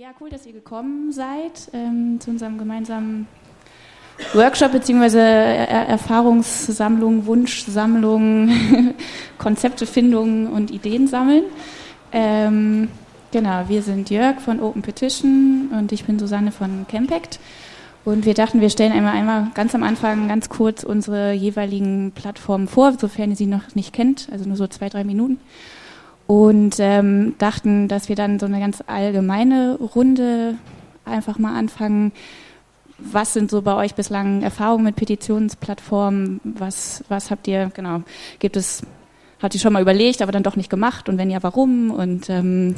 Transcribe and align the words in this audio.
Ja, 0.00 0.10
cool, 0.20 0.30
dass 0.30 0.46
ihr 0.46 0.52
gekommen 0.52 1.10
seid 1.10 1.70
ähm, 1.72 2.20
zu 2.20 2.30
unserem 2.30 2.56
gemeinsamen 2.56 3.26
Workshop 4.32 4.70
beziehungsweise 4.70 5.18
er 5.18 5.88
Erfahrungssammlung, 5.88 7.26
Wunschsammlung, 7.26 8.48
Konzeptefindung 9.38 10.52
und 10.52 10.70
Ideen 10.70 11.08
sammeln. 11.08 11.42
Ähm, 12.12 12.90
genau, 13.32 13.64
wir 13.66 13.82
sind 13.82 14.08
Jörg 14.08 14.40
von 14.40 14.60
Open 14.60 14.82
Petition 14.82 15.70
und 15.76 15.90
ich 15.90 16.04
bin 16.04 16.20
Susanne 16.20 16.52
von 16.52 16.86
Campact. 16.88 17.40
Und 18.04 18.24
wir 18.24 18.34
dachten, 18.34 18.60
wir 18.60 18.70
stellen 18.70 18.92
einmal, 18.92 19.14
einmal 19.14 19.48
ganz 19.54 19.74
am 19.74 19.82
Anfang 19.82 20.28
ganz 20.28 20.48
kurz 20.48 20.84
unsere 20.84 21.32
jeweiligen 21.32 22.12
Plattformen 22.12 22.68
vor, 22.68 22.92
sofern 22.92 23.30
ihr 23.30 23.36
sie 23.36 23.46
noch 23.46 23.74
nicht 23.74 23.92
kennt, 23.92 24.28
also 24.30 24.44
nur 24.46 24.56
so 24.56 24.68
zwei, 24.68 24.90
drei 24.90 25.02
Minuten 25.02 25.40
und 26.28 26.76
ähm, 26.78 27.34
dachten, 27.38 27.88
dass 27.88 28.10
wir 28.10 28.14
dann 28.14 28.38
so 28.38 28.44
eine 28.44 28.60
ganz 28.60 28.84
allgemeine 28.86 29.78
Runde 29.78 30.56
einfach 31.06 31.38
mal 31.38 31.58
anfangen. 31.58 32.12
Was 32.98 33.32
sind 33.32 33.50
so 33.50 33.62
bei 33.62 33.74
euch 33.74 33.94
bislang 33.94 34.42
Erfahrungen 34.42 34.84
mit 34.84 34.96
Petitionsplattformen? 34.96 36.40
Was, 36.44 37.02
was 37.08 37.30
habt 37.30 37.48
ihr, 37.48 37.70
genau, 37.74 38.02
gibt 38.40 38.58
es, 38.58 38.82
habt 39.40 39.54
ihr 39.54 39.60
schon 39.60 39.72
mal 39.72 39.80
überlegt, 39.80 40.20
aber 40.20 40.30
dann 40.30 40.42
doch 40.42 40.56
nicht 40.56 40.68
gemacht? 40.68 41.08
Und 41.08 41.16
wenn 41.16 41.30
ja, 41.30 41.42
warum? 41.42 41.90
Und 41.90 42.28
ähm, 42.28 42.74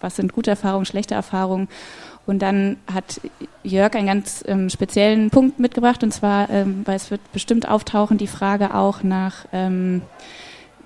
was 0.00 0.16
sind 0.16 0.32
gute 0.32 0.48
Erfahrungen, 0.48 0.86
schlechte 0.86 1.14
Erfahrungen? 1.14 1.68
Und 2.24 2.40
dann 2.40 2.78
hat 2.90 3.20
Jörg 3.62 3.94
einen 3.94 4.06
ganz 4.06 4.42
ähm, 4.48 4.70
speziellen 4.70 5.28
Punkt 5.28 5.58
mitgebracht, 5.58 6.02
und 6.02 6.14
zwar, 6.14 6.48
ähm, 6.48 6.80
weil 6.86 6.96
es 6.96 7.10
wird 7.10 7.20
bestimmt 7.34 7.68
auftauchen, 7.68 8.16
die 8.16 8.26
Frage 8.26 8.74
auch 8.74 9.02
nach, 9.02 9.44
ähm, 9.52 10.00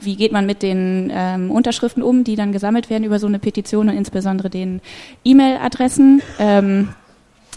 wie 0.00 0.16
geht 0.16 0.32
man 0.32 0.46
mit 0.46 0.62
den 0.62 1.12
ähm, 1.14 1.50
Unterschriften 1.50 2.02
um, 2.02 2.24
die 2.24 2.36
dann 2.36 2.52
gesammelt 2.52 2.90
werden 2.90 3.04
über 3.04 3.18
so 3.18 3.26
eine 3.26 3.38
Petition 3.38 3.88
und 3.88 3.96
insbesondere 3.96 4.50
den 4.50 4.80
E-Mail-Adressen. 5.24 6.22
Ähm, 6.38 6.88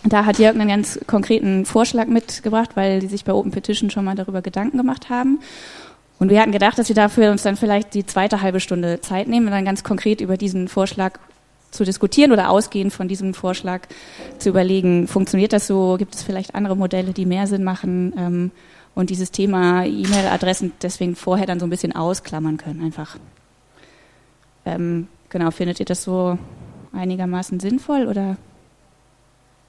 da 0.04 0.26
hat 0.26 0.40
Jörg 0.40 0.56
einen 0.56 0.68
ganz 0.68 1.00
konkreten 1.08 1.66
Vorschlag 1.66 2.08
mitgebracht, 2.08 2.72
weil 2.76 3.00
die 3.00 3.08
sich 3.08 3.24
bei 3.24 3.34
Open 3.34 3.52
Petition 3.52 3.90
schon 3.90 4.06
mal 4.06 4.16
darüber 4.16 4.42
Gedanken 4.42 4.78
gemacht 4.78 5.10
haben. 5.10 5.40
Und 6.20 6.30
wir 6.30 6.42
hatten 6.42 6.52
gedacht, 6.52 6.78
dass 6.78 6.90
wir 6.90 6.96
dafür 6.96 7.32
uns 7.32 7.44
dann 7.44 7.56
vielleicht 7.56 7.94
die 7.94 8.06
zweite 8.06 8.42
halbe 8.42 8.60
Stunde 8.60 9.02
Zeit 9.02 9.28
nehmen 9.28 9.48
und 9.48 9.52
dann 9.52 9.66
ganz 9.66 9.84
konkret 9.84 10.22
über 10.22 10.38
diesen 10.38 10.68
Vorschlag 10.68 11.20
zu 11.72 11.84
diskutieren 11.84 12.32
oder 12.32 12.50
ausgehend 12.50 12.94
von 12.94 13.08
diesem 13.08 13.34
Vorschlag 13.34 13.82
zu 14.38 14.50
überlegen, 14.50 15.08
funktioniert 15.08 15.54
das 15.54 15.68
so, 15.68 15.96
gibt 15.98 16.16
es 16.16 16.24
vielleicht 16.24 16.56
andere 16.56 16.78
Modelle, 16.78 17.14
die 17.14 17.26
mehr 17.26 17.48
Sinn 17.48 17.64
machen, 17.64 18.14
ähm, 18.18 18.52
und 18.96 19.10
dieses 19.10 19.32
Thema 19.32 19.86
E-Mail-Adressen 19.86 20.74
deswegen 20.82 21.16
vorher 21.16 21.48
dann 21.48 21.60
so 21.60 21.66
ein 21.66 21.70
bisschen 21.70 21.96
ausklammern 21.96 22.58
können 22.58 22.84
einfach. 22.84 23.18
Ähm, 24.66 25.08
genau, 25.30 25.52
findet 25.52 25.80
ihr 25.80 25.86
das 25.86 26.04
so 26.04 26.38
einigermaßen 26.92 27.60
sinnvoll 27.60 28.08
oder? 28.08 28.38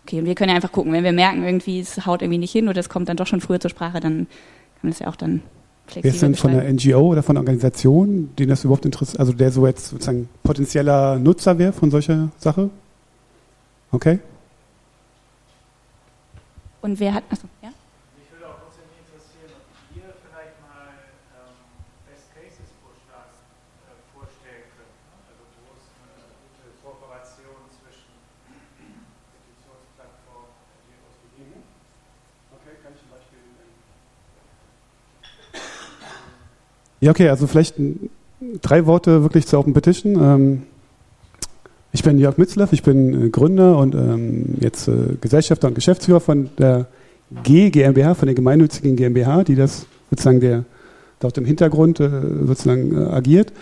Okay, 0.05 0.19
und 0.19 0.27
wir 0.27 0.35
können 0.35 0.51
ja 0.51 0.57
einfach 0.57 0.73
gucken, 0.73 0.93
wenn 0.93 1.05
wir 1.05 1.13
merken, 1.13 1.43
irgendwie 1.43 1.81
es 1.81 2.05
haut 2.05 2.21
irgendwie 2.21 2.39
nicht 2.39 2.53
hin 2.53 2.69
oder 2.69 2.79
es 2.79 2.91
kommt 2.91 3.09
dann 3.09 3.17
doch 3.17 3.27
schon 3.27 3.41
früher 3.41 3.59
zur 3.59 3.71
Sprache, 3.71 4.01
dann 4.01 4.27
kann 4.27 4.83
man 4.83 4.93
das 4.93 4.99
ja 4.99 5.09
auch 5.09 5.17
dann 5.17 5.41
flexibel 5.87 6.05
Wer 6.05 6.15
ist 6.15 6.23
denn 6.23 6.35
von 6.35 6.53
der 6.53 6.71
NGO 6.71 7.13
oder 7.13 7.23
von 7.23 7.37
der 7.37 7.43
Organisation, 7.43 8.31
den 8.39 8.51
das 8.51 8.65
überhaupt 8.65 8.85
interessiert, 8.85 9.19
also 9.19 9.33
der 9.33 9.51
so 9.51 9.67
jetzt 9.67 9.89
sozusagen 9.89 10.29
potenzieller 10.43 11.19
Nutzer 11.19 11.59
wäre 11.59 11.73
von 11.73 11.91
solcher 11.91 12.29
Sache? 12.37 12.69
Okay. 13.91 14.19
Und 16.83 17.01
wer 17.01 17.15
hat, 17.15 17.25
achso, 17.31 17.49
ja? 37.05 37.11
Okay, 37.11 37.29
also 37.29 37.47
vielleicht 37.47 37.77
drei 38.63 38.87
Worte 38.87 39.23
wirklich 39.23 39.47
zur 39.47 39.61
Open 39.61 39.75
Petition. 39.75 40.17
Ähm, 40.21 40.63
ich 41.93 42.03
bin 42.03 42.19
Jörg 42.19 42.39
Mitzleff, 42.39 42.73
ich 42.73 42.83
bin 42.83 43.27
äh, 43.27 43.29
Gründer 43.29 43.79
und 43.79 43.95
ähm, 43.95 44.57
jetzt 44.61 44.89
äh, 44.89 45.17
Gesellschafter 45.21 45.69
und 45.69 45.75
Geschäftsführer 45.75 46.21
von 46.21 46.51
der 46.59 46.87
G 47.43 47.71
GmbH, 47.71 48.15
von 48.15 48.27
der 48.27 48.35
gemeinnützigen 48.35 48.97
GmbH, 48.97 49.45
die 49.45 49.55
das 49.55 49.87
sozusagen 50.11 50.41
der 50.41 50.65
dort 51.21 51.39
im 51.39 51.45
Hintergrund 51.45 52.01
äh, 52.01 52.11
sozusagen 52.47 52.97
agiert. 52.97 53.53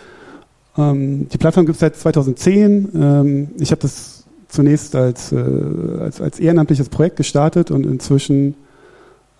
Ähm, 0.78 1.28
die 1.28 1.38
Plattform 1.38 1.66
gibt 1.66 1.76
es 1.76 1.80
seit 1.80 1.96
2010. 1.96 3.50
ich 3.58 3.70
habe 3.70 3.82
das 3.82 4.24
zunächst 4.48 4.94
als, 4.94 5.32
als, 5.32 6.20
als 6.20 6.38
ehrenamtliches 6.38 6.88
Projekt 6.88 7.16
gestartet 7.16 7.70
und 7.70 7.86
inzwischen 7.86 8.54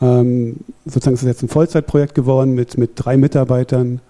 ähm, 0.03 0.57
sozusagen 0.85 1.15
ist 1.15 1.23
es 1.23 1.29
jetzt 1.29 1.43
ein 1.43 1.49
Vollzeitprojekt 1.49 2.15
geworden 2.15 2.55
mit, 2.55 2.77
mit 2.77 2.93
drei 2.97 3.17
Mitarbeitern, 3.17 4.01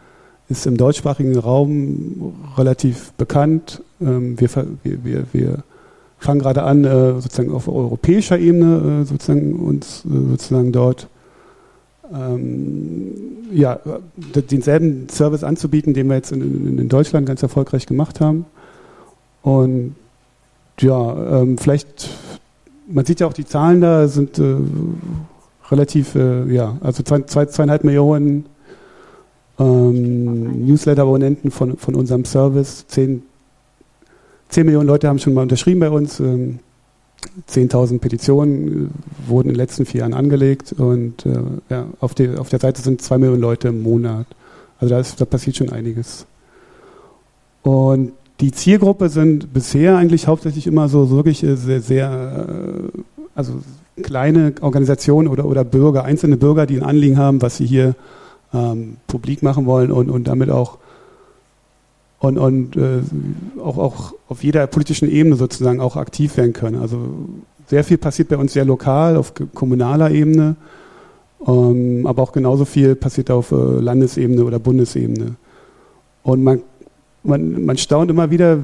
ist 0.49 0.67
im 0.67 0.77
deutschsprachigen 0.77 1.39
Raum 1.39 2.35
relativ 2.57 3.13
bekannt. 3.13 3.83
Ähm, 4.01 4.41
wir, 4.41 4.49
wir, 4.83 5.25
wir 5.33 5.59
fangen 6.19 6.41
gerade 6.41 6.63
an, 6.63 6.85
äh, 6.85 7.21
sozusagen 7.21 7.53
auf 7.53 7.69
europäischer 7.69 8.39
Ebene 8.39 9.03
äh, 9.03 9.05
sozusagen 9.05 9.55
uns 9.57 10.05
äh, 10.05 10.31
sozusagen 10.31 10.73
dort 10.73 11.09
ähm, 12.13 13.13
ja, 13.53 13.81
denselben 14.17 15.09
Service 15.09 15.45
anzubieten, 15.45 15.95
den 15.95 16.09
wir 16.09 16.17
jetzt 16.17 16.33
in, 16.33 16.79
in, 16.79 16.89
Deutschland 16.89 17.27
ganz 17.27 17.43
erfolgreich 17.43 17.87
gemacht 17.87 18.21
haben. 18.21 18.47
Und 19.43 19.95
ja, 20.81 21.41
ähm, 21.41 21.59
vielleicht, 21.59 22.09
man 22.87 23.05
sieht 23.05 23.21
ja 23.21 23.27
auch 23.27 23.33
die 23.33 23.45
Zahlen 23.45 23.81
da, 23.81 24.09
sind 24.09 24.39
äh, 24.39 24.57
relativ, 25.73 26.15
äh, 26.15 26.53
ja, 26.53 26.77
also 26.81 27.03
zwei, 27.03 27.23
zwei, 27.23 27.47
zweieinhalb 27.47 27.83
Millionen 27.83 28.47
ähm, 29.59 30.67
Newsletter-Abonnenten 30.67 31.51
von, 31.51 31.77
von 31.77 31.95
unserem 31.95 32.25
Service. 32.25 32.87
Zehn, 32.87 33.23
zehn 34.49 34.67
Millionen 34.67 34.87
Leute 34.87 35.09
haben 35.09 35.19
schon 35.19 35.35
mal 35.35 35.43
unterschrieben 35.43 35.81
bei 35.81 35.91
uns. 35.91 36.21
Ähm, 36.21 36.61
10.000 37.49 37.99
Petitionen 38.01 38.87
äh, 38.87 39.29
wurden 39.29 39.49
in 39.49 39.55
den 39.55 39.59
letzten 39.59 39.87
vier 39.87 40.01
Jahren 40.01 40.15
angelegt 40.15 40.73
und 40.73 41.25
äh, 41.25 41.39
ja, 41.71 41.87
auf, 42.01 42.15
die, 42.15 42.29
auf 42.37 42.49
der 42.49 42.59
Seite 42.59 42.83
sind 42.83 43.01
zwei 43.01 43.19
Millionen 43.19 43.41
Leute 43.41 43.69
im 43.69 43.83
Monat. 43.83 44.27
Also 44.79 44.95
da, 44.95 45.01
ist, 45.01 45.21
da 45.21 45.25
passiert 45.25 45.57
schon 45.57 45.71
einiges. 45.71 46.27
Und 47.63 48.13
die 48.41 48.51
Zielgruppe 48.51 49.09
sind 49.09 49.53
bisher 49.53 49.97
eigentlich 49.97 50.27
hauptsächlich 50.27 50.67
immer 50.67 50.89
so, 50.89 51.05
so 51.05 51.15
wirklich 51.15 51.45
äh, 51.45 51.57
sehr, 51.57 51.81
sehr, 51.81 52.47
äh, 52.49 53.12
also 53.35 53.55
kleine 54.03 54.55
Organisationen 54.61 55.29
oder, 55.29 55.45
oder 55.45 55.65
Bürger, 55.65 56.05
einzelne 56.05 56.37
Bürger, 56.37 56.67
die 56.67 56.77
ein 56.77 56.85
Anliegen 56.85 57.19
haben, 57.19 57.43
was 57.43 57.57
sie 57.57 57.67
hier 57.67 57.95
ähm, 58.55 58.97
publik 59.07 59.43
machen 59.43 59.67
wollen 59.67 59.91
und, 59.91 60.11
und 60.11 60.29
damit 60.29 60.51
auch 60.51 60.79
und, 62.19 62.39
und 62.39 62.77
äh, 62.77 63.01
auch, 63.61 63.79
auch 63.79 64.15
auf 64.29 64.45
jeder 64.45 64.67
politischen 64.69 65.11
Ebene 65.11 65.35
sozusagen 65.35 65.81
auch 65.81 65.97
aktiv 65.97 66.37
werden 66.37 66.53
können. 66.53 66.81
Also 66.81 66.99
sehr 67.67 67.83
viel 67.83 67.99
passiert 67.99 68.29
bei 68.29 68.37
uns 68.37 68.53
sehr 68.53 68.65
lokal, 68.65 69.17
auf 69.17 69.33
kommunaler 69.55 70.11
Ebene, 70.13 70.55
ähm, 71.45 72.07
aber 72.07 72.23
auch 72.23 72.31
genauso 72.31 72.65
viel 72.65 72.95
passiert 72.95 73.31
auf 73.31 73.51
äh, 73.51 73.57
Landesebene 73.57 74.45
oder 74.45 74.61
Bundesebene. 74.61 75.35
Und 76.23 76.45
man 76.45 76.63
man, 77.23 77.65
man 77.65 77.77
staunt 77.77 78.11
immer 78.11 78.31
wieder, 78.31 78.59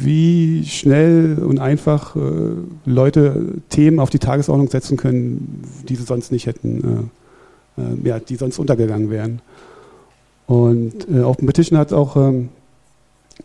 wie 0.00 0.64
schnell 0.64 1.38
und 1.38 1.58
einfach 1.58 2.14
äh, 2.16 2.20
Leute 2.84 3.54
Themen 3.70 3.98
auf 3.98 4.10
die 4.10 4.18
Tagesordnung 4.18 4.68
setzen 4.68 4.96
können, 4.96 5.62
die 5.88 5.96
sie 5.96 6.04
sonst 6.04 6.30
nicht 6.30 6.46
hätten, 6.46 7.10
äh, 7.76 7.82
äh, 7.82 8.08
ja, 8.08 8.20
die 8.20 8.36
sonst 8.36 8.58
untergegangen 8.58 9.10
wären. 9.10 9.40
Und 10.46 11.08
äh, 11.12 11.22
Open 11.22 11.46
Petition 11.46 11.78
hat 11.78 11.92
auch 11.92 12.16
ähm, 12.16 12.50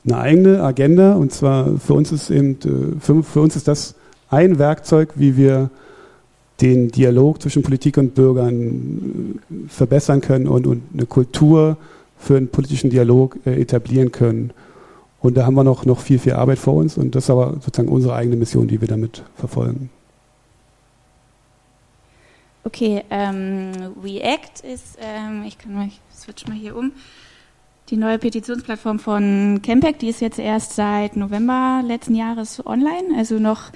eine 0.05 0.17
eigene 0.17 0.63
Agenda 0.63 1.15
und 1.15 1.31
zwar 1.31 1.77
für 1.79 1.93
uns 1.93 2.11
ist 2.11 2.29
eben 2.29 2.53
äh, 2.63 2.99
für, 2.99 3.23
für, 3.23 3.41
uns 3.41 3.55
ist 3.55 3.67
das 3.67 3.95
ein 4.29 4.59
Werkzeug, 4.59 5.13
wie 5.15 5.35
wir 5.37 5.69
den 6.61 6.89
Dialog 6.89 7.41
zwischen 7.41 7.63
Politik 7.63 7.97
und 7.97 8.13
Bürgern 8.13 9.39
äh, 9.49 9.67
verbessern 9.67 10.21
können 10.21 10.47
und, 10.47 10.67
und 10.67 10.83
eine 10.93 11.07
Kultur 11.07 11.77
für 12.21 12.37
einen 12.37 12.49
politischen 12.49 12.89
Dialog 12.89 13.37
äh, 13.45 13.59
etablieren 13.59 14.11
können. 14.11 14.53
Und 15.21 15.35
da 15.37 15.45
haben 15.45 15.55
wir 15.55 15.63
noch, 15.63 15.85
noch 15.85 15.99
viel, 15.99 16.19
viel 16.19 16.33
Arbeit 16.33 16.59
vor 16.59 16.75
uns 16.75 16.97
und 16.97 17.15
das 17.15 17.25
ist 17.25 17.29
aber 17.29 17.53
sozusagen 17.55 17.89
unsere 17.89 18.15
eigene 18.15 18.35
Mission, 18.35 18.67
die 18.67 18.79
wir 18.79 18.87
damit 18.87 19.23
verfolgen. 19.35 19.89
Okay, 22.63 23.03
ähm, 23.09 23.71
React 24.03 24.65
ist, 24.71 24.97
ähm, 24.99 25.43
ich 25.47 25.57
kann 25.57 25.73
mal, 25.73 25.89
switch 26.15 26.47
mal 26.47 26.55
hier 26.55 26.75
um, 26.75 26.91
die 27.89 27.97
neue 27.97 28.19
Petitionsplattform 28.19 28.99
von 28.99 29.61
Campact, 29.63 30.01
die 30.01 30.09
ist 30.09 30.21
jetzt 30.21 30.39
erst 30.39 30.73
seit 30.73 31.15
November 31.15 31.81
letzten 31.85 32.15
Jahres 32.15 32.65
online, 32.65 33.17
also 33.17 33.39
noch 33.39 33.71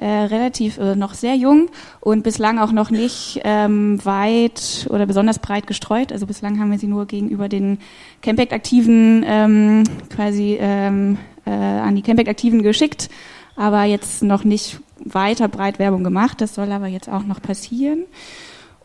äh, 0.00 0.06
relativ 0.06 0.78
äh, 0.78 0.96
noch 0.96 1.12
sehr 1.12 1.34
jung 1.36 1.68
und 2.00 2.22
bislang 2.22 2.58
auch 2.58 2.72
noch 2.72 2.90
nicht 2.90 3.40
ähm, 3.44 4.02
weit 4.04 4.86
oder 4.88 5.04
besonders 5.04 5.38
breit 5.38 5.66
gestreut. 5.66 6.10
Also 6.10 6.26
bislang 6.26 6.58
haben 6.58 6.70
wir 6.70 6.78
sie 6.78 6.86
nur 6.86 7.04
gegenüber 7.04 7.50
den 7.50 7.78
Campact-Aktiven 8.22 9.24
ähm, 9.26 9.84
quasi 10.08 10.56
ähm, 10.58 11.18
äh, 11.44 11.50
an 11.50 11.94
die 11.96 12.02
Campact-Aktiven 12.02 12.62
geschickt. 12.62 13.10
aber 13.56 13.84
jetzt 13.84 14.22
noch 14.22 14.42
nicht 14.42 14.80
weiter 15.04 15.48
breit 15.48 15.78
Werbung 15.78 16.02
gemacht. 16.02 16.40
Das 16.40 16.54
soll 16.54 16.72
aber 16.72 16.86
jetzt 16.86 17.10
auch 17.10 17.24
noch 17.24 17.42
passieren. 17.42 18.04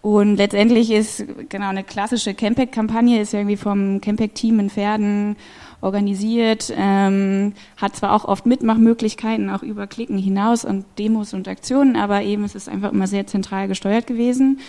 Und 0.02 0.36
letztendlich 0.36 0.92
ist 0.92 1.26
genau 1.50 1.70
eine 1.70 1.84
klassische 1.84 2.34
Campact-Kampagne 2.34 3.22
ist 3.22 3.34
irgendwie 3.34 3.58
vom 3.58 4.02
Campact-Team 4.02 4.60
in 4.60 4.70
Pferden 4.70 5.38
organisiert, 5.86 6.74
ähm, 6.76 7.54
hat 7.78 7.96
zwar 7.96 8.14
auch 8.14 8.26
oft 8.26 8.46
Mitmachmöglichkeiten, 8.46 9.50
auch 9.50 9.64
über 9.64 9.88
Klicken 9.88 10.18
hinaus 10.18 10.66
und 10.66 10.86
Demos 10.98 11.34
und 11.34 11.48
Aktionen, 11.48 11.96
aber 11.96 12.24
eben 12.24 12.44
es 12.44 12.56
ist 12.56 12.68
einfach 12.68 12.92
immer 12.92 13.08
sehr 13.08 13.28
zentral 13.28 13.68
gesteuert 13.68 14.08
gewesen. 14.08 14.60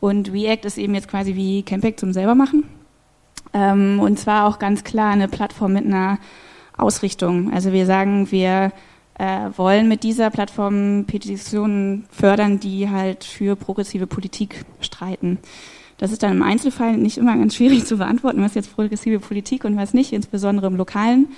Und 0.00 0.32
React 0.32 0.66
ist 0.66 0.76
eben 0.76 0.94
jetzt 0.94 1.08
quasi 1.08 1.34
wie 1.36 1.62
Campact 1.62 2.00
zum 2.00 2.12
selbermachen. 2.12 2.64
Ähm, 3.54 4.00
und 4.00 4.18
zwar 4.18 4.46
auch 4.46 4.58
ganz 4.58 4.84
klar 4.84 5.12
eine 5.12 5.28
Plattform 5.28 5.72
mit 5.72 5.86
einer 5.86 6.18
Ausrichtung. 6.76 7.52
Also 7.52 7.72
wir 7.72 7.86
sagen, 7.86 8.30
wir 8.30 8.72
äh, 9.18 9.50
wollen 9.56 9.88
mit 9.88 10.02
dieser 10.02 10.30
Plattform 10.30 11.04
Petitionen 11.06 12.04
fördern, 12.10 12.58
die 12.58 12.90
halt 12.90 13.24
für 13.24 13.54
progressive 13.54 14.06
Politik 14.06 14.64
streiten. 14.80 15.38
Das 15.98 16.12
ist 16.12 16.22
dann 16.22 16.32
im 16.32 16.42
Einzelfall 16.42 16.96
nicht 16.96 17.18
immer 17.18 17.36
ganz 17.36 17.54
schwierig 17.54 17.86
zu 17.86 17.98
beantworten, 17.98 18.42
was 18.42 18.54
jetzt 18.54 18.74
progressive 18.74 19.20
Politik 19.20 19.64
und 19.64 19.76
was 19.76 19.94
nicht, 19.94 20.12
insbesondere 20.12 20.66
im 20.66 20.76
lokalen 20.76 21.28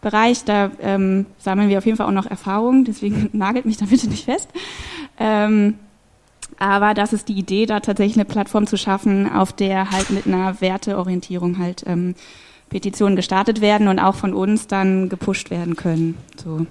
Bereich. 0.00 0.44
Da 0.44 0.70
ähm, 0.80 1.26
sammeln 1.38 1.68
wir 1.68 1.78
auf 1.78 1.86
jeden 1.86 1.96
Fall 1.96 2.06
auch 2.06 2.12
noch 2.12 2.26
Erfahrungen, 2.26 2.84
deswegen 2.84 3.30
nagelt 3.36 3.64
mich 3.64 3.78
da 3.78 3.86
bitte 3.86 4.08
nicht 4.08 4.24
fest. 4.24 4.50
Ähm, 5.18 5.74
aber 6.58 6.94
das 6.94 7.12
ist 7.12 7.28
die 7.28 7.34
Idee, 7.34 7.66
da 7.66 7.80
tatsächlich 7.80 8.16
eine 8.16 8.24
Plattform 8.24 8.66
zu 8.66 8.76
schaffen, 8.76 9.30
auf 9.30 9.52
der 9.52 9.90
halt 9.90 10.10
mit 10.10 10.26
einer 10.26 10.60
Werteorientierung 10.60 11.58
halt 11.58 11.84
ähm, 11.86 12.14
Petitionen 12.68 13.16
gestartet 13.16 13.60
werden 13.60 13.88
und 13.88 13.98
auch 13.98 14.14
von 14.14 14.34
uns 14.34 14.66
dann 14.66 15.08
gepusht 15.08 15.50
werden 15.50 15.76
können. 15.76 16.16
So. 16.42 16.66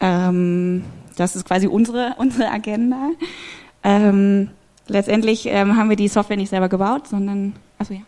Ähm, 0.00 0.84
das 1.16 1.36
ist 1.36 1.44
quasi 1.44 1.66
unsere, 1.66 2.14
unsere 2.18 2.50
Agenda. 2.50 3.10
Ähm, 3.82 4.50
letztendlich 4.90 5.46
ähm, 5.46 5.76
haben 5.76 5.88
wir 5.88 5.96
die 5.96 6.08
Software 6.08 6.36
nicht 6.36 6.50
selber 6.50 6.68
gebaut, 6.68 7.06
sondern, 7.08 7.54
also 7.78 7.94
ja. 7.94 8.00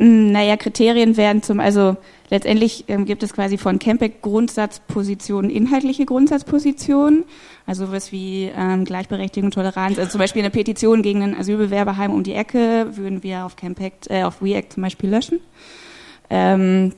Naja, 0.00 0.56
Kriterien 0.56 1.16
werden 1.16 1.42
zum, 1.42 1.58
also 1.58 1.96
letztendlich 2.30 2.84
ähm, 2.88 3.04
gibt 3.04 3.22
es 3.22 3.32
quasi 3.32 3.58
von 3.58 3.78
Campec 3.78 4.22
Grundsatzpositionen, 4.22 5.50
inhaltliche 5.50 6.06
Grundsatzpositionen, 6.06 7.24
also 7.66 7.92
was 7.92 8.12
wie 8.12 8.50
ähm, 8.56 8.84
Gleichberechtigung, 8.84 9.50
Toleranz, 9.50 9.98
also 9.98 10.12
zum 10.12 10.18
Beispiel 10.18 10.42
eine 10.42 10.50
Petition 10.50 11.02
gegen 11.02 11.22
ein 11.22 11.36
Asylbewerberheim 11.38 12.12
um 12.12 12.22
die 12.22 12.34
Ecke 12.34 12.96
würden 12.96 13.22
wir 13.22 13.44
auf 13.44 13.56
Campec, 13.56 13.94
äh, 14.08 14.22
auf 14.22 14.42
React 14.42 14.74
zum 14.74 14.82
Beispiel 14.82 15.10
löschen. 15.10 15.40
Ähm, 16.30 16.92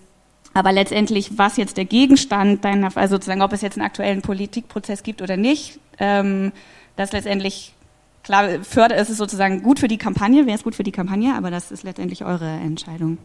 aber 0.52 0.72
letztendlich, 0.72 1.38
was 1.38 1.56
jetzt 1.56 1.76
der 1.76 1.84
Gegenstand 1.84 2.64
deiner, 2.64 2.96
also 2.96 3.16
sozusagen, 3.16 3.42
ob 3.42 3.52
es 3.52 3.62
jetzt 3.62 3.76
einen 3.76 3.86
aktuellen 3.86 4.22
Politikprozess 4.22 5.02
gibt 5.02 5.22
oder 5.22 5.36
nicht, 5.36 5.78
ähm, 5.98 6.52
das 6.96 7.12
letztendlich 7.12 7.74
Klar, 8.22 8.62
Förder 8.62 8.96
ist 8.96 9.08
es 9.08 9.16
sozusagen 9.16 9.62
gut 9.62 9.78
für 9.78 9.88
die 9.88 9.96
Kampagne, 9.96 10.46
wäre 10.46 10.56
es 10.56 10.62
gut 10.62 10.74
für 10.74 10.82
die 10.82 10.92
Kampagne, 10.92 11.34
aber 11.34 11.50
das 11.50 11.72
ist 11.72 11.84
letztendlich 11.84 12.24
eure 12.24 12.48
Entscheidung. 12.48 13.18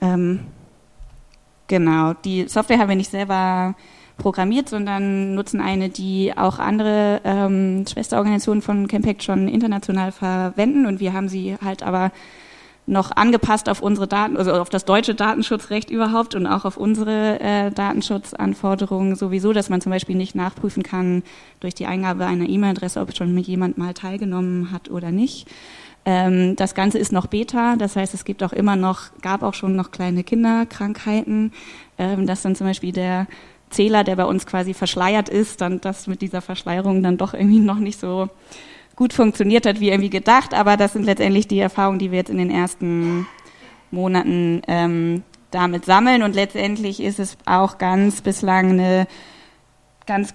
Ähm, 0.00 0.40
genau, 1.66 2.14
die 2.14 2.48
Software 2.48 2.78
haben 2.78 2.88
wir 2.88 2.96
nicht 2.96 3.10
selber 3.10 3.74
programmiert, 4.16 4.68
sondern 4.68 5.34
nutzen 5.34 5.60
eine, 5.60 5.88
die 5.88 6.32
auch 6.36 6.58
andere 6.58 7.20
ähm, 7.24 7.84
Schwesterorganisationen 7.86 8.62
von 8.62 8.88
Campact 8.88 9.22
schon 9.22 9.48
international 9.48 10.12
verwenden 10.12 10.86
und 10.86 11.00
wir 11.00 11.12
haben 11.12 11.28
sie 11.28 11.56
halt 11.62 11.82
aber 11.82 12.10
noch 12.88 13.14
angepasst 13.14 13.68
auf 13.68 13.82
unsere 13.82 14.08
Daten, 14.08 14.36
also 14.36 14.52
auf 14.52 14.70
das 14.70 14.84
deutsche 14.86 15.14
Datenschutzrecht 15.14 15.90
überhaupt 15.90 16.34
und 16.34 16.46
auch 16.46 16.64
auf 16.64 16.76
unsere 16.78 17.38
äh, 17.40 17.70
Datenschutzanforderungen 17.70 19.14
sowieso, 19.14 19.52
dass 19.52 19.68
man 19.68 19.80
zum 19.80 19.92
Beispiel 19.92 20.16
nicht 20.16 20.34
nachprüfen 20.34 20.82
kann 20.82 21.22
durch 21.60 21.74
die 21.74 21.86
Eingabe 21.86 22.24
einer 22.24 22.48
E-Mail-Adresse, 22.48 23.00
ob 23.00 23.14
schon 23.14 23.36
jemand 23.38 23.76
mal 23.76 23.92
teilgenommen 23.92 24.72
hat 24.72 24.90
oder 24.90 25.12
nicht. 25.12 25.48
Ähm, 26.10 26.56
das 26.56 26.74
Ganze 26.74 26.98
ist 26.98 27.12
noch 27.12 27.26
Beta, 27.26 27.76
das 27.76 27.94
heißt, 27.94 28.14
es 28.14 28.24
gibt 28.24 28.42
auch 28.42 28.54
immer 28.54 28.76
noch, 28.76 29.10
gab 29.20 29.42
auch 29.42 29.52
schon 29.52 29.76
noch 29.76 29.90
kleine 29.90 30.24
Kinderkrankheiten, 30.24 31.52
ähm, 31.98 32.26
dass 32.26 32.40
dann 32.40 32.56
zum 32.56 32.66
Beispiel 32.66 32.92
der 32.92 33.26
Zähler, 33.68 34.04
der 34.04 34.16
bei 34.16 34.24
uns 34.24 34.46
quasi 34.46 34.72
verschleiert 34.72 35.28
ist, 35.28 35.60
dann 35.60 35.82
das 35.82 36.06
mit 36.06 36.22
dieser 36.22 36.40
Verschleierung 36.40 37.02
dann 37.02 37.18
doch 37.18 37.34
irgendwie 37.34 37.58
noch 37.60 37.78
nicht 37.78 38.00
so 38.00 38.30
gut 38.96 39.12
funktioniert 39.12 39.66
hat, 39.66 39.80
wie 39.80 39.90
irgendwie 39.90 40.08
gedacht. 40.08 40.54
Aber 40.54 40.78
das 40.78 40.94
sind 40.94 41.04
letztendlich 41.04 41.46
die 41.46 41.58
Erfahrungen, 41.58 41.98
die 41.98 42.10
wir 42.10 42.16
jetzt 42.16 42.30
in 42.30 42.38
den 42.38 42.50
ersten 42.50 43.26
Monaten 43.90 44.62
ähm, 44.66 45.24
damit 45.50 45.84
sammeln. 45.84 46.22
Und 46.22 46.34
letztendlich 46.34 47.02
ist 47.02 47.18
es 47.18 47.36
auch 47.44 47.76
ganz 47.76 48.22
bislang 48.22 48.70
eine 48.70 49.06
ganz 50.06 50.32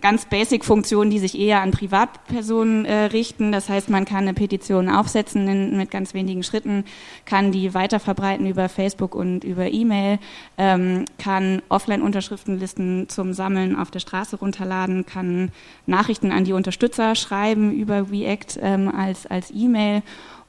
ganz 0.00 0.26
basic 0.26 0.64
Funktionen, 0.64 1.10
die 1.10 1.18
sich 1.18 1.38
eher 1.38 1.60
an 1.60 1.70
Privatpersonen 1.70 2.84
äh, 2.84 3.04
richten. 3.06 3.52
Das 3.52 3.68
heißt, 3.68 3.90
man 3.90 4.04
kann 4.04 4.24
eine 4.24 4.34
Petition 4.34 4.88
aufsetzen 4.88 5.46
in, 5.48 5.76
mit 5.76 5.90
ganz 5.90 6.14
wenigen 6.14 6.42
Schritten, 6.42 6.84
kann 7.24 7.52
die 7.52 7.74
weiterverbreiten 7.74 8.46
über 8.46 8.68
Facebook 8.68 9.14
und 9.14 9.44
über 9.44 9.72
E-Mail, 9.72 10.18
ähm, 10.58 11.04
kann 11.18 11.62
Offline-Unterschriftenlisten 11.68 13.08
zum 13.08 13.32
Sammeln 13.32 13.76
auf 13.76 13.90
der 13.90 14.00
Straße 14.00 14.36
runterladen, 14.36 15.06
kann 15.06 15.50
Nachrichten 15.86 16.32
an 16.32 16.44
die 16.44 16.52
Unterstützer 16.52 17.14
schreiben 17.14 17.72
über 17.72 18.10
React 18.10 18.58
ähm, 18.60 18.88
als, 18.88 19.26
als 19.26 19.50
E-Mail 19.50 20.02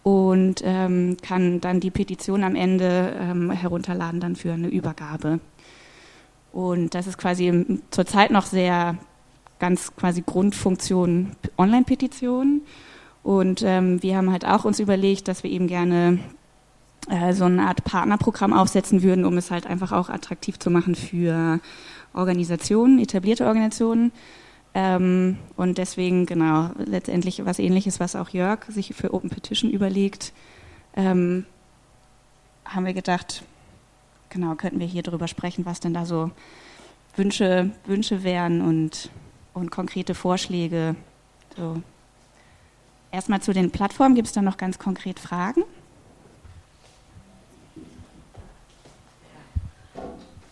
und 0.03 0.61
ähm, 0.63 1.17
kann 1.23 1.61
dann 1.61 1.79
die 1.79 1.89
Petition 1.89 2.43
am 2.43 2.55
Ende 2.55 3.15
ähm, 3.19 3.49
herunterladen 3.49 4.19
dann 4.19 4.35
für 4.35 4.53
eine 4.53 4.67
Übergabe. 4.67 5.39
Und 6.55 6.95
das 6.95 7.05
ist 7.05 7.17
quasi 7.17 7.81
zurzeit 7.91 8.31
noch 8.31 8.45
sehr 8.45 8.97
ganz 9.59 9.93
quasi 9.97 10.23
Grundfunktion 10.25 11.31
Online-Petition. 11.57 12.61
Und 13.23 13.61
ähm, 13.61 14.01
wir 14.01 14.15
haben 14.15 14.31
halt 14.31 14.45
auch 14.45 14.63
uns 14.63 14.79
überlegt, 14.79 15.27
dass 15.27 15.43
wir 15.43 15.51
eben 15.51 15.67
gerne 15.67 16.17
äh, 17.09 17.33
so 17.33 17.43
eine 17.43 17.67
Art 17.67 17.83
Partnerprogramm 17.83 18.53
aufsetzen 18.53 19.03
würden, 19.03 19.25
um 19.25 19.37
es 19.37 19.51
halt 19.51 19.67
einfach 19.67 19.91
auch 19.91 20.07
attraktiv 20.07 20.57
zu 20.57 20.69
machen 20.69 20.95
für 20.95 21.59
Organisationen, 22.13 22.99
etablierte 22.99 23.47
Organisationen. 23.47 24.13
Ähm, 24.73 25.37
und 25.57 25.77
deswegen, 25.77 26.25
genau, 26.25 26.69
letztendlich 26.77 27.43
was 27.43 27.59
ähnliches, 27.59 27.99
was 27.99 28.15
auch 28.15 28.29
Jörg 28.29 28.63
sich 28.69 28.93
für 28.95 29.13
Open 29.13 29.29
Petition 29.29 29.71
überlegt, 29.71 30.31
ähm, 30.95 31.45
haben 32.63 32.85
wir 32.85 32.93
gedacht, 32.93 33.43
genau, 34.35 34.55
könnten 34.55 34.79
wir 34.79 34.85
hier 34.85 35.01
drüber 35.01 35.27
sprechen, 35.27 35.65
was 35.65 35.79
denn 35.79 35.93
da 35.93 36.05
so 36.05 36.29
Wünsche, 37.15 37.71
Wünsche 37.85 38.23
wären 38.23 38.61
und, 38.61 39.09
und 39.53 39.71
konkrete 39.71 40.13
Vorschläge. 40.13 40.95
So. 41.55 41.81
Erstmal 43.11 43.41
zu 43.41 43.53
den 43.53 43.71
Plattformen. 43.71 44.13
Gibt 44.13 44.27
es 44.27 44.33
da 44.33 44.41
noch 44.41 44.57
ganz 44.57 44.77
konkret 44.77 45.19
Fragen? 45.19 45.63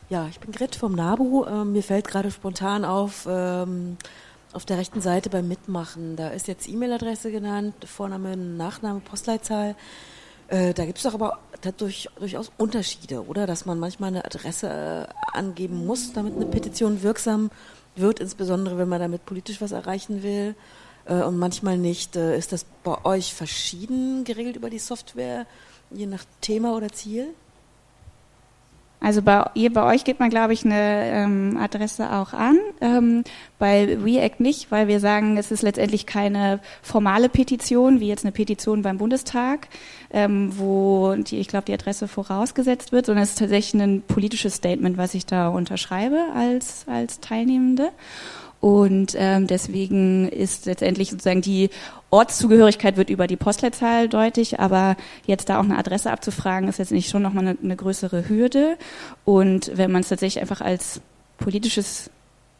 Ja, 0.09 0.27
ich 0.29 0.39
bin 0.39 0.53
Grit 0.53 0.75
vom 0.75 0.93
NABU. 0.93 1.45
Ähm, 1.45 1.73
mir 1.73 1.83
fällt 1.83 2.07
gerade 2.07 2.31
spontan 2.31 2.85
auf, 2.85 3.27
ähm, 3.29 3.97
auf 4.53 4.63
der 4.63 4.77
rechten 4.77 5.01
Seite 5.01 5.29
beim 5.29 5.47
Mitmachen, 5.49 6.15
da 6.15 6.29
ist 6.29 6.47
jetzt 6.47 6.69
E-Mail-Adresse 6.69 7.31
genannt, 7.31 7.73
Vorname, 7.85 8.37
Nachname, 8.37 9.01
Postleitzahl. 9.01 9.75
Äh, 10.47 10.73
da 10.73 10.85
gibt 10.85 10.97
es 10.97 11.03
doch 11.03 11.13
aber 11.13 11.39
durch, 11.77 12.09
durchaus 12.19 12.51
Unterschiede, 12.57 13.25
oder? 13.25 13.47
Dass 13.47 13.65
man 13.65 13.79
manchmal 13.79 14.09
eine 14.09 14.25
Adresse 14.25 15.07
äh, 15.07 15.37
angeben 15.37 15.85
muss, 15.85 16.13
damit 16.13 16.35
eine 16.35 16.45
Petition 16.45 17.03
wirksam 17.03 17.49
wird, 17.95 18.19
insbesondere 18.19 18.77
wenn 18.77 18.89
man 18.89 18.99
damit 18.99 19.25
politisch 19.25 19.61
was 19.61 19.71
erreichen 19.71 20.23
will 20.23 20.55
äh, 21.05 21.21
und 21.23 21.37
manchmal 21.37 21.77
nicht. 21.77 22.15
Ist 22.15 22.51
das 22.51 22.65
bei 22.83 23.03
euch 23.05 23.33
verschieden 23.33 24.23
geregelt 24.23 24.55
über 24.55 24.69
die 24.69 24.79
Software, 24.79 25.45
je 25.91 26.05
nach 26.05 26.25
Thema 26.41 26.75
oder 26.75 26.89
Ziel? 26.89 27.33
Also 29.03 29.21
bei, 29.21 29.45
ihr, 29.53 29.73
bei 29.73 29.83
euch 29.83 30.05
gibt 30.05 30.21
man, 30.21 30.29
glaube 30.29 30.53
ich, 30.53 30.63
eine 30.63 31.11
ähm, 31.11 31.59
Adresse 31.61 32.09
auch 32.09 32.31
an. 32.31 32.57
Ähm, 32.79 33.25
bei 33.59 33.97
React 34.01 34.39
nicht, 34.39 34.71
weil 34.71 34.87
wir 34.87 35.01
sagen, 35.01 35.35
es 35.35 35.51
ist 35.51 35.61
letztendlich 35.61 36.05
keine 36.05 36.61
formale 36.81 37.27
Petition, 37.27 37.99
wie 37.99 38.07
jetzt 38.07 38.23
eine 38.23 38.31
Petition 38.31 38.81
beim 38.81 38.97
Bundestag, 38.97 39.67
ähm, 40.13 40.57
wo 40.57 41.15
die, 41.15 41.39
ich 41.39 41.47
glaube, 41.47 41.65
die 41.65 41.73
Adresse 41.73 42.07
vorausgesetzt 42.07 42.91
wird, 42.91 43.07
sondern 43.07 43.23
es 43.23 43.31
ist 43.31 43.39
tatsächlich 43.39 43.81
ein 43.81 44.03
politisches 44.07 44.55
Statement, 44.55 44.97
was 44.97 45.15
ich 45.15 45.25
da 45.25 45.49
unterschreibe 45.49 46.19
als, 46.35 46.85
als 46.87 47.19
Teilnehmende. 47.19 47.89
Und 48.61 49.15
ähm, 49.17 49.47
deswegen 49.47 50.29
ist 50.29 50.67
letztendlich 50.67 51.09
sozusagen 51.09 51.41
die 51.41 51.69
Ortszugehörigkeit 52.11 52.95
wird 52.95 53.09
über 53.09 53.27
die 53.27 53.35
Postleitzahl 53.35 54.07
deutlich, 54.07 54.59
aber 54.61 54.95
jetzt 55.25 55.49
da 55.49 55.59
auch 55.59 55.65
eine 55.65 55.77
Adresse 55.77 56.11
abzufragen, 56.11 56.69
ist 56.69 56.79
jetzt 56.79 56.93
nicht 56.93 57.09
schon 57.09 57.23
nochmal 57.23 57.45
eine, 57.45 57.57
eine 57.61 57.75
größere 57.75 58.29
Hürde. 58.29 58.77
Und 59.25 59.71
wenn 59.75 59.91
man 59.91 60.01
es 60.01 60.09
tatsächlich 60.09 60.39
einfach 60.39 60.61
als 60.61 61.01
politisches 61.37 62.09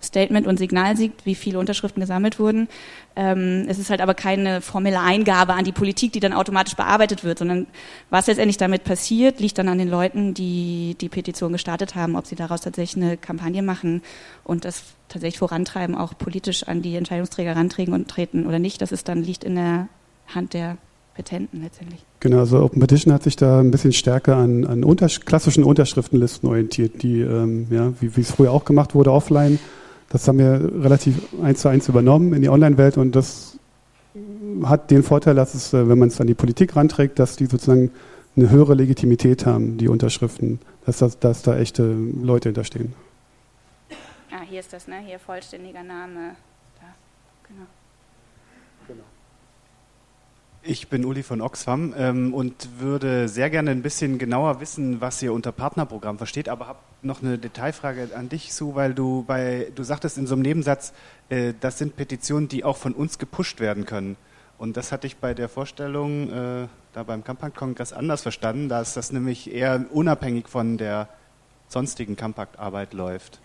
Statement 0.04 0.48
und 0.48 0.58
Signal 0.58 0.98
sieht, 0.98 1.14
wie 1.26 1.36
viele 1.36 1.60
Unterschriften 1.60 2.02
gesammelt 2.02 2.40
wurden. 2.40 2.68
Ähm, 3.16 3.66
es 3.68 3.80
ist 3.80 3.90
halt 3.90 4.02
aber 4.02 4.14
keine 4.14 4.62
formelle 4.62 5.00
Eingabe 5.00 5.54
an 5.54 5.66
die 5.66 5.72
Politik, 5.72 6.14
die 6.14 6.20
dann 6.20 6.34
automatisch 6.34 6.76
bearbeitet 6.76 7.24
wird, 7.24 7.40
sondern 7.40 7.68
was 8.10 8.28
letztendlich 8.28 8.58
damit 8.58 8.84
passiert, 8.84 9.40
liegt 9.40 9.58
dann 9.58 9.68
an 9.68 9.78
den 9.78 9.90
Leuten, 9.90 10.34
die 10.34 10.96
die 11.00 11.10
Petition 11.10 11.52
gestartet 11.52 11.96
haben, 11.96 12.16
ob 12.16 12.26
sie 12.26 12.36
daraus 12.36 12.62
tatsächlich 12.62 13.04
eine 13.04 13.18
Kampagne 13.18 13.62
machen 13.62 14.02
und 14.44 14.66
das 14.66 14.84
tatsächlich 15.10 15.40
vorantreiben, 15.40 15.96
auch 15.96 16.18
politisch 16.18 16.64
an 16.64 16.82
die 16.82 16.96
Entscheidungsträger 16.96 17.56
rantreten 17.56 17.94
und 17.94 18.08
treten 18.08 18.48
oder 18.48 18.60
nicht. 18.60 18.82
Das 18.82 18.92
ist 18.92 19.08
dann 19.08 19.24
liegt 19.24 19.44
in 19.44 19.56
der 19.56 19.88
Hand 20.28 20.54
der 20.54 20.78
Petenten 21.14 21.62
letztendlich. 21.62 22.04
Genau, 22.20 22.40
also 22.40 22.60
Open 22.60 22.80
Petition 22.80 23.14
hat 23.14 23.24
sich 23.24 23.36
da 23.36 23.60
ein 23.60 23.72
bisschen 23.72 23.94
stärker 23.94 24.38
an, 24.38 24.66
an 24.66 24.84
untersch 24.84 25.22
klassischen 25.22 25.64
Unterschriftenlisten 25.64 26.50
orientiert, 26.50 27.04
die, 27.04 27.22
ähm, 27.22 27.68
ja, 27.70 27.94
wie 28.00 28.20
es 28.20 28.32
früher 28.32 28.52
auch 28.52 28.66
gemacht 28.66 28.96
wurde, 28.96 29.12
offline. 29.12 29.60
Das 30.10 30.28
haben 30.28 30.38
wir 30.38 30.84
relativ 30.84 31.16
eins 31.42 31.62
zu 31.62 31.70
eins 31.70 31.88
übernommen 31.90 32.34
in 32.34 32.42
die 32.42 32.50
Online-Welt 32.50 32.98
und 32.98 33.16
das 33.16 33.58
hat 34.64 34.92
den 34.92 35.04
Vorteil, 35.04 35.36
dass 35.36 35.56
es, 35.56 35.74
äh, 35.74 35.88
wenn 35.88 35.98
man 35.98 36.10
es 36.10 36.22
an 36.22 36.28
die 36.28 36.36
Politik 36.36 36.76
ranträgt, 36.76 37.20
dass 37.20 37.36
die 37.36 37.46
sozusagen 37.46 37.92
eine 38.36 38.50
höhere 38.50 38.74
Legitimität 38.74 39.46
haben, 39.46 39.78
die 39.78 39.88
Unterschriften, 39.88 40.60
dass, 40.86 41.00
das, 41.00 41.20
dass 41.20 41.42
da 41.44 41.58
echte 41.58 41.84
Leute 41.84 42.50
hinterstehen. 42.50 42.94
Ah, 44.32 44.42
hier 44.48 44.60
ist 44.60 44.74
das, 44.74 44.88
ne? 44.88 45.00
Hier 45.06 45.20
vollständiger 45.20 45.84
Name. 45.84 46.36
Da, 46.80 46.88
genau. 47.48 47.60
Genau. 47.60 47.83
Ich 50.66 50.88
bin 50.88 51.04
Uli 51.04 51.24
von 51.24 51.42
Oxfam 51.42 51.94
ähm, 51.98 52.34
und 52.34 52.80
würde 52.80 53.28
sehr 53.28 53.50
gerne 53.50 53.72
ein 53.72 53.82
bisschen 53.82 54.18
genauer 54.18 54.62
wissen, 54.62 55.02
was 55.02 55.22
ihr 55.22 55.34
unter 55.34 55.52
Partnerprogramm 55.52 56.18
versteht, 56.18 56.48
aber 56.48 56.68
habe 56.68 56.80
noch 57.02 57.22
eine 57.22 57.38
Detailfrage 57.38 58.12
an 58.16 58.30
dich, 58.30 58.54
Sue, 58.54 58.74
weil 58.74 58.94
du 58.94 59.26
bei, 59.28 59.74
du 59.76 59.84
sagtest 59.84 60.18
in 60.18 60.26
so 60.26 60.36
einem 60.36 60.44
Nebensatz, 60.44 60.94
äh, 61.28 61.54
das 61.60 61.80
sind 61.80 61.98
Petitionen, 61.98 62.48
die 62.48 62.64
auch 62.64 62.78
von 62.78 62.94
uns 62.94 63.20
gepusht 63.20 63.60
werden 63.60 63.86
können. 63.86 64.16
Und 64.58 64.78
das 64.78 64.94
hatte 64.94 65.06
ich 65.06 65.18
bei 65.18 65.34
der 65.34 65.50
Vorstellung 65.50 66.30
äh, 66.32 66.68
da 66.94 67.04
beim 67.04 67.26
Kampact-Kongress 67.26 67.92
anders 67.92 68.22
verstanden, 68.22 68.70
dass 68.70 68.94
das 68.94 69.12
nämlich 69.12 69.54
eher 69.54 69.86
unabhängig 69.92 70.48
von 70.48 70.78
der 70.78 71.10
sonstigen 71.68 72.16
Kampact-Arbeit 72.16 72.94
läuft. 72.94 73.42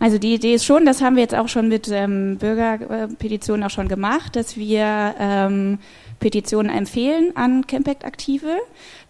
Also 0.00 0.18
die 0.18 0.34
Idee 0.34 0.54
ist 0.54 0.64
schon, 0.64 0.86
das 0.86 1.02
haben 1.02 1.16
wir 1.16 1.22
jetzt 1.22 1.34
auch 1.34 1.48
schon 1.48 1.68
mit 1.68 1.88
ähm, 1.88 2.38
Bürgerpetitionen 2.38 3.64
auch 3.64 3.70
schon 3.70 3.88
gemacht, 3.88 4.36
dass 4.36 4.56
wir 4.56 5.14
ähm, 5.18 5.80
Petitionen 6.20 6.70
empfehlen 6.70 7.32
an 7.36 7.66
Campact-Aktive. 7.66 8.58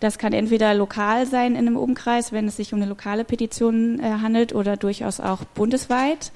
Das 0.00 0.18
kann 0.18 0.32
entweder 0.32 0.72
lokal 0.74 1.26
sein 1.26 1.52
in 1.52 1.66
einem 1.66 1.76
Umkreis, 1.76 2.32
wenn 2.32 2.48
es 2.48 2.56
sich 2.56 2.72
um 2.72 2.80
eine 2.80 2.88
lokale 2.88 3.24
Petition 3.24 4.00
äh, 4.00 4.04
handelt, 4.22 4.54
oder 4.54 4.76
durchaus 4.76 5.20
auch 5.20 5.44
bundesweit, 5.44 6.32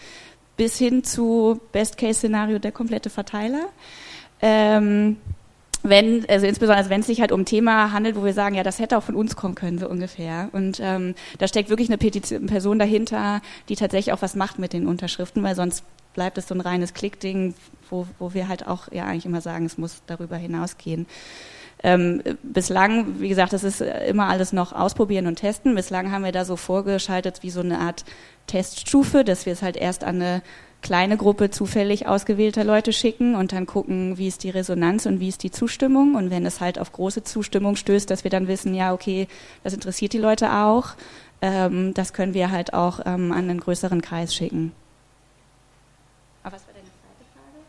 bis 0.59 0.77
hin 0.77 1.03
zu 1.03 1.61
Best-Case-Szenario 1.73 2.59
der 2.59 2.73
komplette 2.73 3.09
Verteiler. 3.09 3.69
Ähm, 4.43 5.17
wenn, 5.83 6.25
also 6.29 6.47
insbesondere 6.47 6.79
also 6.79 6.91
wenn 6.91 7.01
es 7.01 7.07
sich 7.07 7.21
halt 7.21 7.33
um 7.33 7.41
ein 7.41 7.47
Thema 7.47 7.93
handelt, 7.93 8.17
wo 8.17 8.25
wir 8.25 8.33
sagen, 8.33 8.55
ja, 8.55 8.62
das 8.62 8.79
hätte 8.79 8.97
auch 8.97 9.03
von 9.03 9.15
uns 9.15 9.37
kommen 9.37 9.55
können, 9.55 9.79
so 9.79 9.89
ungefähr. 9.89 10.49
Und 10.53 10.81
ähm, 10.81 11.15
da 11.39 11.49
steckt 11.49 11.71
wirklich 11.71 11.89
eine 11.89 11.99
Petition, 11.99 12.47
Person 12.47 12.79
dahinter, 12.79 13.41
die 13.69 13.77
tatsächlich 13.77 14.12
auch 14.12 14.23
was 14.23 14.37
macht 14.37 14.59
mit 14.59 14.73
den 14.73 14.87
Unterschriften, 14.87 15.43
weil 15.43 15.57
sonst 15.57 15.85
bleibt 16.15 16.39
es 16.39 16.49
so 16.49 16.55
ein 16.55 16.61
reines 16.61 16.95
Klickding, 16.95 17.55
wo, 17.91 18.07
wo 18.19 18.35
wir 18.35 18.49
halt 18.49 18.67
auch 18.67 18.93
ja 18.93 19.05
eigentlich 19.05 19.27
immer 19.27 19.41
sagen, 19.41 19.65
es 19.65 19.79
muss 19.79 20.03
darüber 20.07 20.37
hinausgehen. 20.37 21.07
Ähm, 21.85 22.23
bislang, 22.45 23.21
wie 23.21 23.29
gesagt, 23.29 23.53
das 23.53 23.65
ist 23.65 23.81
immer 23.81 24.29
alles 24.29 24.53
noch 24.53 24.73
ausprobieren 24.73 25.27
und 25.27 25.37
testen. 25.37 25.75
Bislang 25.75 26.12
haben 26.12 26.25
wir 26.25 26.31
da 26.31 26.45
so 26.45 26.57
vorgeschaltet 26.57 27.43
wie 27.43 27.51
so 27.51 27.61
eine 27.61 27.81
Art 27.81 28.05
Teststufe, 28.47 29.25
dass 29.25 29.47
wir 29.47 29.53
es 29.53 29.62
halt 29.62 29.77
erst 29.77 30.05
an 30.05 30.17
eine 30.17 30.43
kleine 30.83 31.17
Gruppe 31.17 31.51
zufällig 31.51 32.07
ausgewählter 32.07 32.65
Leute 32.65 32.93
schicken 32.93 33.35
und 33.35 33.53
dann 33.53 33.67
gucken, 33.67 34.19
wie 34.19 34.27
ist 34.27 34.43
die 34.43 34.51
Resonanz 34.51 35.07
und 35.07 35.21
wie 35.21 35.29
ist 35.29 35.43
die 35.43 35.51
Zustimmung. 35.51 36.17
Und 36.17 36.31
wenn 36.31 36.45
es 36.45 36.61
halt 36.61 36.79
auf 36.79 36.93
große 36.93 37.23
Zustimmung 37.23 37.77
stößt, 37.77 38.11
dass 38.11 38.25
wir 38.25 38.31
dann 38.31 38.49
wissen, 38.49 38.75
ja, 38.75 38.93
okay, 38.93 39.29
das 39.62 39.73
interessiert 39.73 40.12
die 40.12 40.19
Leute 40.19 40.53
auch, 40.53 40.89
ähm, 41.41 41.95
das 41.95 42.12
können 42.12 42.35
wir 42.35 42.51
halt 42.51 42.75
auch 42.75 43.01
ähm, 43.07 43.33
an 43.33 43.49
einen 43.49 43.61
größeren 43.61 44.03
Kreis 44.03 44.35
schicken. 44.35 44.73
Aber 46.43 46.57
was 46.57 46.67
war 46.67 46.75
deine 46.75 46.87
zweite 46.87 47.25
Frage? 47.33 47.65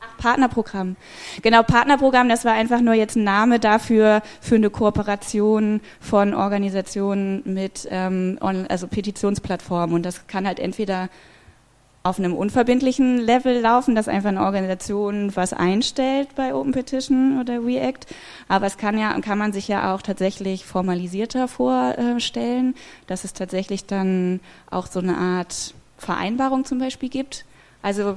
Ach, 0.00 0.16
Partnerprogramm. 0.18 0.96
Genau, 1.42 1.62
Partnerprogramm, 1.64 2.28
das 2.28 2.44
war 2.44 2.52
einfach 2.52 2.80
nur 2.80 2.94
jetzt 2.94 3.16
ein 3.16 3.24
Name 3.24 3.58
dafür, 3.58 4.22
für 4.40 4.54
eine 4.54 4.70
Kooperation 4.70 5.80
von 6.00 6.34
Organisationen 6.34 7.42
mit, 7.44 7.88
ähm, 7.90 8.38
also 8.40 8.86
Petitionsplattformen. 8.86 9.96
Und 9.96 10.04
das 10.04 10.28
kann 10.28 10.46
halt 10.46 10.60
entweder 10.60 11.08
auf 12.04 12.18
einem 12.18 12.34
unverbindlichen 12.34 13.18
Level 13.18 13.60
laufen, 13.60 13.94
dass 13.94 14.08
einfach 14.08 14.30
eine 14.30 14.42
Organisation 14.42 15.34
was 15.36 15.52
einstellt 15.52 16.34
bei 16.34 16.54
Open 16.54 16.72
Petition 16.72 17.40
oder 17.40 17.64
React. 17.64 18.06
Aber 18.48 18.66
es 18.66 18.76
kann 18.76 18.98
ja, 18.98 19.18
kann 19.20 19.38
man 19.38 19.52
sich 19.52 19.68
ja 19.68 19.94
auch 19.94 20.02
tatsächlich 20.02 20.66
formalisierter 20.66 21.46
vorstellen, 21.46 22.74
dass 23.06 23.24
es 23.24 23.34
tatsächlich 23.34 23.86
dann 23.86 24.40
auch 24.70 24.86
so 24.86 24.98
eine 24.98 25.16
Art 25.16 25.74
Vereinbarung 25.96 26.64
zum 26.64 26.78
Beispiel 26.78 27.08
gibt. 27.08 27.44
Also 27.82 28.16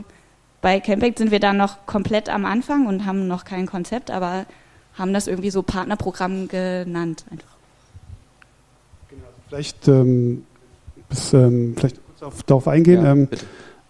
bei 0.61 0.79
Campact 0.79 1.19
sind 1.19 1.29
wir 1.29 1.39
da 1.39 1.53
noch 1.53 1.85
komplett 1.85 2.27
am 2.27 2.45
Anfang 2.45 2.87
und 2.87 3.05
haben 3.05 3.27
noch 3.27 3.45
kein 3.45 3.67
Konzept, 3.67 4.09
aber 4.09 4.47
haben 4.95 5.13
das 5.13 5.27
irgendwie 5.27 5.51
so 5.51 5.61
Partnerprogramm 5.61 6.47
genannt 6.47 7.25
einfach. 7.29 7.55
Genau, 9.09 9.27
vielleicht, 9.47 9.87
ähm, 9.87 10.43
bis, 11.07 11.33
ähm, 11.33 11.75
vielleicht 11.77 11.99
kurz 12.07 12.23
auf, 12.23 12.43
darauf 12.43 12.67
eingehen. 12.67 13.03
Ja, 13.03 13.11
ähm, 13.11 13.27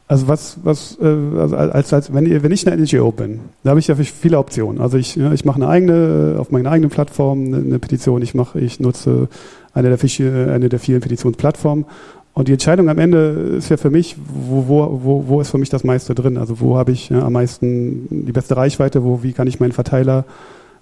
also 0.08 0.28
was, 0.28 0.58
was, 0.64 0.98
äh, 1.02 1.06
also 1.06 1.56
als, 1.56 1.92
als 1.92 2.14
wenn, 2.14 2.44
wenn 2.44 2.52
ich 2.52 2.68
eine 2.68 2.82
NGO 2.82 3.12
bin, 3.12 3.40
da 3.64 3.72
habe 3.72 3.80
ich 3.80 3.88
ja 3.88 3.96
viele 3.96 4.38
Optionen. 4.38 4.80
Also 4.80 4.98
ich, 4.98 5.16
ja, 5.16 5.34
ich 5.34 5.46
mache 5.46 5.56
eine 5.56 5.68
eigene, 5.68 6.36
auf 6.38 6.52
meiner 6.52 6.72
eigenen 6.72 6.92
Plattform 6.92 7.46
eine, 7.46 7.58
eine 7.58 7.80
Petition, 7.80 8.22
ich 8.22 8.36
mache, 8.36 8.60
ich 8.60 8.80
nutze 8.80 9.28
eine 9.74 9.96
der, 9.96 10.54
eine 10.54 10.70
der 10.70 10.80
vielen 10.80 11.02
Petitionsplattformen. 11.02 11.86
Und 12.34 12.50
die 12.50 12.52
Entscheidung 12.52 12.90
am 12.90 13.00
Ende 13.00 13.56
ist 13.58 13.70
ja 13.70 13.78
für 13.78 13.90
mich, 13.90 14.18
wo, 14.28 14.68
wo, 14.68 15.00
wo, 15.04 15.28
wo 15.28 15.42
ist 15.42 15.50
für 15.50 15.58
mich 15.58 15.70
das 15.70 15.84
meiste 15.84 16.14
drin? 16.14 16.38
Also 16.38 16.60
wo 16.60 16.78
habe 16.78 16.92
ich 16.92 17.10
ja, 17.10 17.24
am 17.24 17.34
meisten 17.34 18.08
die 18.10 18.32
beste 18.34 18.58
Reichweite, 18.58 19.04
wo, 19.04 19.24
wie 19.24 19.32
kann 19.32 19.48
ich 19.48 19.60
meinen 19.60 19.72
Verteiler 19.72 20.26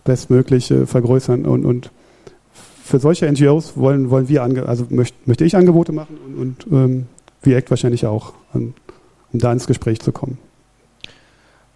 bestmöglich 0.03 0.71
äh, 0.71 0.85
vergrößern? 0.85 1.45
Und, 1.45 1.63
und 1.63 1.91
für 2.83 2.99
solche 2.99 3.31
NGOs 3.31 3.77
wollen, 3.77 4.09
wollen 4.09 4.27
wir, 4.27 4.43
ange 4.43 4.65
also 4.65 4.87
möchte, 4.89 5.15
möchte 5.25 5.45
ich 5.45 5.55
Angebote 5.55 5.93
machen 5.93 6.17
und, 6.25 6.67
und 6.67 6.73
ähm, 6.73 7.05
React 7.45 7.69
wahrscheinlich 7.69 8.05
auch. 8.05 8.33
Und 8.53 8.73
um 9.33 9.39
da 9.39 9.51
ins 9.51 9.67
Gespräch 9.67 9.99
zu 9.99 10.11
kommen. 10.11 10.37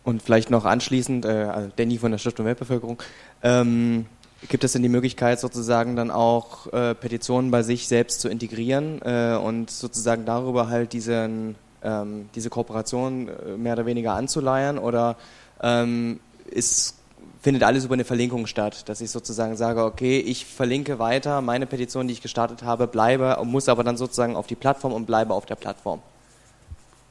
Und 0.04 0.22
vielleicht 0.22 0.50
noch 0.50 0.64
anschließend, 0.64 1.26
äh, 1.26 1.50
also 1.52 1.70
Danny 1.76 1.98
von 1.98 2.12
der 2.12 2.18
Stiftung 2.18 2.46
Weltbevölkerung, 2.46 3.02
ähm, 3.44 4.06
gibt 4.48 4.64
es 4.64 4.72
denn 4.72 4.84
die 4.84 4.90
Möglichkeit, 4.90 5.40
sozusagen 5.40 5.96
dann 5.96 6.12
auch 6.12 6.72
äh, 6.72 6.96
Petitionen 6.96 7.52
bei 7.52 7.64
sich 7.64 7.88
selbst 7.88 8.22
zu 8.22 8.30
integrieren 8.30 9.02
äh, 9.04 9.36
und 9.36 9.70
sozusagen 9.70 10.26
darüber 10.26 10.70
halt 10.70 10.94
diesen, 10.94 11.56
ähm, 11.84 12.30
diese 12.36 12.50
Kooperation 12.50 13.28
äh, 13.28 13.58
mehr 13.58 13.74
oder 13.74 13.86
weniger 13.86 14.14
anzuleiern? 14.14 14.78
Oder 14.78 15.18
ähm, 15.62 16.20
ist, 16.50 16.96
findet 17.42 17.64
alles 17.64 17.84
über 17.84 17.96
eine 17.96 18.06
Verlinkung 18.06 18.46
statt, 18.48 18.88
dass 18.88 19.02
ich 19.02 19.10
sozusagen 19.10 19.58
sage, 19.58 19.84
okay, 19.84 20.20
ich 20.20 20.46
verlinke 20.46 21.00
weiter 21.00 21.42
meine 21.42 21.66
Petition, 21.66 22.08
die 22.08 22.14
ich 22.14 22.22
gestartet 22.22 22.64
habe, 22.64 22.88
bleibe, 22.88 23.38
muss 23.44 23.68
aber 23.68 23.84
dann 23.84 23.98
sozusagen 23.98 24.36
auf 24.36 24.48
die 24.48 24.56
Plattform 24.56 24.94
und 24.94 25.06
bleibe 25.06 25.34
auf 25.34 25.46
der 25.46 25.56
Plattform? 25.56 26.02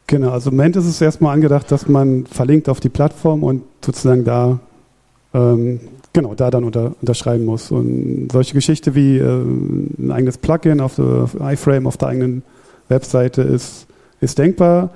Genau, 0.06 0.30
also 0.30 0.50
im 0.50 0.56
Moment 0.56 0.76
ist 0.76 0.86
es 0.86 1.00
erstmal 1.00 1.34
angedacht, 1.34 1.70
dass 1.72 1.88
man 1.88 2.26
verlinkt 2.26 2.68
auf 2.68 2.78
die 2.78 2.88
Plattform 2.88 3.42
und 3.42 3.62
sozusagen 3.84 4.24
da 4.24 4.60
ähm, 5.34 5.80
genau 6.12 6.34
da 6.34 6.50
dann 6.50 6.64
unter, 6.64 6.92
unterschreiben 7.00 7.44
muss. 7.44 7.70
Und 7.72 8.28
solche 8.30 8.54
Geschichte 8.54 8.94
wie 8.94 9.18
äh, 9.18 9.24
ein 9.24 10.10
eigenes 10.12 10.38
Plugin 10.38 10.80
auf, 10.80 10.94
der, 10.94 11.04
auf 11.04 11.34
iFrame 11.34 11.86
auf 11.86 11.96
der 11.96 12.08
eigenen 12.08 12.42
Webseite 12.88 13.42
ist, 13.42 13.86
ist 14.20 14.38
denkbar, 14.38 14.90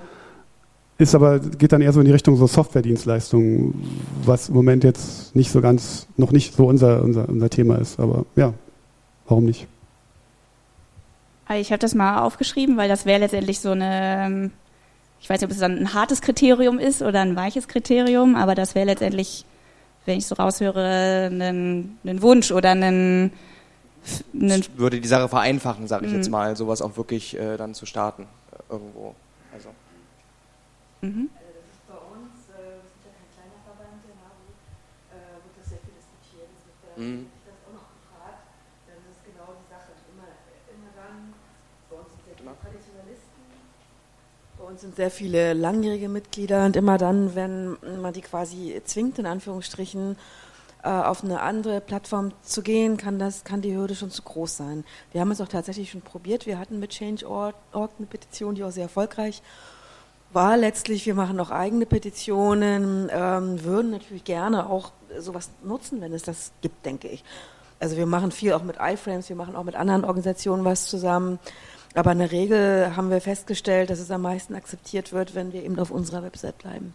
ist 0.99 1.14
aber 1.14 1.40
geht 1.40 1.73
dann 1.73 1.81
eher 1.81 1.93
so 1.93 2.00
in 2.00 2.07
die 2.07 2.12
Richtung 2.12 2.37
so 2.37 2.47
Softwaredienstleistungen, 2.47 3.75
was 4.25 4.49
im 4.49 4.55
Moment 4.55 4.85
jetzt 4.85 5.35
nicht 5.35 5.50
so 5.50 5.61
ganz 5.61 6.07
noch 6.17 6.31
nicht 6.31 6.55
so 6.55 6.67
unser 6.67 7.02
unser, 7.02 7.29
unser 7.29 7.50
Thema 7.50 7.76
ist. 7.76 7.99
Aber 7.99 8.26
ja, 8.37 8.55
warum 9.26 9.45
nicht? 9.45 9.67
Ich 11.59 11.73
habe 11.73 11.81
das 11.81 11.97
mal 11.97 12.21
aufgeschrieben, 12.21 12.76
weil 12.76 12.88
das 12.88 13.07
wäre 13.07 13.21
letztendlich 13.21 13.59
so 13.59 13.71
eine 13.71 14.26
ähm, 14.26 14.50
ich 15.21 15.29
weiß 15.29 15.41
nicht, 15.41 15.49
ob 15.49 15.53
es 15.53 15.59
dann 15.59 15.79
ein 15.79 15.95
hartes 15.95 16.21
Kriterium 16.21 16.79
ist 16.79 17.03
oder 17.03 17.21
ein 17.21 17.37
weiches 17.37 17.69
Kriterium, 17.69 18.37
aber 18.37 18.55
das 18.55 18.75
wäre 18.75 18.87
letztendlich, 18.87 19.45
wenn 20.07 20.19
ich 20.19 20.27
so 20.27 20.35
raushöre, 20.35 21.29
ein, 21.31 21.99
ein 22.05 22.23
Wunsch 22.23 22.50
oder 22.53 22.71
ein 22.71 23.33
ich 24.33 24.79
würde 24.79 25.00
die 25.00 25.09
Sache 25.09 25.29
vereinfachen, 25.29 25.87
sage 25.87 26.07
ich 26.07 26.12
mhm. 26.12 26.19
jetzt 26.19 26.31
mal, 26.31 26.57
sowas 26.57 26.81
auch 26.83 26.97
wirklich 26.97 27.39
äh, 27.39 27.57
dann 27.57 27.75
zu 27.75 27.87
starten 27.87 28.23
äh, 28.53 28.73
irgendwo. 28.73 29.15
Also. 29.53 29.69
Mhm. 31.03 31.29
also 31.37 31.53
das 31.53 31.69
ist 31.69 31.85
bei 31.85 32.00
uns, 32.00 32.49
äh, 32.49 32.81
wir 32.81 32.89
sind 32.89 33.05
ja 33.05 33.12
kein 33.12 33.29
kleiner 33.37 33.61
Verband 33.61 34.00
in 34.09 34.17
NABU, 34.17 34.47
äh, 35.12 35.37
wird 35.45 35.55
das 35.61 35.69
sehr 35.69 35.81
viel 35.85 35.97
diskutiert. 36.00 36.49
Das 36.49 36.65
wird, 36.65 36.81
äh, 36.81 37.00
mhm. 37.00 37.29
ich 37.29 37.45
das 37.45 37.61
auch 37.69 37.77
noch 37.77 37.89
gefragt, 37.93 38.41
dann 38.89 39.00
ist 39.05 39.21
genau 39.21 39.53
die 39.53 39.69
Sache. 39.69 39.93
Immer, 40.09 40.29
immer 40.73 40.93
dann, 40.97 41.37
bei 41.93 41.97
uns 42.00 42.09
sind 42.17 42.25
ja 42.25 42.57
Bei 44.57 44.60
uns 44.71 44.83
sind 44.83 44.97
sehr 44.97 45.11
viele 45.11 45.53
langjährige 45.53 46.09
Mitglieder 46.09 46.65
und 46.65 46.77
immer 46.77 46.97
dann, 46.97 47.35
wenn 47.35 47.77
man 48.00 48.12
die 48.12 48.21
quasi 48.21 48.81
zwingt, 48.85 49.19
in 49.19 49.27
Anführungsstrichen, 49.27 50.17
äh, 50.83 50.89
auf 50.89 51.25
eine 51.25 51.41
andere 51.41 51.81
Plattform 51.81 52.33
zu 52.43 52.62
gehen, 52.62 52.97
kann, 52.97 53.19
das, 53.19 53.45
kann 53.45 53.62
die 53.62 53.77
Hürde 53.77 53.95
schon 53.95 54.11
zu 54.11 54.23
groß 54.23 54.57
sein. 54.57 54.85
Wir 55.12 55.21
haben 55.21 55.31
es 55.31 55.41
auch 55.41 55.49
tatsächlich 55.49 55.91
schon 55.91 56.03
probiert. 56.03 56.47
Wir 56.47 56.59
hatten 56.59 56.79
mit 56.79 56.91
Change.org 56.91 57.55
eine 57.73 58.07
Petition, 58.09 58.55
die 58.55 58.65
auch 58.65 58.71
sehr 58.71 58.85
erfolgreich 58.85 59.43
war 60.33 60.57
letztlich. 60.57 61.05
Wir 61.05 61.15
machen 61.15 61.41
auch 61.41 61.50
eigene 61.50 61.85
Petitionen, 61.85 63.11
ähm, 63.12 63.62
würden 63.65 63.91
natürlich 63.91 64.25
gerne 64.25 64.71
auch 64.71 64.93
sowas 65.19 65.50
nutzen, 65.65 66.00
wenn 66.00 66.12
es 66.12 66.23
das 66.23 66.53
gibt, 66.61 66.87
denke 66.87 67.09
ich. 67.09 67.25
Also 67.81 67.97
wir 67.97 68.07
machen 68.07 68.31
viel 68.31 68.53
auch 68.53 68.62
mit 68.62 68.77
iFrames, 68.81 69.29
wir 69.29 69.37
machen 69.37 69.57
auch 69.57 69.65
mit 69.65 69.75
anderen 69.75 70.05
Organisationen 70.05 70.65
was 70.65 70.87
zusammen. 70.87 71.41
Aber 71.94 72.12
in 72.12 72.18
der 72.18 72.30
Regel 72.30 72.97
haben 72.97 73.11
wir 73.11 73.20
festgestellt, 73.20 73.90
dass 73.90 73.99
es 73.99 74.11
am 74.11 74.23
meisten 74.23 74.54
akzeptiert 74.54 75.12
wird, 75.12 75.35
wenn 75.35 75.52
wir 75.52 75.64
eben 75.64 75.78
auf 75.78 75.90
unserer 75.90 76.23
Website 76.23 76.59
bleiben. 76.59 76.94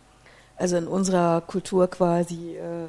Also 0.58 0.78
in 0.78 0.88
unserer 0.88 1.42
Kultur 1.42 1.88
quasi 1.90 2.56
äh, 2.56 2.88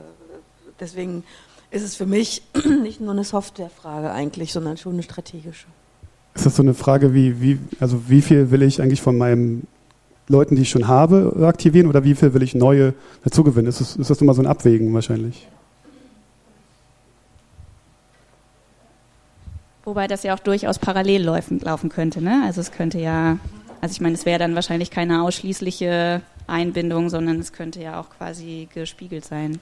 deswegen 0.80 1.24
ist 1.70 1.82
es 1.82 1.96
für 1.96 2.06
mich 2.06 2.42
nicht 2.82 3.00
nur 3.00 3.12
eine 3.12 3.24
Softwarefrage 3.24 4.10
eigentlich, 4.10 4.52
sondern 4.52 4.76
schon 4.76 4.94
eine 4.94 5.02
strategische. 5.02 5.66
Ist 6.34 6.46
das 6.46 6.56
so 6.56 6.62
eine 6.62 6.74
Frage 6.74 7.14
wie, 7.14 7.40
wie, 7.40 7.58
also 7.80 8.08
wie 8.08 8.20
viel 8.20 8.50
will 8.50 8.62
ich 8.62 8.82
eigentlich 8.82 9.00
von 9.00 9.16
meinen 9.16 9.66
Leuten, 10.28 10.56
die 10.56 10.62
ich 10.62 10.70
schon 10.70 10.86
habe, 10.86 11.34
aktivieren 11.46 11.86
oder 11.86 12.04
wie 12.04 12.14
viel 12.14 12.34
will 12.34 12.42
ich 12.42 12.54
neue 12.54 12.94
dazugewinnen? 13.24 13.68
Ist 13.68 13.80
das, 13.80 13.96
ist 13.96 14.10
das 14.10 14.20
immer 14.20 14.34
so 14.34 14.42
ein 14.42 14.46
Abwägen 14.46 14.92
wahrscheinlich? 14.92 15.48
Wobei 19.86 20.06
das 20.08 20.24
ja 20.24 20.34
auch 20.34 20.40
durchaus 20.40 20.80
parallel 20.80 21.22
laufen, 21.22 21.60
laufen 21.60 21.90
könnte. 21.90 22.20
Ne? 22.20 22.42
Also 22.44 22.60
es 22.60 22.72
könnte 22.72 22.98
ja, 22.98 23.38
also 23.80 23.92
ich 23.92 24.00
meine, 24.00 24.16
es 24.16 24.26
wäre 24.26 24.40
dann 24.40 24.56
wahrscheinlich 24.56 24.90
keine 24.90 25.22
ausschließliche 25.22 26.22
Einbindung, 26.48 27.08
sondern 27.08 27.38
es 27.38 27.52
könnte 27.52 27.80
ja 27.80 28.00
auch 28.00 28.10
quasi 28.10 28.68
gespiegelt 28.74 29.24
sein. 29.24 29.60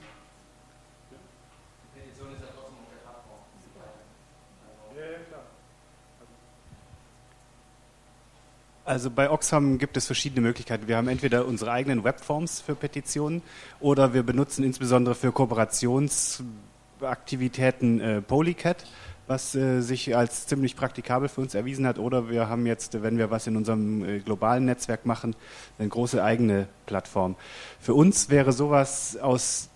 Also 8.86 9.10
bei 9.10 9.30
Oxfam 9.30 9.76
gibt 9.76 9.98
es 9.98 10.06
verschiedene 10.06 10.40
Möglichkeiten. 10.40 10.88
Wir 10.88 10.96
haben 10.96 11.08
entweder 11.08 11.44
unsere 11.44 11.70
eigenen 11.70 12.02
Webforms 12.02 12.62
für 12.62 12.74
Petitionen 12.74 13.42
oder 13.78 14.14
wir 14.14 14.22
benutzen 14.22 14.64
insbesondere 14.64 15.14
für 15.14 15.32
Kooperationsaktivitäten 15.32 18.00
äh, 18.00 18.22
Polycat, 18.22 18.86
was 19.26 19.54
äh, 19.54 19.80
sich 19.80 20.16
als 20.16 20.46
ziemlich 20.46 20.76
praktikabel 20.76 21.28
für 21.28 21.40
uns 21.40 21.54
erwiesen 21.54 21.86
hat. 21.86 21.98
Oder 21.98 22.28
wir 22.28 22.48
haben 22.48 22.66
jetzt, 22.66 23.02
wenn 23.02 23.18
wir 23.18 23.30
was 23.30 23.46
in 23.46 23.56
unserem 23.56 24.04
äh, 24.04 24.18
globalen 24.18 24.64
Netzwerk 24.64 25.06
machen, 25.06 25.34
eine 25.78 25.88
große 25.88 26.22
eigene 26.22 26.66
Plattform. 26.86 27.36
Für 27.80 27.94
uns 27.94 28.28
wäre 28.28 28.52
sowas 28.52 29.16
aus 29.16 29.70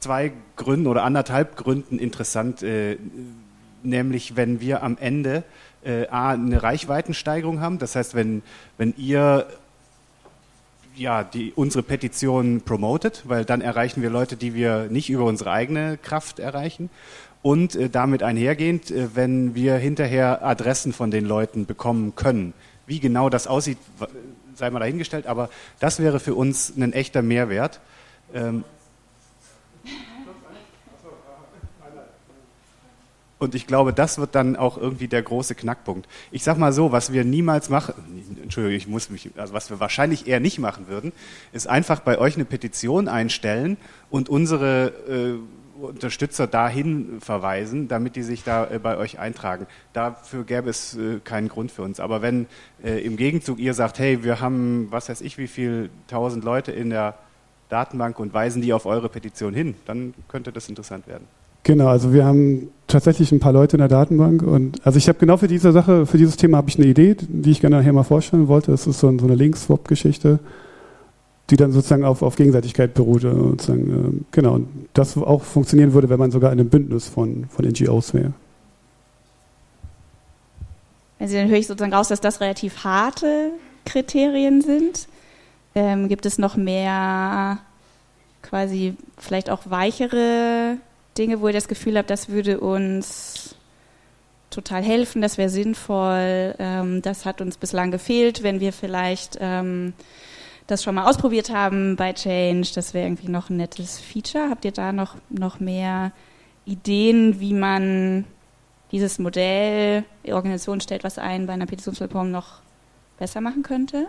zwei 0.00 0.32
Gründen 0.56 0.86
oder 0.86 1.02
anderthalb 1.02 1.56
Gründen 1.56 1.98
interessant, 1.98 2.62
äh, 2.62 2.98
nämlich 3.82 4.36
wenn 4.36 4.60
wir 4.60 4.82
am 4.82 4.96
Ende 4.98 5.44
äh, 5.84 6.06
A, 6.08 6.30
eine 6.30 6.62
Reichweitensteigerung 6.62 7.60
haben. 7.60 7.78
Das 7.78 7.96
heißt, 7.96 8.14
wenn, 8.14 8.42
wenn 8.78 8.94
ihr 8.96 9.46
ja, 10.96 11.24
die, 11.24 11.52
unsere 11.54 11.82
Petition 11.82 12.60
promotet, 12.60 13.22
weil 13.24 13.44
dann 13.44 13.60
erreichen 13.60 14.02
wir 14.02 14.10
Leute, 14.10 14.36
die 14.36 14.54
wir 14.54 14.86
nicht 14.90 15.10
über 15.10 15.24
unsere 15.24 15.50
eigene 15.50 15.98
Kraft 15.98 16.38
erreichen. 16.38 16.90
Und 17.44 17.76
äh, 17.76 17.90
damit 17.90 18.22
einhergehend, 18.22 18.90
äh, 18.90 19.14
wenn 19.14 19.54
wir 19.54 19.74
hinterher 19.76 20.42
Adressen 20.42 20.94
von 20.94 21.10
den 21.10 21.26
Leuten 21.26 21.66
bekommen 21.66 22.14
können. 22.16 22.54
Wie 22.86 23.00
genau 23.00 23.28
das 23.28 23.46
aussieht, 23.46 23.76
sei 24.54 24.70
mal 24.70 24.78
dahingestellt, 24.78 25.26
aber 25.26 25.50
das 25.78 25.98
wäre 25.98 26.20
für 26.20 26.34
uns 26.34 26.72
ein 26.74 26.94
echter 26.94 27.20
Mehrwert. 27.20 27.80
Ähm, 28.32 28.64
Und 33.44 33.54
ich 33.54 33.66
glaube, 33.66 33.92
das 33.92 34.16
wird 34.16 34.34
dann 34.34 34.56
auch 34.56 34.78
irgendwie 34.78 35.06
der 35.06 35.20
große 35.20 35.54
Knackpunkt. 35.54 36.08
Ich 36.30 36.42
sag 36.44 36.56
mal 36.56 36.72
so, 36.72 36.92
was 36.92 37.12
wir 37.12 37.24
niemals 37.24 37.68
machen, 37.68 37.92
Entschuldigung, 38.42 38.74
ich 38.74 38.88
muss 38.88 39.10
mich, 39.10 39.32
also 39.36 39.52
was 39.52 39.68
wir 39.68 39.80
wahrscheinlich 39.80 40.26
eher 40.26 40.40
nicht 40.40 40.58
machen 40.58 40.88
würden, 40.88 41.12
ist 41.52 41.68
einfach 41.68 42.00
bei 42.00 42.16
euch 42.16 42.36
eine 42.36 42.46
Petition 42.46 43.06
einstellen 43.06 43.76
und 44.08 44.30
unsere 44.30 44.94
äh, 45.06 45.34
Unterstützer 45.84 46.46
dahin 46.46 47.20
verweisen, 47.20 47.88
damit 47.88 48.16
die 48.16 48.22
sich 48.22 48.44
da 48.44 48.66
äh, 48.70 48.78
bei 48.78 48.96
euch 48.96 49.18
eintragen. 49.18 49.66
Dafür 49.92 50.44
gäbe 50.44 50.70
es 50.70 50.96
äh, 50.96 51.20
keinen 51.22 51.48
Grund 51.48 51.70
für 51.70 51.82
uns. 51.82 52.00
Aber 52.00 52.22
wenn 52.22 52.46
äh, 52.82 53.00
im 53.04 53.16
Gegenzug 53.16 53.58
ihr 53.58 53.74
sagt, 53.74 53.98
hey, 53.98 54.24
wir 54.24 54.40
haben, 54.40 54.88
was 54.90 55.08
weiß 55.08 55.20
ich, 55.20 55.38
wie 55.38 55.46
viel 55.46 55.90
tausend 56.08 56.44
Leute 56.44 56.72
in 56.72 56.90
der 56.90 57.14
Datenbank 57.68 58.18
und 58.18 58.34
weisen 58.34 58.62
die 58.62 58.72
auf 58.72 58.86
eure 58.86 59.08
Petition 59.08 59.54
hin, 59.54 59.74
dann 59.86 60.14
könnte 60.28 60.52
das 60.52 60.68
interessant 60.68 61.06
werden. 61.06 61.26
Genau, 61.64 61.88
also 61.88 62.12
wir 62.12 62.26
haben 62.26 62.68
tatsächlich 62.86 63.32
ein 63.32 63.40
paar 63.40 63.52
Leute 63.52 63.76
in 63.76 63.78
der 63.78 63.88
Datenbank 63.88 64.42
und 64.42 64.86
also 64.86 64.98
ich 64.98 65.08
habe 65.08 65.18
genau 65.18 65.38
für 65.38 65.48
diese 65.48 65.72
Sache, 65.72 66.04
für 66.04 66.18
dieses 66.18 66.36
Thema 66.36 66.58
habe 66.58 66.68
ich 66.68 66.76
eine 66.78 66.86
Idee, 66.86 67.16
die 67.18 67.50
ich 67.50 67.60
gerne 67.60 67.78
nachher 67.78 67.94
mal 67.94 68.02
vorstellen 68.02 68.48
wollte. 68.48 68.70
Das 68.70 68.86
ist 68.86 69.00
so, 69.00 69.18
so 69.18 69.24
eine 69.24 69.34
Link-Swap-Geschichte, 69.34 70.40
die 71.50 71.56
dann 71.56 71.72
sozusagen 71.72 72.04
auf, 72.04 72.22
auf 72.22 72.36
Gegenseitigkeit 72.36 72.94
beruht. 72.94 73.22
Sozusagen, 73.22 74.22
äh, 74.22 74.24
genau, 74.30 74.54
und 74.54 74.68
das 74.94 75.16
auch 75.16 75.42
funktionieren 75.42 75.92
würde, 75.92 76.08
wenn 76.08 76.18
man 76.18 76.30
sogar 76.30 76.52
in 76.52 76.60
einem 76.60 76.68
Bündnis 76.68 77.08
von, 77.08 77.46
von 77.48 77.66
NGOs 77.66 78.14
wäre. 78.14 78.32
Also 81.18 81.36
dann 81.36 81.48
höre 81.48 81.58
ich 81.58 81.66
sozusagen 81.66 81.92
raus, 81.92 82.08
dass 82.08 82.20
das 82.20 82.40
relativ 82.40 82.84
harte 82.84 83.50
Kriterien 83.84 84.60
sind. 84.60 85.08
Ähm, 85.74 86.08
gibt 86.08 86.26
es 86.26 86.38
noch 86.38 86.56
mehr 86.56 87.58
quasi 88.42 88.94
vielleicht 89.18 89.50
auch 89.50 89.62
weichere 89.64 90.76
Dinge, 91.16 91.40
wo 91.40 91.48
ihr 91.48 91.52
das 91.52 91.68
Gefühl 91.68 91.96
habt, 91.96 92.10
das 92.10 92.28
würde 92.28 92.60
uns 92.60 93.56
total 94.50 94.82
helfen, 94.82 95.22
das 95.22 95.38
wäre 95.38 95.48
sinnvoll, 95.48 96.54
ähm, 96.58 97.02
das 97.02 97.24
hat 97.24 97.40
uns 97.40 97.56
bislang 97.56 97.90
gefehlt, 97.90 98.42
wenn 98.42 98.60
wir 98.60 98.72
vielleicht 98.72 99.38
ähm, 99.40 99.94
das 100.66 100.82
schon 100.82 100.94
mal 100.94 101.08
ausprobiert 101.08 101.50
haben 101.50 101.96
bei 101.96 102.12
Change, 102.12 102.68
das 102.74 102.94
wäre 102.94 103.06
irgendwie 103.06 103.28
noch 103.28 103.50
ein 103.50 103.56
nettes 103.56 103.98
Feature. 103.98 104.48
Habt 104.50 104.64
ihr 104.64 104.72
da 104.72 104.92
noch, 104.92 105.16
noch 105.28 105.60
mehr 105.60 106.12
Ideen, 106.64 107.40
wie 107.40 107.52
man 107.52 108.24
dieses 108.90 109.18
Modell, 109.18 110.04
die 110.24 110.32
Organisation 110.32 110.80
stellt 110.80 111.04
was 111.04 111.18
ein, 111.18 111.46
bei 111.46 111.52
einer 111.52 111.66
Petitionsplattform 111.66 112.30
noch 112.30 112.60
besser 113.18 113.40
machen 113.40 113.62
könnte? 113.62 114.08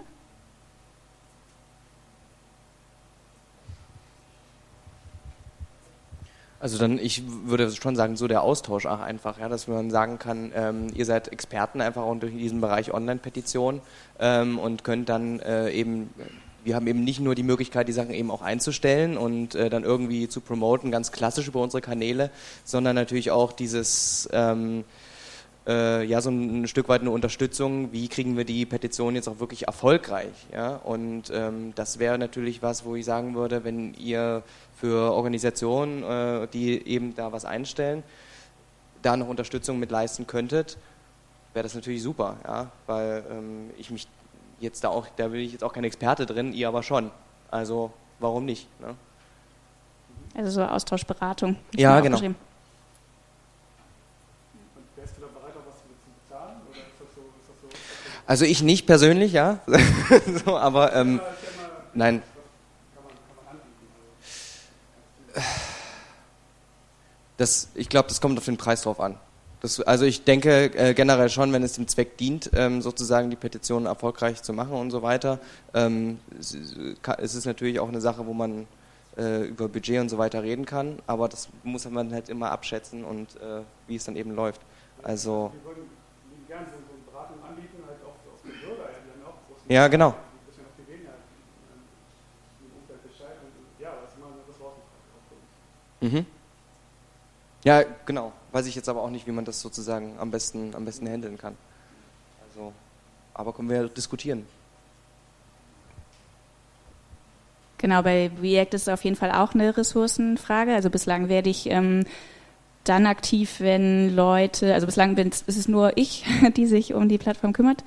Also 6.65 6.79
dann, 6.79 6.97
ich 6.97 7.21
würde 7.45 7.69
schon 7.69 7.95
sagen, 7.95 8.15
so 8.15 8.27
der 8.27 8.41
Austausch 8.41 8.87
auch 8.87 8.99
einfach, 8.99 9.39
ja, 9.39 9.49
dass 9.49 9.67
man 9.67 9.91
sagen 9.91 10.17
kann, 10.17 10.51
ähm, 10.55 10.87
ihr 10.95 11.05
seid 11.05 11.27
Experten 11.27 11.79
einfach 11.79 12.01
auch 12.01 12.11
in 12.11 12.39
diesem 12.39 12.59
Bereich 12.59 12.91
Online-Petition 12.91 13.81
ähm, 14.19 14.57
und 14.57 14.83
könnt 14.83 15.07
dann 15.07 15.39
äh, 15.41 15.69
eben, 15.69 16.09
wir 16.63 16.75
haben 16.75 16.87
eben 16.87 17.03
nicht 17.03 17.19
nur 17.19 17.35
die 17.35 17.43
Möglichkeit, 17.43 17.87
die 17.87 17.91
Sachen 17.91 18.15
eben 18.15 18.31
auch 18.31 18.41
einzustellen 18.41 19.15
und 19.15 19.53
äh, 19.53 19.69
dann 19.69 19.83
irgendwie 19.83 20.27
zu 20.27 20.41
promoten, 20.41 20.89
ganz 20.89 21.11
klassisch 21.11 21.47
über 21.47 21.61
unsere 21.61 21.81
Kanäle, 21.81 22.31
sondern 22.63 22.95
natürlich 22.95 23.29
auch 23.29 23.51
dieses 23.53 24.27
ähm, 24.33 24.85
äh, 25.67 26.03
ja 26.03 26.21
so 26.21 26.29
ein, 26.29 26.67
Stück 26.67 26.89
weit 26.89 27.01
eine 27.01 27.11
Unterstützung, 27.11 27.91
wie 27.91 28.07
kriegen 28.07 28.37
wir 28.37 28.45
die 28.45 28.65
Petition 28.65 29.15
jetzt 29.15 29.27
auch 29.27 29.39
wirklich 29.39 29.67
erfolgreich, 29.67 30.47
ja, 30.53 30.75
und 30.77 31.31
ähm, 31.33 31.73
das 31.75 31.99
wäre 31.99 32.17
natürlich 32.17 32.61
was, 32.61 32.85
wo 32.85 32.95
ich 32.95 33.05
sagen 33.05 33.35
würde, 33.35 33.63
wenn 33.63 33.93
ihr 33.95 34.43
für 34.75 35.13
Organisationen, 35.13 36.03
äh, 36.03 36.47
die 36.47 36.87
eben 36.87 37.15
da 37.15 37.31
was 37.31 37.45
einstellen, 37.45 38.03
da 39.01 39.17
noch 39.17 39.27
Unterstützung 39.27 39.79
mit 39.79 39.91
leisten 39.91 40.27
könntet, 40.27 40.77
wäre 41.53 41.63
das 41.63 41.75
natürlich 41.75 42.03
super, 42.03 42.37
ja, 42.43 42.71
weil 42.85 43.23
ähm, 43.31 43.69
ich 43.77 43.89
mich 43.89 44.07
jetzt 44.59 44.83
da 44.83 44.89
auch, 44.89 45.07
da 45.15 45.29
bin 45.29 45.41
ich 45.41 45.51
jetzt 45.51 45.63
auch 45.63 45.73
kein 45.73 45.83
Experte 45.83 46.25
drin, 46.25 46.53
ihr 46.53 46.67
aber 46.67 46.83
schon. 46.83 47.11
Also 47.51 47.91
warum 48.19 48.45
nicht? 48.45 48.67
Ne? 48.81 48.95
Also 50.35 50.51
so 50.51 50.63
Austauschberatung. 50.63 51.55
Ja, 51.73 51.99
genau. 52.01 52.19
Also 58.27 58.45
ich 58.45 58.63
nicht 58.63 58.87
persönlich, 58.87 59.33
ja, 59.33 59.59
so, 60.45 60.57
aber 60.57 60.95
ähm, 60.95 61.19
nein. 61.93 62.23
Das, 67.37 67.69
ich 67.75 67.89
glaube, 67.89 68.07
das 68.07 68.21
kommt 68.21 68.37
auf 68.37 68.45
den 68.45 68.57
Preis 68.57 68.83
drauf 68.83 68.99
an. 68.99 69.17
Das, 69.61 69.79
also 69.81 70.05
ich 70.05 70.23
denke 70.23 70.75
äh, 70.75 70.93
generell 70.93 71.29
schon, 71.29 71.51
wenn 71.51 71.63
es 71.63 71.73
dem 71.73 71.87
Zweck 71.87 72.17
dient, 72.17 72.51
ähm, 72.53 72.81
sozusagen 72.81 73.29
die 73.29 73.35
Petition 73.35 73.85
erfolgreich 73.85 74.41
zu 74.43 74.53
machen 74.53 74.73
und 74.73 74.91
so 74.91 75.01
weiter, 75.01 75.39
ähm, 75.73 76.19
es, 76.39 76.55
es 77.17 77.35
ist 77.35 77.45
natürlich 77.45 77.79
auch 77.79 77.87
eine 77.87 78.01
Sache, 78.01 78.25
wo 78.25 78.33
man 78.33 78.67
äh, 79.17 79.43
über 79.47 79.67
Budget 79.67 79.99
und 79.99 80.09
so 80.09 80.17
weiter 80.17 80.43
reden 80.43 80.65
kann, 80.65 80.99
aber 81.07 81.29
das 81.29 81.49
muss 81.63 81.89
man 81.89 82.13
halt 82.13 82.29
immer 82.29 82.51
abschätzen 82.51 83.03
und 83.03 83.35
äh, 83.37 83.61
wie 83.87 83.95
es 83.95 84.03
dann 84.05 84.15
eben 84.15 84.35
läuft. 84.35 84.61
Also. 85.03 85.51
Wir 85.53 85.71
würden 85.71 85.89
gerne 86.47 86.67
so 86.67 86.75
eine 86.75 87.03
Beratung 87.11 87.37
anbieten, 87.43 87.81
halt 87.87 87.99
auch 88.05 88.15
für 88.43 88.51
Ja, 89.67 89.87
genau. 89.87 90.15
Mhm. 96.01 96.25
Ja, 97.63 97.83
genau. 98.05 98.31
Weiß 98.51 98.67
ich 98.67 98.75
jetzt 98.75 98.89
aber 98.89 99.01
auch 99.01 99.09
nicht, 99.09 99.25
wie 99.25 99.31
man 99.31 99.43
das 99.43 99.59
sozusagen 99.59 100.19
am 100.19 100.29
besten, 100.29 100.75
am 100.75 100.85
besten 100.85 101.07
handeln 101.09 101.37
kann. 101.37 101.57
Also, 102.47 102.73
aber 103.33 103.53
können 103.53 103.69
wir 103.69 103.87
diskutieren. 103.89 104.45
Genau, 107.79 108.03
bei 108.03 108.31
React 108.41 108.75
ist 108.75 108.83
es 108.83 108.87
auf 108.87 109.03
jeden 109.03 109.15
Fall 109.15 109.31
auch 109.31 109.53
eine 109.53 109.75
Ressourcenfrage. 109.75 110.73
Also 110.73 110.89
bislang 110.89 111.27
werde 111.27 111.49
ich 111.49 111.69
ähm, 111.69 112.05
dann 112.83 113.07
aktiv, 113.07 113.55
wenn 113.59 114.15
Leute, 114.15 114.73
also 114.73 114.85
bislang 114.85 115.17
ist 115.17 115.47
es 115.47 115.67
nur 115.67 115.97
ich, 115.97 116.23
die 116.55 116.67
sich 116.67 116.93
um 116.93 117.09
die 117.09 117.17
Plattform 117.17 117.51
kümmert. 117.51 117.83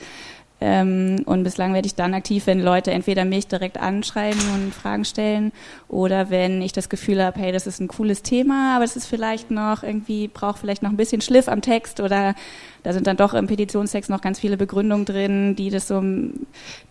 Ähm, 0.60 1.22
und 1.24 1.44
bislang 1.44 1.72
werde 1.72 1.86
ich 1.86 1.94
dann 1.94 2.14
aktiv, 2.14 2.46
wenn 2.46 2.60
Leute 2.60 2.90
entweder 2.90 3.24
mich 3.24 3.46
direkt 3.46 3.78
anschreiben 3.78 4.40
und 4.54 4.74
Fragen 4.74 5.04
stellen 5.04 5.52
oder 5.86 6.30
wenn 6.30 6.62
ich 6.62 6.72
das 6.72 6.88
Gefühl 6.88 7.22
habe, 7.22 7.38
hey, 7.38 7.52
das 7.52 7.68
ist 7.68 7.80
ein 7.80 7.86
cooles 7.86 8.22
Thema, 8.22 8.74
aber 8.74 8.84
es 8.84 8.96
ist 8.96 9.06
vielleicht 9.06 9.52
noch 9.52 9.84
irgendwie, 9.84 10.26
braucht 10.26 10.58
vielleicht 10.58 10.82
noch 10.82 10.90
ein 10.90 10.96
bisschen 10.96 11.20
Schliff 11.20 11.46
am 11.46 11.62
Text 11.62 12.00
oder 12.00 12.34
da 12.82 12.92
sind 12.92 13.06
dann 13.06 13.16
doch 13.16 13.34
im 13.34 13.46
Petitionstext 13.46 14.10
noch 14.10 14.20
ganz 14.20 14.40
viele 14.40 14.56
Begründungen 14.56 15.04
drin, 15.04 15.54
die 15.54 15.70
das 15.70 15.86
so, 15.86 16.02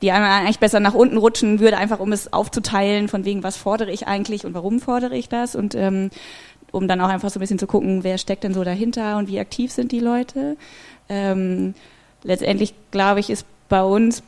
die 0.01 0.11
eigentlich 0.11 0.59
besser 0.59 0.79
nach 0.79 0.93
unten 0.93 1.17
rutschen 1.17 1.59
würde, 1.59 1.77
einfach 1.77 1.99
um 1.99 2.13
es 2.13 2.31
aufzuteilen, 2.31 3.09
von 3.09 3.25
wegen, 3.25 3.43
was 3.43 3.57
fordere 3.57 3.91
ich 3.91 4.07
eigentlich 4.07 4.45
und 4.45 4.53
warum 4.53 4.79
fordere 4.79 5.17
ich 5.17 5.27
das 5.27 5.55
und 5.55 5.75
ähm, 5.75 6.09
um 6.71 6.87
dann 6.87 7.01
auch 7.01 7.09
einfach 7.09 7.29
so 7.29 7.39
ein 7.39 7.41
bisschen 7.41 7.59
zu 7.59 7.67
gucken, 7.67 8.05
wer 8.05 8.17
steckt 8.17 8.45
denn 8.45 8.53
so 8.53 8.63
dahinter 8.63 9.17
und 9.17 9.27
wie 9.27 9.39
aktiv 9.39 9.73
sind 9.73 9.91
die 9.91 9.99
Leute. 9.99 10.55
Ähm, 11.09 11.73
letztendlich, 12.23 12.73
glaube 12.91 13.19
ich, 13.19 13.29
ist 13.29 13.45
bei 13.69 13.83
uns, 13.83 14.23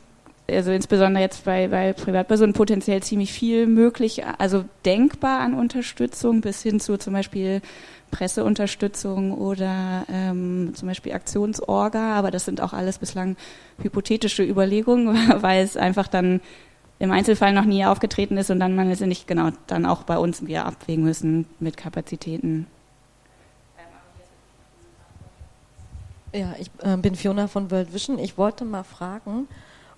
also 0.48 0.70
insbesondere 0.72 1.22
jetzt 1.22 1.44
bei, 1.44 1.68
bei 1.68 1.92
Privatpersonen, 1.92 2.52
potenziell 2.52 3.02
ziemlich 3.02 3.32
viel 3.32 3.66
möglich, 3.66 4.22
also 4.38 4.64
denkbar 4.84 5.40
an 5.40 5.54
Unterstützung 5.54 6.40
bis 6.40 6.62
hin 6.62 6.80
zu 6.80 6.96
zum 6.96 7.12
Beispiel 7.12 7.62
Presseunterstützung 8.10 9.32
oder 9.32 10.04
ähm, 10.12 10.72
zum 10.74 10.88
Beispiel 10.88 11.12
Aktionsorga, 11.12 12.14
aber 12.14 12.30
das 12.30 12.44
sind 12.44 12.60
auch 12.60 12.72
alles 12.72 12.98
bislang 12.98 13.36
hypothetische 13.82 14.42
Überlegungen, 14.42 15.16
weil 15.42 15.62
es 15.64 15.76
einfach 15.76 16.08
dann 16.08 16.40
im 16.98 17.10
Einzelfall 17.12 17.52
noch 17.52 17.64
nie 17.64 17.84
aufgetreten 17.84 18.36
ist 18.36 18.50
und 18.50 18.60
dann 18.60 18.74
man 18.76 18.90
es 18.90 19.00
nicht 19.00 19.26
genau 19.26 19.50
dann 19.66 19.86
auch 19.86 20.02
bei 20.02 20.18
uns 20.18 20.46
wieder 20.46 20.66
abwägen 20.66 21.04
müssen 21.04 21.46
mit 21.58 21.76
Kapazitäten. 21.76 22.66
Ja, 26.32 26.54
ich 26.58 26.70
äh, 26.82 26.96
bin 26.96 27.16
Fiona 27.16 27.48
von 27.48 27.70
World 27.70 27.92
Vision. 27.92 28.18
Ich 28.18 28.38
wollte 28.38 28.64
mal 28.64 28.84
fragen, 28.84 29.48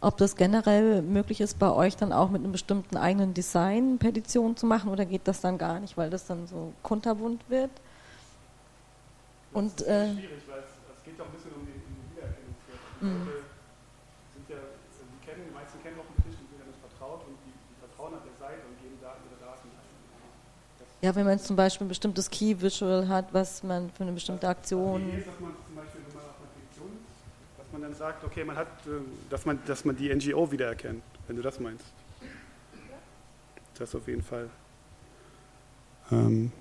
ob 0.00 0.16
das 0.16 0.34
generell 0.34 1.02
möglich 1.02 1.40
ist, 1.40 1.58
bei 1.58 1.70
euch 1.70 1.96
dann 1.96 2.12
auch 2.12 2.30
mit 2.30 2.42
einem 2.42 2.52
bestimmten 2.52 2.96
eigenen 2.96 3.34
Design 3.34 3.98
Petitionen 3.98 4.56
zu 4.56 4.66
machen 4.66 4.90
oder 4.90 5.04
geht 5.04 5.28
das 5.28 5.40
dann 5.42 5.58
gar 5.58 5.78
nicht, 5.78 5.96
weil 5.96 6.10
das 6.10 6.26
dann 6.26 6.46
so 6.46 6.72
kunterbunt 6.82 7.48
wird? 7.48 7.70
Und, 9.52 9.80
das 9.80 9.86
ist 9.86 9.88
äh, 9.88 10.12
schwierig, 10.12 10.42
weil 10.48 10.60
es, 10.60 10.72
es, 10.96 11.04
geht 11.04 11.20
doch 11.20 11.26
ein 11.26 11.32
bisschen 11.32 11.52
um 11.52 11.66
die, 11.66 11.76
um 11.76 11.94
die 12.00 12.16
Wiedererkennungswert. 12.16 12.80
Mhm. 13.02 13.28
sind 14.32 14.48
ja, 14.48 14.56
die, 14.56 15.26
kennen, 15.26 15.42
die 15.46 15.54
meisten 15.54 15.76
kennen 15.84 16.00
offensichtlich 16.00 16.40
und 16.40 16.48
sind 16.48 16.60
ja 16.64 16.66
nicht 16.72 16.80
vertraut 16.80 17.20
und 17.28 17.36
die, 17.44 17.52
die 17.52 17.76
vertrauen 17.76 18.14
an 18.16 18.24
der 18.24 18.36
Seite 18.40 18.64
und 18.64 18.80
geben 18.80 18.96
Daten 19.04 19.20
ihre 19.28 19.38
Daten 19.44 19.68
ein. 19.68 19.92
Ja, 21.04 21.14
wenn 21.14 21.26
man 21.28 21.38
zum 21.38 21.54
Beispiel 21.54 21.84
ein 21.84 21.92
bestimmtes 21.92 22.30
Key-Visual 22.30 23.06
hat, 23.06 23.28
was 23.36 23.62
man 23.62 23.90
für 23.92 24.02
eine 24.02 24.12
bestimmte 24.16 24.48
Aktion. 24.48 25.04
Die 25.04 25.18
ist, 25.18 25.28
dass 25.28 25.38
man 25.38 25.52
man 27.82 27.90
dann 27.90 27.98
sagt, 27.98 28.24
okay, 28.24 28.44
man 28.44 28.56
hat, 28.56 28.68
äh, 28.86 28.90
dass 29.28 29.44
man, 29.44 29.58
dass 29.66 29.84
man 29.84 29.96
die 29.96 30.14
NGO 30.14 30.52
wiedererkennt, 30.52 31.02
wenn 31.26 31.36
du 31.36 31.42
das 31.42 31.58
meinst. 31.58 31.84
Das 33.78 33.94
auf 33.94 34.06
jeden 34.06 34.22
Fall. 34.22 34.48
Ähm, 36.12 36.52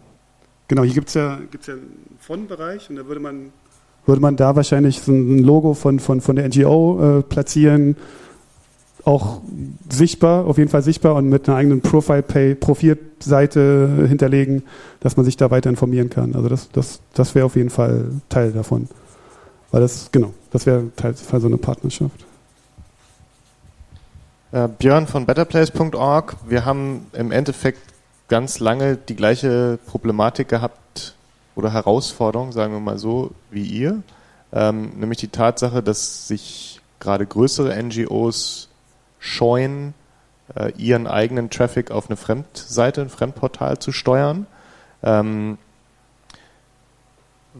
genau, 0.67 0.83
hier 0.83 0.95
gibt 0.95 1.09
es 1.09 1.13
ja, 1.13 1.39
gibt's 1.51 1.67
ja 1.67 1.75
einen 1.75 2.17
Fondsbereich 2.19 2.89
und 2.89 2.95
da 2.95 3.05
würde 3.05 3.21
man, 3.21 3.53
würde 4.05 4.21
man 4.21 4.35
da 4.35 4.55
wahrscheinlich 4.55 5.01
so 5.01 5.11
ein 5.11 5.37
Logo 5.39 5.75
von, 5.75 5.99
von, 5.99 6.21
von 6.21 6.35
der 6.35 6.47
NGO 6.47 7.19
äh, 7.19 7.21
platzieren, 7.21 7.95
auch 9.03 9.41
sichtbar, 9.89 10.45
auf 10.45 10.57
jeden 10.57 10.69
Fall 10.69 10.81
sichtbar 10.81 11.15
und 11.15 11.29
mit 11.29 11.47
einer 11.47 11.57
eigenen 11.57 11.81
Profile-Profilseite 11.81 14.07
hinterlegen, 14.07 14.63
dass 15.01 15.17
man 15.17 15.25
sich 15.25 15.37
da 15.37 15.51
weiter 15.51 15.69
informieren 15.69 16.09
kann. 16.09 16.35
Also 16.35 16.49
das, 16.49 16.69
das, 16.69 17.01
das 17.13 17.35
wäre 17.35 17.45
auf 17.45 17.55
jeden 17.55 17.69
Fall 17.69 18.09
Teil 18.29 18.51
davon. 18.51 18.87
Weil 19.71 19.81
das, 19.81 20.11
genau, 20.11 20.33
das 20.51 20.65
wäre 20.65 20.91
teils 20.95 21.27
so 21.27 21.47
eine 21.47 21.57
Partnerschaft. 21.57 22.25
Äh, 24.51 24.67
Björn 24.67 25.07
von 25.07 25.25
betterplace.org. 25.25 26.35
Wir 26.47 26.65
haben 26.65 27.07
im 27.13 27.31
Endeffekt 27.31 27.79
ganz 28.27 28.59
lange 28.59 28.97
die 28.97 29.15
gleiche 29.15 29.79
Problematik 29.87 30.49
gehabt 30.49 31.15
oder 31.55 31.73
Herausforderung, 31.73 32.51
sagen 32.51 32.73
wir 32.73 32.79
mal 32.79 32.97
so, 32.97 33.31
wie 33.49 33.63
ihr. 33.63 34.03
Ähm, 34.53 34.91
nämlich 34.99 35.19
die 35.19 35.29
Tatsache, 35.29 35.81
dass 35.81 36.27
sich 36.27 36.81
gerade 36.99 37.25
größere 37.25 37.81
NGOs 37.81 38.69
scheuen, 39.19 39.93
äh, 40.55 40.71
ihren 40.77 41.07
eigenen 41.07 41.49
Traffic 41.49 41.91
auf 41.91 42.09
eine 42.09 42.17
Fremdseite, 42.17 43.01
ein 43.01 43.09
Fremdportal 43.09 43.79
zu 43.79 43.91
steuern. 43.91 44.47
Ähm, 45.03 45.57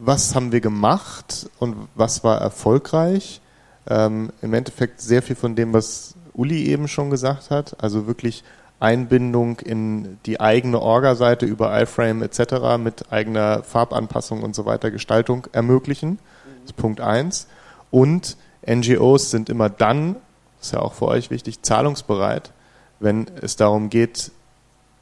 was 0.03 0.33
haben 0.33 0.51
wir 0.51 0.61
gemacht 0.61 1.47
und 1.59 1.75
was 1.93 2.23
war 2.23 2.41
erfolgreich? 2.41 3.39
Ähm, 3.87 4.31
Im 4.41 4.53
Endeffekt 4.53 4.99
sehr 4.99 5.21
viel 5.21 5.35
von 5.35 5.55
dem, 5.55 5.73
was 5.73 6.15
Uli 6.33 6.65
eben 6.65 6.87
schon 6.87 7.11
gesagt 7.11 7.51
hat, 7.51 7.75
also 7.83 8.07
wirklich 8.07 8.43
Einbindung 8.79 9.59
in 9.59 10.17
die 10.25 10.39
eigene 10.39 10.81
Orga-Seite 10.81 11.45
über 11.45 11.79
iFrame 11.79 12.23
etc. 12.23 12.79
mit 12.79 13.11
eigener 13.11 13.61
Farbanpassung 13.61 14.41
und 14.41 14.55
so 14.55 14.65
weiter 14.65 14.89
Gestaltung 14.89 15.47
ermöglichen. 15.51 16.17
Das 16.45 16.71
ist 16.71 16.77
Punkt 16.77 16.99
eins. 16.99 17.47
Und 17.91 18.37
NGOs 18.67 19.29
sind 19.29 19.49
immer 19.49 19.69
dann, 19.69 20.15
das 20.57 20.67
ist 20.67 20.73
ja 20.73 20.79
auch 20.79 20.93
für 20.93 21.05
euch 21.09 21.29
wichtig, 21.29 21.61
zahlungsbereit, 21.61 22.51
wenn 22.99 23.27
es 23.39 23.55
darum 23.55 23.91
geht, 23.91 24.31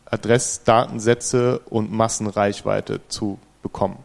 Adressdatensätze 0.06 1.60
und 1.70 1.90
Massenreichweite 1.90 3.00
zu 3.08 3.40
bekommen. 3.62 4.04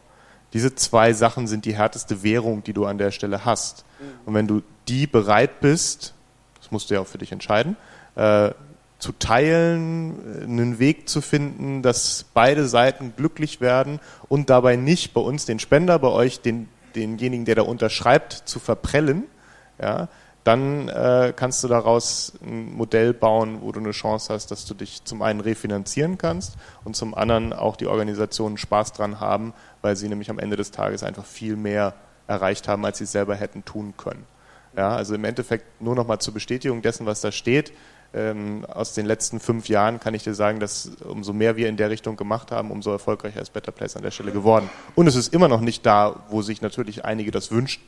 Diese 0.54 0.74
zwei 0.74 1.12
Sachen 1.12 1.46
sind 1.46 1.66
die 1.66 1.74
härteste 1.74 2.22
Währung, 2.22 2.64
die 2.64 2.72
du 2.72 2.86
an 2.86 2.96
der 2.96 3.10
Stelle 3.10 3.44
hast. 3.44 3.84
Und 4.24 4.34
wenn 4.34 4.46
du 4.46 4.62
die 4.88 5.06
bereit 5.06 5.60
bist, 5.60 6.14
das 6.60 6.70
musst 6.70 6.88
du 6.88 6.94
ja 6.94 7.00
auch 7.00 7.06
für 7.06 7.18
dich 7.18 7.32
entscheiden, 7.32 7.76
äh, 8.14 8.50
zu 8.98 9.12
teilen, 9.12 10.44
einen 10.44 10.78
Weg 10.78 11.08
zu 11.08 11.20
finden, 11.20 11.82
dass 11.82 12.24
beide 12.32 12.66
Seiten 12.66 13.12
glücklich 13.16 13.60
werden 13.60 14.00
und 14.28 14.48
dabei 14.48 14.76
nicht 14.76 15.12
bei 15.12 15.20
uns 15.20 15.44
den 15.44 15.58
Spender, 15.58 15.98
bei 15.98 16.08
euch 16.08 16.40
den, 16.40 16.68
denjenigen, 16.94 17.44
der 17.44 17.56
da 17.56 17.62
unterschreibt, 17.62 18.32
zu 18.32 18.60
verprellen, 18.60 19.24
ja, 19.78 20.08
dann 20.44 20.88
äh, 20.90 21.32
kannst 21.34 21.64
du 21.64 21.68
daraus 21.68 22.34
ein 22.44 22.74
Modell 22.74 23.14
bauen, 23.14 23.62
wo 23.62 23.72
du 23.72 23.80
eine 23.80 23.92
Chance 23.92 24.32
hast, 24.32 24.50
dass 24.50 24.66
du 24.66 24.74
dich 24.74 25.02
zum 25.04 25.22
einen 25.22 25.40
refinanzieren 25.40 26.18
kannst 26.18 26.56
und 26.84 26.94
zum 26.94 27.14
anderen 27.14 27.54
auch 27.54 27.76
die 27.76 27.86
Organisationen 27.86 28.58
Spaß 28.58 28.92
dran 28.92 29.20
haben, 29.20 29.54
weil 29.80 29.96
sie 29.96 30.08
nämlich 30.08 30.28
am 30.28 30.38
Ende 30.38 30.56
des 30.56 30.70
Tages 30.70 31.02
einfach 31.02 31.24
viel 31.24 31.56
mehr 31.56 31.94
erreicht 32.26 32.68
haben, 32.68 32.84
als 32.84 32.98
sie 32.98 33.06
selber 33.06 33.34
hätten 33.34 33.64
tun 33.64 33.94
können. 33.96 34.26
Ja, 34.76 34.94
also 34.94 35.14
im 35.14 35.24
Endeffekt 35.24 35.80
nur 35.80 35.94
nochmal 35.94 36.18
zur 36.18 36.34
Bestätigung 36.34 36.82
dessen, 36.82 37.06
was 37.06 37.20
da 37.22 37.32
steht. 37.32 37.72
Ähm, 38.12 38.64
aus 38.66 38.92
den 38.92 39.06
letzten 39.06 39.40
fünf 39.40 39.68
Jahren 39.68 39.98
kann 39.98 40.14
ich 40.14 40.24
dir 40.24 40.34
sagen, 40.34 40.60
dass 40.60 40.90
umso 41.04 41.32
mehr 41.32 41.56
wir 41.56 41.68
in 41.68 41.76
der 41.76 41.90
Richtung 41.90 42.16
gemacht 42.16 42.52
haben, 42.52 42.70
umso 42.70 42.92
erfolgreicher 42.92 43.40
ist 43.40 43.52
Better 43.52 43.72
Place 43.72 43.96
an 43.96 44.02
der 44.02 44.10
Stelle 44.10 44.30
geworden. 44.30 44.68
Und 44.94 45.06
es 45.06 45.16
ist 45.16 45.32
immer 45.32 45.48
noch 45.48 45.60
nicht 45.60 45.86
da, 45.86 46.24
wo 46.28 46.42
sich 46.42 46.60
natürlich 46.60 47.04
einige 47.04 47.30
das 47.30 47.50
wünschen 47.50 47.82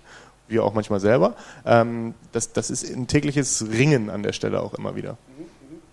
wir 0.49 0.65
auch 0.65 0.75
manchmal 0.75 1.01
selber. 1.01 1.35
Ähm, 1.65 2.15
das, 2.33 2.53
das 2.53 2.71
ist 2.71 2.95
ein 2.95 3.07
tägliches 3.07 3.67
Ringen 3.73 4.11
an 4.11 4.23
der 4.23 4.33
Stelle 4.33 4.61
auch 4.61 4.75
immer 4.75 4.97
wieder. 4.97 5.17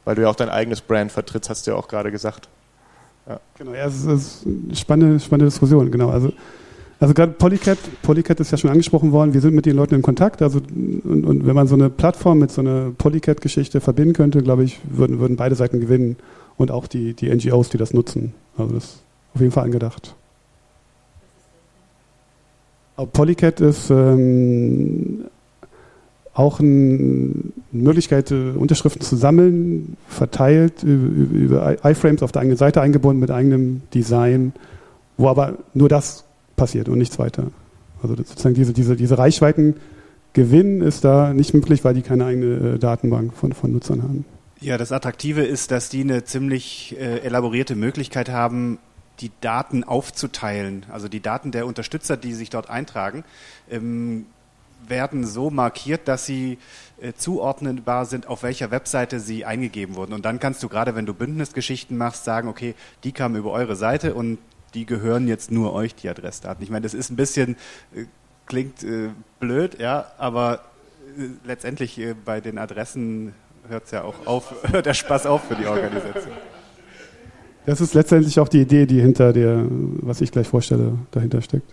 Weil 0.05 0.15
du 0.15 0.23
ja 0.23 0.29
auch 0.29 0.35
dein 0.35 0.49
eigenes 0.49 0.81
Brand 0.81 1.11
vertrittst, 1.11 1.49
hast 1.49 1.65
du 1.65 1.71
ja 1.71 1.77
auch 1.77 1.87
gerade 1.87 2.11
gesagt. 2.11 2.49
Ja. 3.27 3.39
Genau, 3.57 3.73
ja, 3.73 3.85
es 3.85 4.03
ist 4.03 4.45
eine 4.45 4.75
spannende, 4.75 5.19
spannende 5.19 5.45
Diskussion, 5.45 5.89
genau. 5.89 6.09
Also, 6.09 6.33
also 6.99 7.13
gerade 7.13 7.31
Polycat, 7.33 7.77
Polycat 8.01 8.39
ist 8.39 8.51
ja 8.51 8.57
schon 8.57 8.69
angesprochen 8.69 9.11
worden, 9.11 9.33
wir 9.33 9.41
sind 9.41 9.55
mit 9.55 9.65
den 9.65 9.75
Leuten 9.75 9.95
in 9.95 10.01
Kontakt, 10.01 10.41
also 10.41 10.59
und, 10.59 11.25
und 11.25 11.45
wenn 11.45 11.55
man 11.55 11.67
so 11.67 11.75
eine 11.75 11.89
Plattform 11.89 12.39
mit 12.39 12.51
so 12.51 12.61
einer 12.61 12.91
Polycat-Geschichte 12.97 13.81
verbinden 13.81 14.13
könnte, 14.13 14.41
glaube 14.41 14.63
ich, 14.63 14.79
würden, 14.89 15.19
würden 15.19 15.37
beide 15.37 15.55
Seiten 15.55 15.79
gewinnen 15.79 16.17
und 16.57 16.71
auch 16.71 16.87
die, 16.87 17.13
die 17.13 17.33
NGOs, 17.33 17.69
die 17.69 17.77
das 17.77 17.93
nutzen. 17.93 18.33
Also 18.57 18.75
das 18.75 18.83
ist 18.83 19.03
auf 19.33 19.41
jeden 19.41 19.53
Fall 19.53 19.63
angedacht. 19.63 20.15
Polycat 22.95 23.59
ist 23.59 23.89
ähm, 23.89 25.25
auch 26.33 26.59
eine 26.59 27.31
Möglichkeit, 27.71 28.31
äh, 28.31 28.51
Unterschriften 28.51 29.01
zu 29.01 29.15
sammeln, 29.15 29.97
verteilt 30.07 30.83
über, 30.83 31.77
iFrames 31.83 32.23
auf 32.23 32.31
der 32.31 32.41
eigenen 32.41 32.57
Seite 32.57 32.81
eingebunden 32.81 33.19
mit 33.19 33.31
eigenem 33.31 33.81
Design, 33.93 34.53
wo 35.17 35.27
aber 35.27 35.55
nur 35.73 35.89
das 35.89 36.25
passiert 36.55 36.89
und 36.89 36.97
nichts 36.97 37.19
weiter. 37.19 37.47
Also 38.01 38.15
sozusagen 38.15 38.55
diese, 38.55 38.73
diese, 38.73 38.95
diese 38.95 39.17
Reichweiten 39.17 39.75
Gewinn 40.33 40.81
ist 40.81 41.03
da 41.03 41.33
nicht 41.33 41.53
möglich, 41.53 41.83
weil 41.83 41.93
die 41.93 42.01
keine 42.01 42.25
eigene 42.25 42.75
äh, 42.75 42.79
Datenbank 42.79 43.33
von, 43.33 43.53
von 43.53 43.71
Nutzern 43.71 44.01
haben. 44.01 44.25
Ja, 44.59 44.77
das 44.77 44.91
Attraktive 44.91 45.43
ist, 45.43 45.71
dass 45.71 45.89
die 45.89 46.01
eine 46.01 46.23
ziemlich 46.23 46.95
äh, 46.99 47.19
elaborierte 47.19 47.75
Möglichkeit 47.75 48.29
haben, 48.29 48.79
die 49.19 49.31
Daten 49.41 49.83
aufzuteilen. 49.83 50.85
Also 50.91 51.07
die 51.07 51.21
Daten 51.21 51.51
der 51.51 51.65
Unterstützer, 51.65 52.17
die 52.17 52.33
sich 52.33 52.49
dort 52.49 52.69
eintragen, 52.69 53.23
ähm, 53.69 54.25
werden 54.87 55.25
so 55.25 55.49
markiert, 55.49 56.07
dass 56.07 56.25
sie 56.25 56.57
äh, 57.01 57.13
zuordnenbar 57.13 58.05
sind, 58.05 58.27
auf 58.27 58.43
welcher 58.43 58.71
Webseite 58.71 59.19
sie 59.19 59.45
eingegeben 59.45 59.95
wurden. 59.95 60.13
Und 60.13 60.25
dann 60.25 60.39
kannst 60.39 60.61
du 60.63 60.69
gerade, 60.69 60.95
wenn 60.95 61.05
du 61.05 61.13
Bündnisgeschichten 61.13 61.97
machst, 61.97 62.25
sagen, 62.25 62.47
okay, 62.47 62.75
die 63.03 63.11
kamen 63.11 63.35
über 63.35 63.51
eure 63.51 63.75
Seite 63.75 64.13
und 64.13 64.39
die 64.73 64.85
gehören 64.85 65.27
jetzt 65.27 65.51
nur 65.51 65.73
euch, 65.73 65.95
die 65.95 66.09
Adressdaten. 66.09 66.63
Ich 66.63 66.69
meine, 66.69 66.83
das 66.83 66.93
ist 66.93 67.11
ein 67.11 67.15
bisschen, 67.15 67.55
äh, 67.95 68.05
klingt 68.45 68.83
äh, 68.83 69.09
blöd, 69.39 69.79
ja, 69.79 70.11
aber 70.17 70.65
äh, 71.17 71.27
letztendlich 71.45 71.97
äh, 71.99 72.13
bei 72.13 72.41
den 72.41 72.57
Adressen 72.57 73.33
hört 73.67 73.85
es 73.85 73.91
ja 73.91 74.03
auch 74.03 74.25
auf, 74.25 74.53
hört 74.71 74.85
der 74.85 74.93
Spaß 74.93 75.25
auf 75.25 75.43
für 75.45 75.55
die 75.55 75.67
Organisation. 75.67 76.33
Das 77.65 77.79
ist 77.79 77.93
letztendlich 77.93 78.39
auch 78.39 78.49
die 78.49 78.61
Idee, 78.61 78.85
die 78.85 79.01
hinter 79.01 79.31
der, 79.31 79.65
was 79.69 80.19
ich 80.21 80.31
gleich 80.31 80.47
vorstelle, 80.47 80.97
dahinter 81.11 81.41
steckt. 81.41 81.71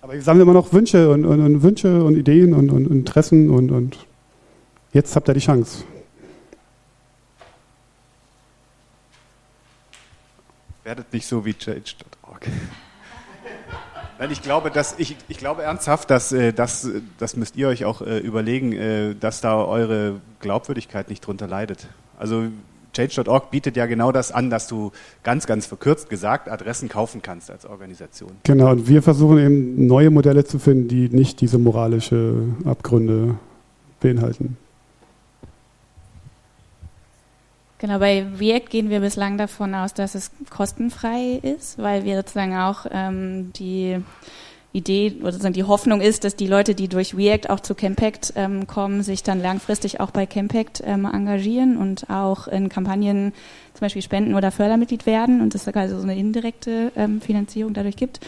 Aber 0.00 0.14
ich 0.14 0.24
sammle 0.24 0.42
immer 0.42 0.52
noch 0.52 0.72
Wünsche 0.72 1.10
und, 1.10 1.24
und, 1.24 1.40
und 1.40 1.62
Wünsche 1.62 2.04
und 2.04 2.16
Ideen 2.16 2.54
und, 2.54 2.70
und 2.70 2.86
Interessen 2.90 3.50
und, 3.50 3.70
und 3.70 3.98
jetzt 4.92 5.14
habt 5.14 5.28
ihr 5.28 5.34
die 5.34 5.40
Chance. 5.40 5.84
Werdet 10.84 11.12
nicht 11.12 11.26
so 11.26 11.44
wie 11.44 11.54
change.org. 11.54 12.46
Nein, 14.18 14.30
ich 14.30 14.42
glaube, 14.42 14.70
dass 14.70 14.98
ich, 14.98 15.16
ich 15.28 15.38
glaube 15.38 15.62
ernsthaft, 15.62 16.10
dass 16.10 16.32
äh, 16.32 16.52
das, 16.52 16.88
das 17.18 17.36
müsst 17.36 17.56
ihr 17.56 17.68
euch 17.68 17.84
auch 17.84 18.02
äh, 18.02 18.18
überlegen, 18.18 18.72
äh, 18.72 19.14
dass 19.14 19.40
da 19.40 19.64
eure 19.64 20.20
Glaubwürdigkeit 20.40 21.08
nicht 21.08 21.26
drunter 21.26 21.46
leidet. 21.46 21.88
Also 22.18 22.48
Change.org 23.08 23.50
bietet 23.50 23.76
ja 23.76 23.86
genau 23.86 24.12
das 24.12 24.32
an, 24.32 24.50
dass 24.50 24.66
du 24.66 24.92
ganz, 25.22 25.46
ganz 25.46 25.66
verkürzt 25.66 26.10
gesagt 26.10 26.48
Adressen 26.48 26.88
kaufen 26.88 27.22
kannst 27.22 27.50
als 27.50 27.66
Organisation. 27.66 28.32
Genau, 28.44 28.70
und 28.70 28.88
wir 28.88 29.02
versuchen 29.02 29.38
eben 29.38 29.86
neue 29.86 30.10
Modelle 30.10 30.44
zu 30.44 30.58
finden, 30.58 30.88
die 30.88 31.08
nicht 31.08 31.40
diese 31.40 31.58
moralische 31.58 32.34
Abgründe 32.64 33.36
beinhalten. 34.00 34.56
Genau, 37.78 37.98
bei 37.98 38.26
React 38.38 38.66
gehen 38.68 38.90
wir 38.90 39.00
bislang 39.00 39.38
davon 39.38 39.74
aus, 39.74 39.94
dass 39.94 40.14
es 40.14 40.30
kostenfrei 40.50 41.40
ist, 41.42 41.78
weil 41.78 42.04
wir 42.04 42.16
sozusagen 42.16 42.54
auch 42.54 42.84
ähm, 42.90 43.54
die 43.54 44.02
Idee 44.72 45.16
oder 45.20 45.32
sozusagen 45.32 45.54
die 45.54 45.64
Hoffnung 45.64 46.00
ist, 46.00 46.22
dass 46.22 46.36
die 46.36 46.46
Leute, 46.46 46.74
die 46.74 46.86
durch 46.86 47.16
React 47.16 47.50
auch 47.50 47.60
zu 47.60 47.74
Campact 47.74 48.32
ähm, 48.36 48.68
kommen, 48.68 49.02
sich 49.02 49.22
dann 49.24 49.42
langfristig 49.42 49.98
auch 49.98 50.12
bei 50.12 50.26
Campact 50.26 50.82
ähm, 50.86 51.04
engagieren 51.06 51.76
und 51.76 52.08
auch 52.08 52.46
in 52.46 52.68
Kampagnen 52.68 53.32
zum 53.74 53.80
Beispiel 53.80 54.02
Spenden 54.02 54.34
oder 54.34 54.52
Fördermitglied 54.52 55.06
werden 55.06 55.40
und 55.40 55.54
es 55.54 55.66
also 55.66 55.96
so 55.96 56.02
eine 56.04 56.16
indirekte 56.16 56.92
ähm, 56.94 57.20
Finanzierung 57.20 57.74
dadurch 57.74 57.96
gibt. 57.96 58.20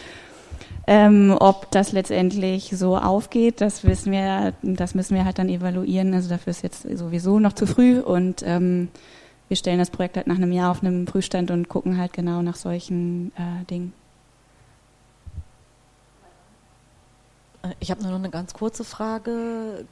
Ähm, 0.88 1.36
ob 1.38 1.70
das 1.70 1.92
letztendlich 1.92 2.72
so 2.74 2.96
aufgeht, 2.96 3.60
das 3.60 3.84
wissen 3.84 4.10
wir, 4.10 4.52
das 4.62 4.96
müssen 4.96 5.14
wir 5.14 5.24
halt 5.24 5.38
dann 5.38 5.48
evaluieren. 5.48 6.12
Also 6.12 6.28
dafür 6.28 6.50
ist 6.50 6.64
jetzt 6.64 6.82
sowieso 6.98 7.38
noch 7.38 7.52
zu 7.52 7.66
früh 7.66 8.00
und 8.00 8.42
ähm, 8.44 8.88
wir 9.46 9.56
stellen 9.56 9.78
das 9.78 9.90
Projekt 9.90 10.16
halt 10.16 10.26
nach 10.26 10.36
einem 10.36 10.50
Jahr 10.50 10.72
auf 10.72 10.82
einem 10.82 11.04
Prüfstand 11.04 11.52
und 11.52 11.68
gucken 11.68 11.98
halt 11.98 12.12
genau 12.12 12.42
nach 12.42 12.56
solchen 12.56 13.30
äh, 13.36 13.64
Dingen. 13.70 13.92
Ich 17.78 17.90
habe 17.90 18.02
nur 18.02 18.10
noch 18.10 18.18
eine 18.18 18.30
ganz 18.30 18.54
kurze 18.54 18.84
Frage. 18.84 19.86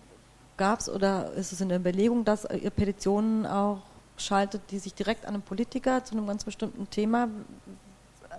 Gab 0.57 0.81
es 0.81 0.89
oder 0.89 1.33
ist 1.33 1.53
es 1.53 1.61
in 1.61 1.69
der 1.69 1.79
Überlegung, 1.79 2.25
dass 2.25 2.45
ihr 2.45 2.71
Petitionen 2.71 3.47
auch 3.47 3.83
schaltet, 4.17 4.63
die 4.71 4.79
sich 4.79 4.95
direkt 4.95 5.25
an 5.25 5.35
einen 5.35 5.43
Politiker 5.43 6.05
zu 6.05 6.15
einem 6.15 6.27
ganz 6.27 6.45
bestimmten 6.45 6.91
Thema 6.91 7.29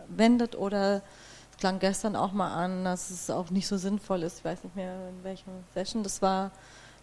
wendet? 0.10 0.56
Oder 0.56 1.02
es 1.52 1.58
klang 1.58 1.80
gestern 1.80 2.16
auch 2.16 2.34
mal 2.34 2.54
an, 2.54 2.84
dass 2.84 3.10
es 3.10 3.30
auch 3.30 3.50
nicht 3.50 3.68
so 3.68 3.78
sinnvoll 3.78 4.24
ist, 4.24 4.40
ich 4.40 4.46
weiß 4.46 4.64
nicht 4.64 4.76
mehr, 4.76 4.94
in 5.10 5.24
welcher 5.24 5.52
Session 5.74 6.04
das 6.04 6.22
war, 6.22 6.52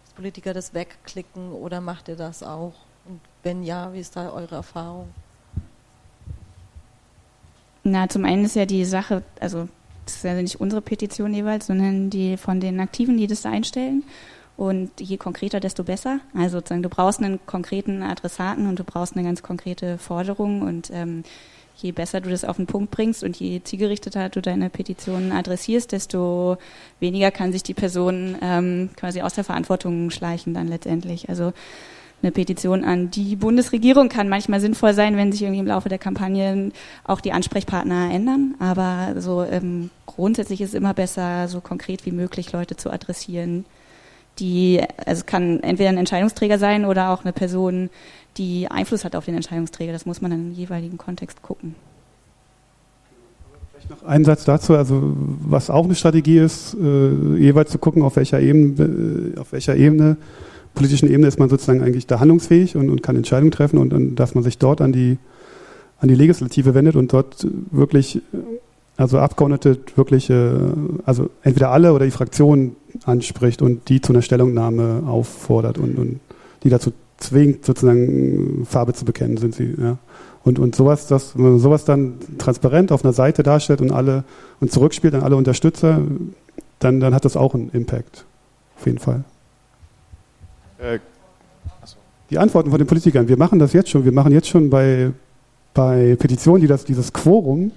dass 0.05 0.13
Politiker 0.13 0.53
das 0.53 0.73
wegklicken 0.73 1.51
oder 1.51 1.81
macht 1.81 2.07
ihr 2.07 2.15
das 2.15 2.43
auch? 2.43 2.73
Und 3.05 3.21
wenn 3.43 3.63
ja, 3.63 3.91
wie 3.93 3.99
ist 3.99 4.15
da 4.15 4.31
eure 4.31 4.55
Erfahrung? 4.55 5.09
Na, 7.83 8.07
zum 8.07 8.25
einen 8.25 8.45
ist 8.45 8.55
ja 8.55 8.65
die 8.65 8.85
Sache, 8.85 9.23
also 9.39 9.67
das 10.09 10.17
ist 10.17 10.23
ja 10.23 10.33
nicht 10.33 10.59
unsere 10.59 10.81
Petition 10.81 11.33
jeweils, 11.33 11.67
sondern 11.67 12.09
die 12.09 12.35
von 12.37 12.59
den 12.59 12.79
Aktiven, 12.79 13.17
die 13.17 13.27
das 13.27 13.43
da 13.43 13.51
einstellen. 13.51 14.03
Und 14.57 14.99
je 14.99 15.17
konkreter, 15.17 15.59
desto 15.59 15.83
besser. 15.83 16.19
Also 16.33 16.57
sozusagen, 16.57 16.83
du 16.83 16.89
brauchst 16.89 17.21
einen 17.21 17.39
konkreten 17.45 18.01
Adressaten 18.01 18.67
und 18.67 18.77
du 18.79 18.83
brauchst 18.83 19.15
eine 19.15 19.23
ganz 19.23 19.41
konkrete 19.43 19.97
Forderung. 19.97 20.63
Und 20.63 20.89
ähm, 20.91 21.23
je 21.77 21.91
besser 21.91 22.21
du 22.21 22.29
das 22.29 22.43
auf 22.43 22.57
den 22.57 22.65
Punkt 22.65 22.91
bringst 22.91 23.23
und 23.23 23.39
je 23.39 23.61
zielgerichteter 23.63 24.29
du 24.29 24.41
deine 24.41 24.69
Petition 24.69 25.31
adressierst, 25.31 25.91
desto 25.91 26.57
weniger 26.99 27.31
kann 27.31 27.51
sich 27.51 27.63
die 27.63 27.73
Person 27.73 28.35
ähm, 28.41 28.89
quasi 28.97 29.21
aus 29.21 29.35
der 29.35 29.43
Verantwortung 29.43 30.09
schleichen 30.09 30.53
dann 30.53 30.67
letztendlich. 30.67 31.29
Also 31.29 31.53
eine 32.21 32.31
Petition 32.31 32.83
an 32.83 33.11
die 33.11 33.35
Bundesregierung 33.35 34.09
kann 34.09 34.27
manchmal 34.27 34.59
sinnvoll 34.59 34.93
sein, 34.93 35.15
wenn 35.15 35.31
sich 35.31 35.41
irgendwie 35.41 35.61
im 35.61 35.67
Laufe 35.67 35.89
der 35.89 35.97
Kampagnen 35.97 36.73
auch 37.05 37.21
die 37.21 37.31
Ansprechpartner 37.31 38.11
ändern. 38.11 38.55
Aber 38.59 39.21
so 39.21 39.43
ähm, 39.43 39.89
grundsätzlich 40.05 40.61
ist 40.61 40.69
es 40.69 40.75
immer 40.75 40.93
besser, 40.93 41.47
so 41.47 41.61
konkret 41.61 42.05
wie 42.05 42.11
möglich 42.11 42.51
Leute 42.51 42.75
zu 42.75 42.91
adressieren, 42.91 43.65
die, 44.39 44.81
also 45.05 45.21
es 45.21 45.25
kann 45.25 45.61
entweder 45.63 45.89
ein 45.89 45.97
Entscheidungsträger 45.97 46.57
sein 46.57 46.85
oder 46.85 47.09
auch 47.09 47.23
eine 47.23 47.33
Person, 47.33 47.89
die 48.37 48.67
Einfluss 48.69 49.03
hat 49.03 49.15
auf 49.15 49.25
den 49.25 49.35
Entscheidungsträger. 49.35 49.91
Das 49.91 50.05
muss 50.05 50.21
man 50.21 50.31
dann 50.31 50.47
im 50.47 50.53
jeweiligen 50.53 50.97
Kontext 50.97 51.41
gucken. 51.41 51.75
Vielleicht 53.73 53.89
noch 53.89 54.03
ein 54.03 54.25
Satz 54.25 54.45
dazu, 54.45 54.75
also 54.75 55.15
was 55.41 55.69
auch 55.69 55.85
eine 55.85 55.95
Strategie 55.95 56.37
ist, 56.37 56.73
äh, 56.73 57.37
jeweils 57.37 57.71
zu 57.71 57.79
gucken, 57.79 58.01
auf 58.01 58.15
welcher 58.15 58.39
Ebene, 58.39 59.33
äh, 59.35 59.39
auf 59.39 59.51
welcher 59.51 59.75
Ebene 59.75 60.17
politischen 60.75 61.09
Ebene 61.09 61.27
ist 61.27 61.39
man 61.39 61.49
sozusagen 61.49 61.81
eigentlich 61.81 62.07
da 62.07 62.19
handlungsfähig 62.19 62.75
und, 62.75 62.89
und 62.89 63.03
kann 63.03 63.15
Entscheidungen 63.15 63.51
treffen 63.51 63.77
und, 63.77 63.93
und 63.93 64.15
dass 64.15 64.35
man 64.35 64.43
sich 64.43 64.57
dort 64.57 64.81
an 64.81 64.91
die, 64.91 65.17
an 65.99 66.07
die 66.07 66.15
Legislative 66.15 66.73
wendet 66.73 66.95
und 66.95 67.11
dort 67.11 67.45
wirklich, 67.71 68.21
also 68.97 69.19
Abgeordnete 69.19 69.79
wirklich, 69.95 70.29
äh, 70.29 70.51
also 71.05 71.29
entweder 71.43 71.71
alle 71.71 71.93
oder 71.93 72.05
die 72.05 72.11
Fraktionen 72.11 72.75
anspricht 73.05 73.61
und 73.61 73.89
die 73.89 74.01
zu 74.01 74.13
einer 74.13 74.21
Stellungnahme 74.21 75.03
auffordert 75.05 75.77
und, 75.77 75.97
und 75.97 76.19
die 76.63 76.69
dazu 76.69 76.91
zwingt, 77.17 77.65
sozusagen 77.65 78.65
Farbe 78.65 78.93
zu 78.93 79.05
bekennen, 79.05 79.37
sind 79.37 79.55
sie, 79.55 79.75
ja. 79.77 79.97
Und, 80.43 80.57
und 80.57 80.73
sowas, 80.73 81.07
das, 81.07 81.37
wenn 81.37 81.43
man 81.43 81.59
sowas 81.59 81.83
dann 81.83 82.13
transparent 82.37 82.93
auf 82.93 83.03
einer 83.03 83.11
Seite 83.11 83.43
darstellt 83.43 83.81
und 83.81 83.91
alle 83.91 84.23
und 84.61 84.71
zurückspielt 84.71 85.13
an 85.13 85.21
alle 85.21 85.35
Unterstützer, 85.35 86.01
dann, 86.79 87.01
dann 87.01 87.13
hat 87.13 87.25
das 87.25 87.35
auch 87.35 87.53
einen 87.53 87.69
Impact. 87.71 88.25
Auf 88.77 88.85
jeden 88.85 88.99
Fall. 88.99 89.25
Äh, 90.79 90.99
die 92.29 92.37
Antworten 92.37 92.69
von 92.69 92.77
den 92.77 92.87
Politikern. 92.87 93.27
Wir 93.27 93.37
machen 93.37 93.59
das 93.59 93.73
jetzt 93.73 93.89
schon. 93.89 94.05
Wir 94.05 94.11
machen 94.11 94.31
jetzt 94.31 94.47
schon 94.47 94.69
bei, 94.69 95.11
bei 95.73 96.15
Petitionen, 96.15 96.61
die 96.61 96.67
das, 96.67 96.85
dieses 96.85 97.11
Quorum, 97.11 97.71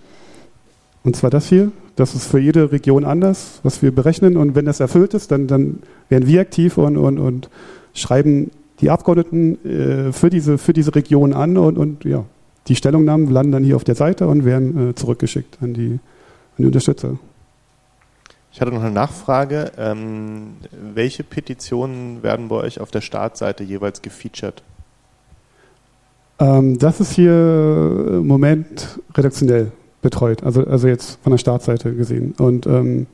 und 1.04 1.16
zwar 1.16 1.30
das 1.30 1.46
hier, 1.46 1.72
das 1.96 2.14
ist 2.14 2.26
für 2.26 2.38
jede 2.38 2.70
Region 2.70 3.04
anders, 3.04 3.60
was 3.62 3.82
wir 3.82 3.94
berechnen. 3.94 4.36
Und 4.36 4.54
wenn 4.54 4.66
das 4.66 4.80
erfüllt 4.80 5.14
ist, 5.14 5.30
dann, 5.30 5.46
dann 5.46 5.80
werden 6.08 6.26
wir 6.28 6.40
aktiv 6.40 6.78
und, 6.78 6.96
und, 6.96 7.18
und 7.18 7.50
schreiben 7.92 8.50
die 8.80 8.90
Abgeordneten 8.90 9.64
äh, 9.64 10.12
für, 10.12 10.30
diese, 10.30 10.58
für 10.58 10.72
diese 10.72 10.94
Region 10.94 11.32
an 11.32 11.56
und, 11.56 11.78
und 11.78 12.04
ja, 12.04 12.24
die 12.68 12.76
Stellungnahmen 12.76 13.30
landen 13.30 13.52
dann 13.52 13.64
hier 13.64 13.76
auf 13.76 13.84
der 13.84 13.94
Seite 13.94 14.28
und 14.28 14.44
werden 14.44 14.90
äh, 14.90 14.94
zurückgeschickt 14.94 15.58
an 15.60 15.74
die, 15.74 15.92
an 15.92 16.58
die 16.58 16.66
Unterstützer. 16.66 17.18
Ich 18.52 18.60
hatte 18.60 18.70
noch 18.70 18.82
eine 18.82 18.90
Nachfrage. 18.90 19.72
Ähm, 19.78 20.56
welche 20.94 21.24
Petitionen 21.24 22.22
werden 22.22 22.48
bei 22.48 22.56
euch 22.56 22.80
auf 22.80 22.90
der 22.90 23.00
Startseite 23.00 23.64
jeweils 23.64 24.02
gefeatured? 24.02 24.62
Ähm, 26.38 26.78
das 26.78 27.00
ist 27.00 27.12
hier 27.12 27.32
im 27.32 28.26
Moment 28.26 29.00
redaktionell 29.14 29.72
betreut, 30.02 30.42
also, 30.42 30.66
also 30.66 30.88
jetzt 30.88 31.18
von 31.22 31.30
der 31.30 31.38
Startseite 31.38 31.94
gesehen. 31.94 32.34
Und 32.36 32.66
ähm, 32.66 33.06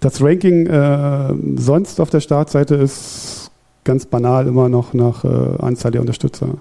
das 0.00 0.22
Ranking 0.22 0.66
äh, 0.66 1.34
sonst 1.56 2.00
auf 2.00 2.08
der 2.08 2.20
Startseite 2.20 2.76
ist 2.76 3.50
ganz 3.84 4.06
banal 4.06 4.46
immer 4.46 4.68
noch 4.68 4.94
nach 4.94 5.24
äh, 5.24 5.28
Anzahl 5.58 5.90
der 5.90 6.00
Unterstützer. 6.00 6.54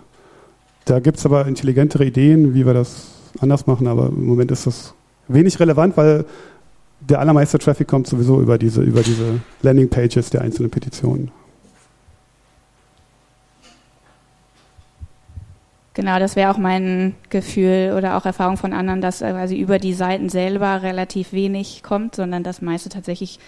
Da 0.85 0.99
gibt 0.99 1.19
es 1.19 1.25
aber 1.25 1.45
intelligentere 1.45 2.03
Ideen, 2.05 2.53
wie 2.53 2.65
wir 2.65 2.73
das 2.73 3.11
anders 3.39 3.67
machen, 3.67 3.87
aber 3.87 4.07
im 4.07 4.25
Moment 4.25 4.51
ist 4.51 4.67
das 4.67 4.93
wenig 5.27 5.59
relevant, 5.59 5.95
weil 5.95 6.25
der 7.01 7.19
allermeiste 7.19 7.59
Traffic 7.59 7.87
kommt 7.87 8.07
sowieso 8.07 8.41
über 8.41 8.57
diese, 8.57 8.81
über 8.81 9.01
diese 9.01 9.41
Landingpages 9.61 10.29
der 10.29 10.41
einzelnen 10.41 10.71
Petitionen. 10.71 11.31
Genau, 15.93 16.19
das 16.19 16.37
wäre 16.37 16.51
auch 16.51 16.57
mein 16.57 17.15
Gefühl 17.29 17.93
oder 17.97 18.15
auch 18.15 18.25
Erfahrung 18.25 18.55
von 18.55 18.71
anderen, 18.71 19.01
dass 19.01 19.19
quasi 19.19 19.57
über 19.57 19.77
die 19.77 19.93
Seiten 19.93 20.29
selber 20.29 20.83
relativ 20.83 21.33
wenig 21.33 21.83
kommt, 21.83 22.15
sondern 22.15 22.43
das 22.43 22.61
meiste 22.61 22.87
tatsächlich 22.87 23.39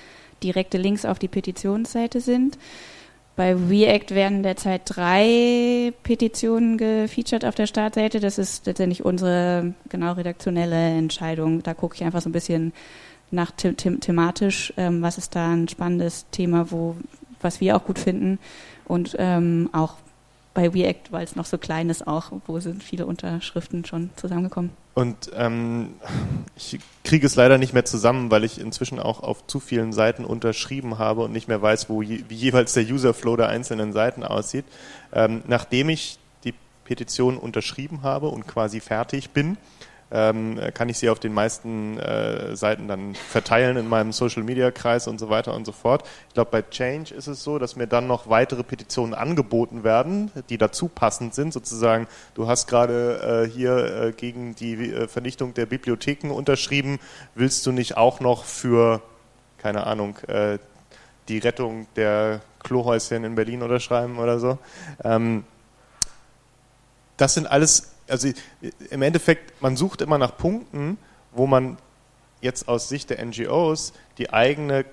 direkte 0.43 0.77
Links 0.77 1.05
auf 1.05 1.19
die 1.19 1.29
Petitionsseite 1.29 2.19
sind. 2.19 2.57
Bei 3.35 3.55
React 3.55 4.13
werden 4.13 4.43
derzeit 4.43 4.81
drei 4.85 5.93
Petitionen 6.03 6.77
gefeatured 6.77 7.45
auf 7.45 7.55
der 7.55 7.65
Startseite. 7.65 8.19
Das 8.19 8.37
ist 8.37 8.67
letztendlich 8.67 9.03
unsere 9.05 9.73
genau 9.89 10.11
redaktionelle 10.11 10.97
Entscheidung. 10.97 11.63
Da 11.63 11.73
gucke 11.73 11.95
ich 11.95 12.03
einfach 12.03 12.21
so 12.21 12.29
ein 12.29 12.33
bisschen 12.33 12.73
nach 13.33 13.51
the 13.59 13.73
the 13.81 13.97
thematisch, 13.97 14.73
ähm, 14.77 15.01
was 15.01 15.17
ist 15.17 15.35
da 15.35 15.51
ein 15.51 15.67
spannendes 15.67 16.25
Thema, 16.31 16.71
wo, 16.71 16.95
was 17.41 17.59
wir 17.59 17.75
auch 17.75 17.83
gut 17.83 17.99
finden. 17.99 18.39
Und 18.85 19.15
ähm, 19.19 19.69
auch 19.73 19.95
bei 20.53 20.69
React, 20.69 21.11
weil 21.11 21.23
es 21.23 21.35
noch 21.35 21.45
so 21.45 21.57
klein 21.57 21.89
ist, 21.89 22.07
auch, 22.07 22.31
wo 22.45 22.59
sind 22.59 22.83
viele 22.83 23.05
Unterschriften 23.05 23.85
schon 23.85 24.11
zusammengekommen. 24.15 24.71
Und 24.93 25.31
ähm, 25.35 25.89
ich 26.55 26.79
kriege 27.03 27.25
es 27.25 27.35
leider 27.35 27.57
nicht 27.57 27.73
mehr 27.73 27.85
zusammen, 27.85 28.29
weil 28.29 28.43
ich 28.43 28.61
inzwischen 28.61 28.99
auch 28.99 29.23
auf 29.23 29.47
zu 29.47 29.59
vielen 29.59 29.91
Seiten 29.91 30.23
unterschrieben 30.23 30.99
habe 30.99 31.21
und 31.21 31.31
nicht 31.31 31.47
mehr 31.47 31.61
weiß, 31.61 31.89
wo 31.89 32.03
je, 32.03 32.23
wie 32.27 32.35
jeweils 32.35 32.73
der 32.73 32.83
Userflow 32.83 33.35
der 33.35 33.49
einzelnen 33.49 33.91
Seiten 33.91 34.23
aussieht. 34.23 34.65
Ähm, 35.11 35.41
nachdem 35.47 35.89
ich 35.89 36.19
die 36.43 36.53
Petition 36.85 37.37
unterschrieben 37.37 38.03
habe 38.03 38.27
und 38.27 38.47
quasi 38.47 38.79
fertig 38.79 39.31
bin, 39.31 39.57
ähm, 40.11 40.59
kann 40.73 40.89
ich 40.89 40.97
sie 40.97 41.09
auf 41.09 41.19
den 41.19 41.33
meisten 41.33 41.97
äh, 41.97 42.55
Seiten 42.55 42.87
dann 42.87 43.15
verteilen 43.15 43.77
in 43.77 43.87
meinem 43.87 44.11
Social 44.11 44.43
Media 44.43 44.69
Kreis 44.71 45.07
und 45.07 45.19
so 45.19 45.29
weiter 45.29 45.53
und 45.53 45.65
so 45.65 45.71
fort. 45.71 46.07
Ich 46.27 46.33
glaube, 46.33 46.51
bei 46.51 46.61
Change 46.61 47.13
ist 47.13 47.27
es 47.27 47.43
so, 47.43 47.57
dass 47.59 47.75
mir 47.75 47.87
dann 47.87 48.07
noch 48.07 48.29
weitere 48.29 48.63
Petitionen 48.63 49.13
angeboten 49.13 49.83
werden, 49.83 50.31
die 50.49 50.57
dazu 50.57 50.87
passend 50.87 51.33
sind. 51.33 51.53
Sozusagen, 51.53 52.07
du 52.35 52.47
hast 52.47 52.67
gerade 52.67 53.45
äh, 53.45 53.49
hier 53.49 53.77
äh, 53.77 54.11
gegen 54.11 54.55
die 54.55 54.91
äh, 54.91 55.07
Vernichtung 55.07 55.53
der 55.53 55.65
Bibliotheken 55.65 56.31
unterschrieben. 56.31 56.99
Willst 57.35 57.65
du 57.65 57.71
nicht 57.71 57.97
auch 57.97 58.19
noch 58.19 58.45
für, 58.45 59.01
keine 59.57 59.87
Ahnung, 59.87 60.17
äh, 60.27 60.59
die 61.27 61.39
Rettung 61.39 61.87
der 61.95 62.41
Klohäuschen 62.59 63.23
in 63.23 63.35
Berlin 63.35 63.61
unterschreiben 63.63 64.19
oder 64.19 64.39
so? 64.39 64.57
Ähm, 65.03 65.43
das 67.17 67.33
sind 67.35 67.47
alles 67.47 67.92
also 68.07 68.29
im 68.89 69.01
Endeffekt, 69.01 69.61
man 69.61 69.77
sucht 69.77 70.01
immer 70.01 70.17
nach 70.17 70.37
Punkten, 70.37 70.97
wo 71.31 71.47
man 71.47 71.77
jetzt 72.41 72.67
aus 72.67 72.89
Sicht 72.89 73.09
der 73.09 73.23
NGOs 73.23 73.93
die 74.17 74.31
eigene 74.31 74.85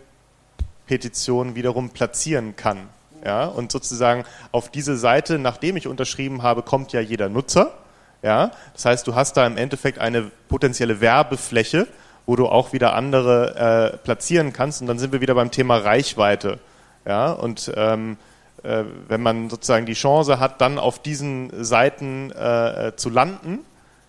Petition 0.87 1.55
wiederum 1.55 1.90
platzieren 1.90 2.57
kann. 2.57 2.88
Ja, 3.25 3.44
und 3.44 3.70
sozusagen 3.70 4.25
auf 4.51 4.70
diese 4.70 4.96
Seite, 4.96 5.38
nachdem 5.38 5.77
ich 5.77 5.87
unterschrieben 5.87 6.42
habe, 6.42 6.62
kommt 6.62 6.92
ja 6.92 7.01
jeder 7.01 7.29
Nutzer. 7.29 7.75
Ja, 8.23 8.53
das 8.73 8.85
heißt, 8.85 9.07
du 9.07 9.14
hast 9.14 9.37
da 9.37 9.46
im 9.46 9.57
Endeffekt 9.57 9.99
eine 9.99 10.31
potenzielle 10.49 11.01
Werbefläche, 11.01 11.87
wo 12.27 12.37
du 12.37 12.46
auch 12.46 12.73
wieder 12.73 12.94
andere 12.94 13.92
äh, 13.92 13.96
platzieren 13.99 14.53
kannst. 14.53 14.81
Und 14.81 14.87
dann 14.87 14.99
sind 14.99 15.12
wir 15.12 15.20
wieder 15.20 15.35
beim 15.35 15.51
Thema 15.51 15.77
Reichweite. 15.77 16.59
Ja, 17.07 17.33
und 17.33 17.73
ähm, 17.77 18.12
äh, 18.12 18.30
wenn 18.62 19.23
man 19.23 19.49
sozusagen 19.49 19.87
die 19.87 19.94
Chance 19.94 20.38
hat, 20.38 20.61
dann 20.61 20.79
auf 20.79 21.01
diesen 21.01 21.64
Seiten 21.64 22.31
äh, 22.33 22.88
äh, 22.88 22.96
zu 22.96 23.09
landen, 23.11 23.61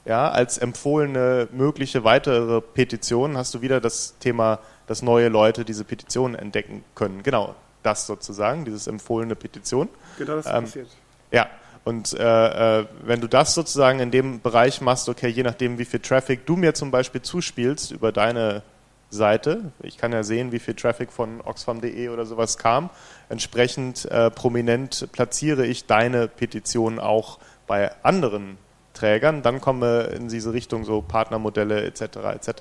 ja, 0.06 0.30
als 0.30 0.58
empfohlene 0.58 1.48
mögliche 1.52 2.04
weitere 2.04 2.60
Petition, 2.62 3.38
hast 3.38 3.54
du 3.54 3.62
wieder 3.62 3.80
das 3.80 4.16
Thema, 4.20 4.60
dass 4.88 5.02
neue 5.02 5.30
Leute 5.30 5.64
diese 5.64 5.84
Petition 5.84 6.36
entdecken 6.36 6.84
können. 6.96 7.24
Genau, 7.24 7.56
das 7.84 8.08
sozusagen, 8.08 8.66
dieses 8.66 8.88
empfohlene 8.88 9.36
Petition. 9.36 9.90
Genau, 10.18 10.36
das 10.36 10.48
ähm, 10.48 10.64
passiert. 10.64 10.88
Ja, 11.32 11.48
und 11.84 12.14
äh, 12.14 12.80
äh, 12.80 12.86
wenn 13.04 13.22
du 13.22 13.28
das 13.28 13.54
sozusagen 13.54 14.00
in 14.00 14.12
dem 14.12 14.42
Bereich 14.42 14.82
machst, 14.82 15.10
okay, 15.10 15.30
je 15.30 15.44
nachdem, 15.44 15.80
wie 15.80 15.86
viel 15.86 16.00
Traffic 16.00 16.46
du 16.46 16.56
mir 16.56 16.74
zum 16.74 16.92
Beispiel 16.92 17.22
zuspielst 17.22 17.92
über 17.92 18.12
deine 18.12 18.64
Seite, 19.12 19.72
ich 19.84 19.98
kann 19.98 20.12
ja 20.12 20.24
sehen, 20.24 20.52
wie 20.52 20.60
viel 20.60 20.74
Traffic 20.74 21.12
von 21.12 21.42
oxfam.de 21.42 22.10
oder 22.10 22.26
sowas 22.26 22.58
kam, 22.58 22.90
entsprechend 23.30 24.06
äh, 24.10 24.32
prominent 24.32 25.10
platziere 25.12 25.66
ich 25.66 25.86
deine 25.86 26.28
Petition 26.28 26.98
auch 26.98 27.40
bei 27.68 27.92
anderen 28.04 28.58
Trägern, 28.94 29.42
dann 29.42 29.62
kommen 29.62 29.82
wir 29.82 30.12
in 30.12 30.28
diese 30.28 30.54
Richtung 30.54 30.84
so 30.84 31.02
Partnermodelle 31.02 31.84
etc. 31.84 32.02
etc. 32.34 32.52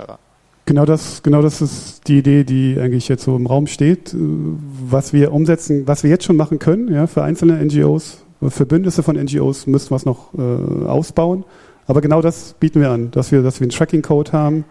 Genau 0.66 0.84
das, 0.84 1.22
genau 1.22 1.42
das 1.42 1.60
ist 1.60 2.06
die 2.06 2.18
Idee, 2.18 2.44
die 2.44 2.78
eigentlich 2.80 3.08
jetzt 3.08 3.24
so 3.24 3.34
im 3.34 3.46
Raum 3.46 3.66
steht, 3.66 4.14
was 4.14 5.12
wir 5.12 5.32
umsetzen, 5.32 5.86
was 5.86 6.02
wir 6.02 6.10
jetzt 6.10 6.24
schon 6.24 6.36
machen 6.36 6.58
können, 6.58 6.92
ja, 6.92 7.06
für 7.06 7.24
einzelne 7.24 7.64
NGOs, 7.64 8.24
für 8.48 8.66
Bündnisse 8.66 9.02
von 9.02 9.16
NGOs 9.16 9.66
müssen 9.66 9.90
wir 9.90 9.96
es 9.96 10.06
noch 10.06 10.32
äh, 10.34 10.86
ausbauen. 10.86 11.44
Aber 11.86 12.00
genau 12.00 12.22
das 12.22 12.54
bieten 12.60 12.80
wir 12.80 12.90
an, 12.90 13.10
dass 13.10 13.32
wir, 13.32 13.42
dass 13.42 13.58
wir 13.58 13.64
einen 13.64 13.72
Tracking-Code 13.72 14.32
haben, 14.32 14.64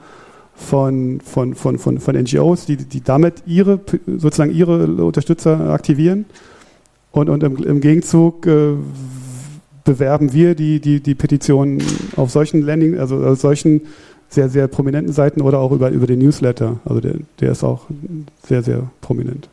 von, 0.59 1.21
von, 1.21 1.55
von, 1.55 1.79
von, 1.79 1.99
von 1.99 2.15
NGOs, 2.15 2.65
die, 2.65 2.77
die 2.77 3.01
damit 3.01 3.43
ihre, 3.45 3.79
sozusagen 4.05 4.53
ihre 4.53 4.85
Unterstützer 5.03 5.71
aktivieren. 5.71 6.25
Und, 7.11 7.29
und 7.29 7.43
im, 7.43 7.57
im 7.63 7.81
Gegenzug 7.81 8.45
äh, 8.45 8.73
bewerben 9.83 10.33
wir 10.33 10.55
die, 10.55 10.79
die, 10.79 10.99
die 10.99 11.15
Petitionen 11.15 11.81
auf 12.15 12.29
solchen 12.29 12.61
Landing, 12.61 12.99
also 12.99 13.23
auf 13.23 13.39
solchen 13.39 13.81
sehr, 14.27 14.49
sehr 14.49 14.67
prominenten 14.67 15.11
Seiten 15.13 15.41
oder 15.41 15.59
auch 15.59 15.71
über, 15.71 15.89
über 15.89 16.05
den 16.05 16.19
Newsletter. 16.19 16.79
Also 16.85 17.01
der, 17.01 17.15
der 17.39 17.51
ist 17.51 17.63
auch 17.63 17.87
sehr, 18.43 18.61
sehr 18.61 18.91
prominent. 19.01 19.49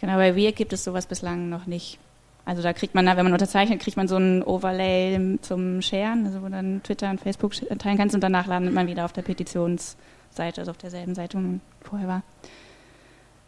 Genau, 0.00 0.16
bei 0.16 0.34
Wir 0.34 0.52
gibt 0.52 0.72
es 0.72 0.82
sowas 0.82 1.06
bislang 1.06 1.48
noch 1.48 1.66
nicht. 1.66 1.98
Also 2.46 2.62
da 2.62 2.72
kriegt 2.72 2.94
man, 2.94 3.04
wenn 3.06 3.24
man 3.24 3.32
unterzeichnet, 3.32 3.80
kriegt 3.80 3.96
man 3.96 4.06
so 4.06 4.16
ein 4.16 4.42
Overlay 4.44 5.38
zum 5.42 5.82
Sharen, 5.82 6.24
also 6.26 6.42
wo 6.42 6.48
dann 6.48 6.80
Twitter 6.84 7.10
und 7.10 7.20
Facebook 7.20 7.52
teilen 7.78 7.98
kannst 7.98 8.14
und 8.14 8.20
danach 8.20 8.46
landet 8.46 8.72
man 8.72 8.86
wieder 8.86 9.04
auf 9.04 9.12
der 9.12 9.22
Petitionsseite, 9.22 10.60
also 10.60 10.70
auf 10.70 10.78
derselben 10.78 11.16
Seite, 11.16 11.36
wo 11.36 11.42
man 11.42 11.60
vorher 11.80 12.06
war. 12.06 12.22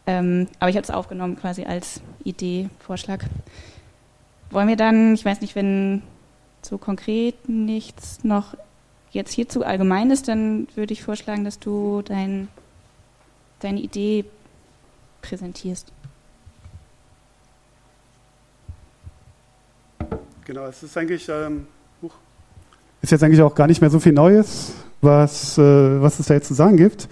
Ähm, 0.08 0.48
aber 0.58 0.70
ich 0.70 0.76
habe 0.76 0.82
es 0.82 0.90
aufgenommen 0.90 1.36
quasi 1.36 1.64
als 1.64 2.00
Idee, 2.24 2.70
Vorschlag. 2.80 3.24
Wollen 4.50 4.66
wir 4.66 4.76
dann, 4.76 5.14
ich 5.14 5.24
weiß 5.24 5.42
nicht, 5.42 5.54
wenn 5.54 6.02
so 6.62 6.76
konkret 6.76 7.48
nichts 7.48 8.24
noch 8.24 8.56
jetzt 9.12 9.32
hierzu 9.32 9.64
allgemein 9.64 10.10
ist, 10.10 10.26
dann 10.26 10.66
würde 10.74 10.92
ich 10.92 11.04
vorschlagen, 11.04 11.44
dass 11.44 11.60
du 11.60 12.02
dein, 12.02 12.48
deine 13.60 13.78
Idee 13.78 14.24
präsentierst. 15.22 15.92
Genau, 20.48 20.64
es 20.64 20.82
ist 20.82 20.96
eigentlich, 20.96 21.28
ähm, 21.28 21.66
ist 23.02 23.12
jetzt 23.12 23.22
eigentlich 23.22 23.42
auch 23.42 23.54
gar 23.54 23.66
nicht 23.66 23.82
mehr 23.82 23.90
so 23.90 24.00
viel 24.00 24.14
Neues, 24.14 24.72
was, 25.02 25.58
äh, 25.58 26.00
was 26.00 26.20
es 26.20 26.26
da 26.28 26.32
jetzt 26.32 26.48
zu 26.48 26.54
sagen 26.54 26.78
gibt, 26.78 27.06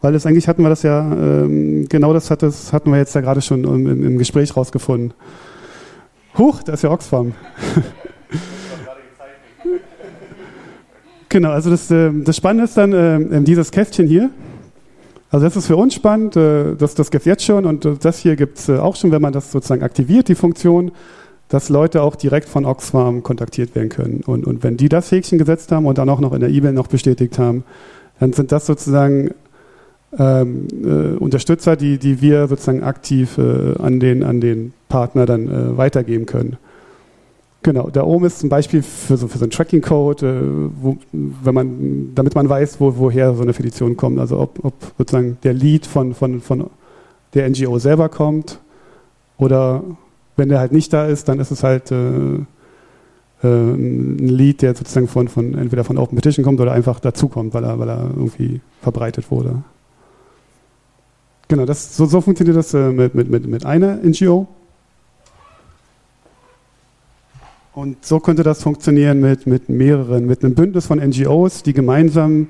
weil 0.00 0.14
es 0.14 0.24
eigentlich 0.26 0.46
hatten 0.46 0.62
wir 0.62 0.68
das 0.68 0.84
ja, 0.84 1.00
ähm, 1.00 1.88
genau 1.88 2.12
das, 2.12 2.30
hat 2.30 2.44
das 2.44 2.72
hatten 2.72 2.92
wir 2.92 2.98
jetzt 2.98 3.16
ja 3.16 3.20
gerade 3.20 3.42
schon 3.42 3.64
im, 3.64 4.04
im 4.04 4.16
Gespräch 4.16 4.56
rausgefunden. 4.56 5.12
Huch, 6.38 6.62
da 6.62 6.74
ist 6.74 6.84
ja 6.84 6.92
Oxfam. 6.92 7.34
genau, 11.28 11.50
also 11.50 11.70
das, 11.70 11.90
äh, 11.90 12.12
das 12.14 12.36
Spannende 12.36 12.62
ist 12.62 12.76
dann 12.76 12.92
äh, 12.92 13.42
dieses 13.42 13.72
Kästchen 13.72 14.06
hier. 14.06 14.30
Also 15.32 15.44
das 15.44 15.56
ist 15.56 15.66
für 15.66 15.76
uns 15.76 15.94
spannend, 15.94 16.36
äh, 16.36 16.76
das, 16.76 16.94
das 16.94 17.10
gibt 17.10 17.22
es 17.22 17.26
jetzt 17.26 17.44
schon 17.44 17.66
und 17.66 18.04
das 18.04 18.20
hier 18.20 18.36
gibt 18.36 18.58
es 18.58 18.68
äh, 18.68 18.78
auch 18.78 18.94
schon, 18.94 19.10
wenn 19.10 19.20
man 19.20 19.32
das 19.32 19.50
sozusagen 19.50 19.82
aktiviert, 19.82 20.28
die 20.28 20.36
Funktion 20.36 20.92
dass 21.48 21.68
Leute 21.68 22.02
auch 22.02 22.16
direkt 22.16 22.48
von 22.48 22.64
Oxfam 22.64 23.22
kontaktiert 23.22 23.74
werden 23.74 23.88
können. 23.88 24.22
Und, 24.26 24.46
und 24.46 24.62
wenn 24.62 24.76
die 24.76 24.88
das 24.88 25.10
Häkchen 25.10 25.38
gesetzt 25.38 25.72
haben 25.72 25.86
und 25.86 25.98
dann 25.98 26.08
auch 26.08 26.20
noch 26.20 26.32
in 26.32 26.40
der 26.40 26.50
E-Mail 26.50 26.72
noch 26.72 26.88
bestätigt 26.88 27.38
haben, 27.38 27.64
dann 28.20 28.32
sind 28.32 28.52
das 28.52 28.66
sozusagen 28.66 29.30
ähm, 30.18 30.68
äh, 30.84 31.16
Unterstützer, 31.18 31.76
die, 31.76 31.98
die 31.98 32.20
wir 32.20 32.48
sozusagen 32.48 32.82
aktiv 32.82 33.38
äh, 33.38 33.74
an, 33.78 34.00
den, 34.00 34.22
an 34.22 34.40
den 34.40 34.72
Partner 34.88 35.26
dann 35.26 35.48
äh, 35.48 35.76
weitergeben 35.76 36.26
können. 36.26 36.56
Genau, 37.62 37.90
da 37.90 38.04
oben 38.04 38.24
ist 38.26 38.38
zum 38.38 38.48
Beispiel 38.48 38.82
für 38.82 39.16
so, 39.16 39.26
für 39.26 39.38
so 39.38 39.44
einen 39.44 39.50
Tracking-Code, 39.50 40.26
äh, 40.26 40.96
wenn 41.12 41.54
man, 41.54 42.14
damit 42.14 42.34
man 42.34 42.48
weiß, 42.48 42.80
wo, 42.80 42.96
woher 42.96 43.34
so 43.34 43.42
eine 43.42 43.52
Petition 43.52 43.96
kommt, 43.96 44.18
also 44.18 44.38
ob, 44.38 44.64
ob 44.64 44.74
sozusagen 44.96 45.38
der 45.42 45.54
Lead 45.54 45.84
von, 45.86 46.14
von, 46.14 46.40
von 46.40 46.70
der 47.34 47.48
NGO 47.48 47.78
selber 47.78 48.08
kommt 48.08 48.60
oder 49.36 49.82
wenn 50.38 50.48
der 50.48 50.60
halt 50.60 50.72
nicht 50.72 50.92
da 50.92 51.06
ist, 51.06 51.28
dann 51.28 51.40
ist 51.40 51.50
es 51.50 51.62
halt 51.62 51.90
äh, 51.90 51.96
äh, 53.42 53.46
ein 53.46 54.18
Lied, 54.28 54.62
der 54.62 54.74
sozusagen 54.74 55.08
von, 55.08 55.28
von 55.28 55.54
entweder 55.54 55.84
von 55.84 55.98
Open 55.98 56.16
Petition 56.16 56.44
kommt 56.44 56.60
oder 56.60 56.72
einfach 56.72 57.00
dazukommt, 57.00 57.52
weil 57.54 57.64
er, 57.64 57.78
weil 57.78 57.88
er 57.88 58.10
irgendwie 58.16 58.60
verbreitet 58.80 59.30
wurde. 59.30 59.62
Genau, 61.48 61.66
das, 61.66 61.96
so, 61.96 62.06
so 62.06 62.20
funktioniert 62.20 62.56
das 62.56 62.72
äh, 62.72 62.90
mit, 62.90 63.14
mit, 63.14 63.30
mit, 63.30 63.46
mit 63.46 63.66
einer 63.66 63.96
NGO. 63.96 64.46
Und 67.74 68.04
so 68.04 68.20
könnte 68.20 68.42
das 68.42 68.62
funktionieren 68.62 69.20
mit, 69.20 69.46
mit 69.46 69.68
mehreren, 69.68 70.26
mit 70.26 70.44
einem 70.44 70.54
Bündnis 70.54 70.86
von 70.86 70.98
NGOs, 70.98 71.62
die 71.62 71.72
gemeinsam 71.72 72.48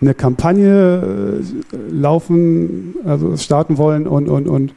eine 0.00 0.14
Kampagne 0.14 1.42
äh, 1.42 1.76
laufen, 1.92 2.94
also 3.04 3.36
starten 3.36 3.78
wollen 3.78 4.06
und, 4.06 4.28
und, 4.28 4.48
und 4.48 4.74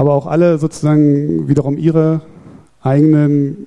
aber 0.00 0.14
auch 0.14 0.26
alle 0.26 0.58
sozusagen 0.58 1.46
wiederum 1.46 1.76
ihre 1.76 2.22
eigenen, 2.82 3.66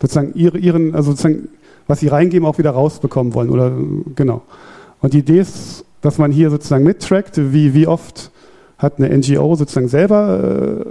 sozusagen 0.00 0.32
ihre, 0.34 0.58
ihren, 0.58 0.94
also 0.94 1.12
sozusagen, 1.12 1.48
was 1.86 2.00
sie 2.00 2.08
reingeben, 2.08 2.46
auch 2.46 2.58
wieder 2.58 2.70
rausbekommen 2.70 3.32
wollen. 3.34 3.48
Oder 3.48 3.72
genau. 4.14 4.42
Und 5.00 5.14
die 5.14 5.20
Idee 5.20 5.40
ist 5.40 5.84
dass 6.02 6.18
man 6.18 6.32
hier 6.32 6.50
sozusagen 6.50 6.84
mittrackt, 6.84 7.38
wie, 7.38 7.72
wie 7.72 7.86
oft 7.86 8.30
hat 8.76 8.98
eine 8.98 9.16
NGO 9.16 9.54
sozusagen 9.54 9.88
selber 9.88 10.84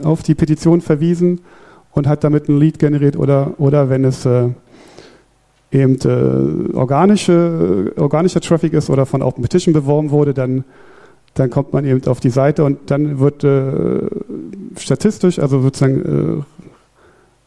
äh, 0.00 0.04
auf 0.04 0.22
die 0.22 0.34
Petition 0.34 0.80
verwiesen 0.80 1.42
und 1.92 2.08
hat 2.08 2.24
damit 2.24 2.48
ein 2.48 2.58
Lead 2.58 2.78
generiert 2.78 3.16
oder, 3.16 3.52
oder 3.58 3.90
wenn 3.90 4.04
es 4.04 4.24
äh, 4.24 4.48
eben 5.70 5.98
äh, 6.04 6.74
organische, 6.74 7.92
organischer 7.96 8.40
Traffic 8.40 8.72
ist 8.72 8.88
oder 8.88 9.04
von 9.04 9.22
Open 9.22 9.42
Petition 9.42 9.74
beworben 9.74 10.10
wurde, 10.10 10.32
dann, 10.32 10.64
dann 11.34 11.50
kommt 11.50 11.72
man 11.72 11.84
eben 11.84 12.06
auf 12.06 12.20
die 12.20 12.30
Seite 12.30 12.64
und 12.64 12.90
dann 12.90 13.18
wird 13.18 13.42
äh, 13.44 14.08
statistisch, 14.76 15.38
also 15.38 15.60
sozusagen 15.60 16.44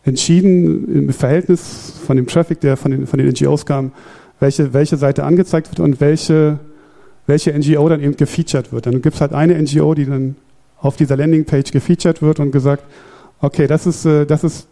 äh, 0.03 0.07
entschieden 0.07 1.07
im 1.07 1.13
Verhältnis 1.13 1.93
von 2.05 2.17
dem 2.17 2.27
Traffic, 2.27 2.59
der 2.59 2.77
von 2.77 2.91
den, 2.91 3.07
von 3.07 3.19
den 3.19 3.29
NGOs 3.29 3.65
kam, 3.65 3.91
welche, 4.39 4.73
welche 4.73 4.97
Seite 4.97 5.23
angezeigt 5.23 5.69
wird 5.69 5.79
und 5.79 5.99
welche, 6.01 6.59
welche 7.25 7.57
NGO 7.57 7.87
dann 7.89 8.01
eben 8.01 8.15
gefeatured 8.15 8.71
wird. 8.71 8.85
Dann 8.85 9.01
gibt 9.01 9.15
es 9.15 9.21
halt 9.21 9.33
eine 9.33 9.61
NGO, 9.61 9.93
die 9.93 10.05
dann 10.05 10.35
auf 10.79 10.95
dieser 10.95 11.17
Landingpage 11.17 11.71
gefeatured 11.71 12.21
wird 12.21 12.39
und 12.39 12.51
gesagt, 12.51 12.83
okay, 13.41 13.67
das 13.67 13.87
ist, 13.87 14.05
äh, 14.05 14.25
das 14.25 14.43
ist 14.43 14.67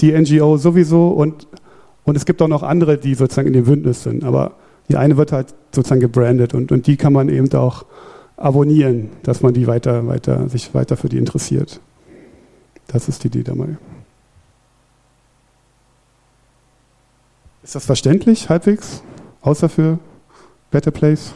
die 0.00 0.12
NGO 0.12 0.56
sowieso 0.56 1.08
und, 1.08 1.46
und 2.04 2.16
es 2.16 2.24
gibt 2.24 2.40
auch 2.42 2.48
noch 2.48 2.62
andere, 2.62 2.98
die 2.98 3.14
sozusagen 3.14 3.48
in 3.48 3.54
dem 3.54 3.64
Bündnis 3.64 4.02
sind. 4.02 4.24
Aber 4.24 4.52
die 4.88 4.96
eine 4.96 5.16
wird 5.16 5.32
halt 5.32 5.54
sozusagen 5.74 6.00
gebrandet 6.00 6.54
und, 6.54 6.72
und 6.72 6.86
die 6.86 6.96
kann 6.96 7.12
man 7.12 7.28
eben 7.28 7.52
auch 7.54 7.84
abonnieren, 8.40 9.10
dass 9.22 9.42
man 9.42 9.54
die 9.54 9.66
weiter, 9.68 10.06
weiter, 10.08 10.48
sich 10.48 10.74
weiter 10.74 10.96
für 10.96 11.08
die 11.08 11.18
interessiert. 11.18 11.80
Das 12.88 13.06
ist 13.08 13.22
die 13.22 13.28
Idee 13.28 13.44
dabei. 13.44 13.76
Ist 17.62 17.74
das 17.74 17.84
verständlich, 17.84 18.48
halbwegs? 18.48 19.02
Außer 19.42 19.68
für 19.68 19.98
Better 20.70 20.90
Place? 20.90 21.32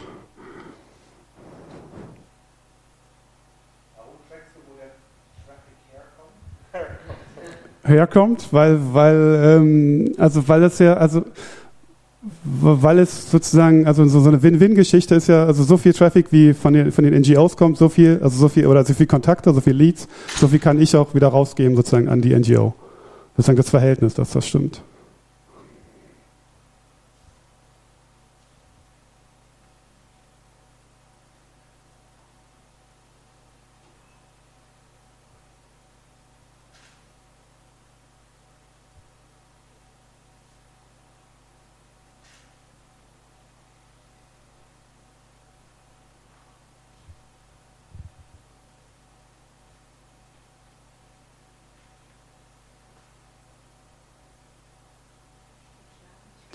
herkommt, 7.87 8.51
weil, 8.51 8.79
weil, 8.93 9.41
ähm, 9.43 10.15
also 10.17 10.47
weil 10.47 10.63
es 10.63 10.79
ja, 10.79 10.95
also 10.95 11.23
weil 12.43 12.99
es 12.99 13.29
sozusagen, 13.29 13.85
also 13.85 14.05
so, 14.07 14.27
eine 14.27 14.41
Win-Win-Geschichte 14.41 15.15
ist 15.15 15.27
ja, 15.27 15.45
also 15.45 15.63
so 15.63 15.77
viel 15.77 15.93
Traffic 15.93 16.31
wie 16.31 16.53
von 16.53 16.73
den, 16.73 16.91
von 16.91 17.03
den 17.03 17.13
NGOs 17.13 17.57
kommt, 17.57 17.77
so 17.77 17.89
viel, 17.89 18.19
also 18.21 18.37
so 18.37 18.49
viel, 18.49 18.67
oder 18.67 18.83
so 18.83 18.93
viel 18.93 19.05
Kontakte, 19.05 19.53
so 19.53 19.61
viel 19.61 19.73
Leads, 19.73 20.07
so 20.35 20.47
viel 20.47 20.59
kann 20.59 20.81
ich 20.81 20.95
auch 20.95 21.13
wieder 21.13 21.27
rausgeben 21.27 21.75
sozusagen 21.75 22.07
an 22.07 22.21
die 22.21 22.35
NGO. 22.35 22.73
Sozusagen 23.37 23.57
das 23.57 23.69
Verhältnis, 23.69 24.13
dass 24.13 24.31
das 24.31 24.47
stimmt. 24.47 24.81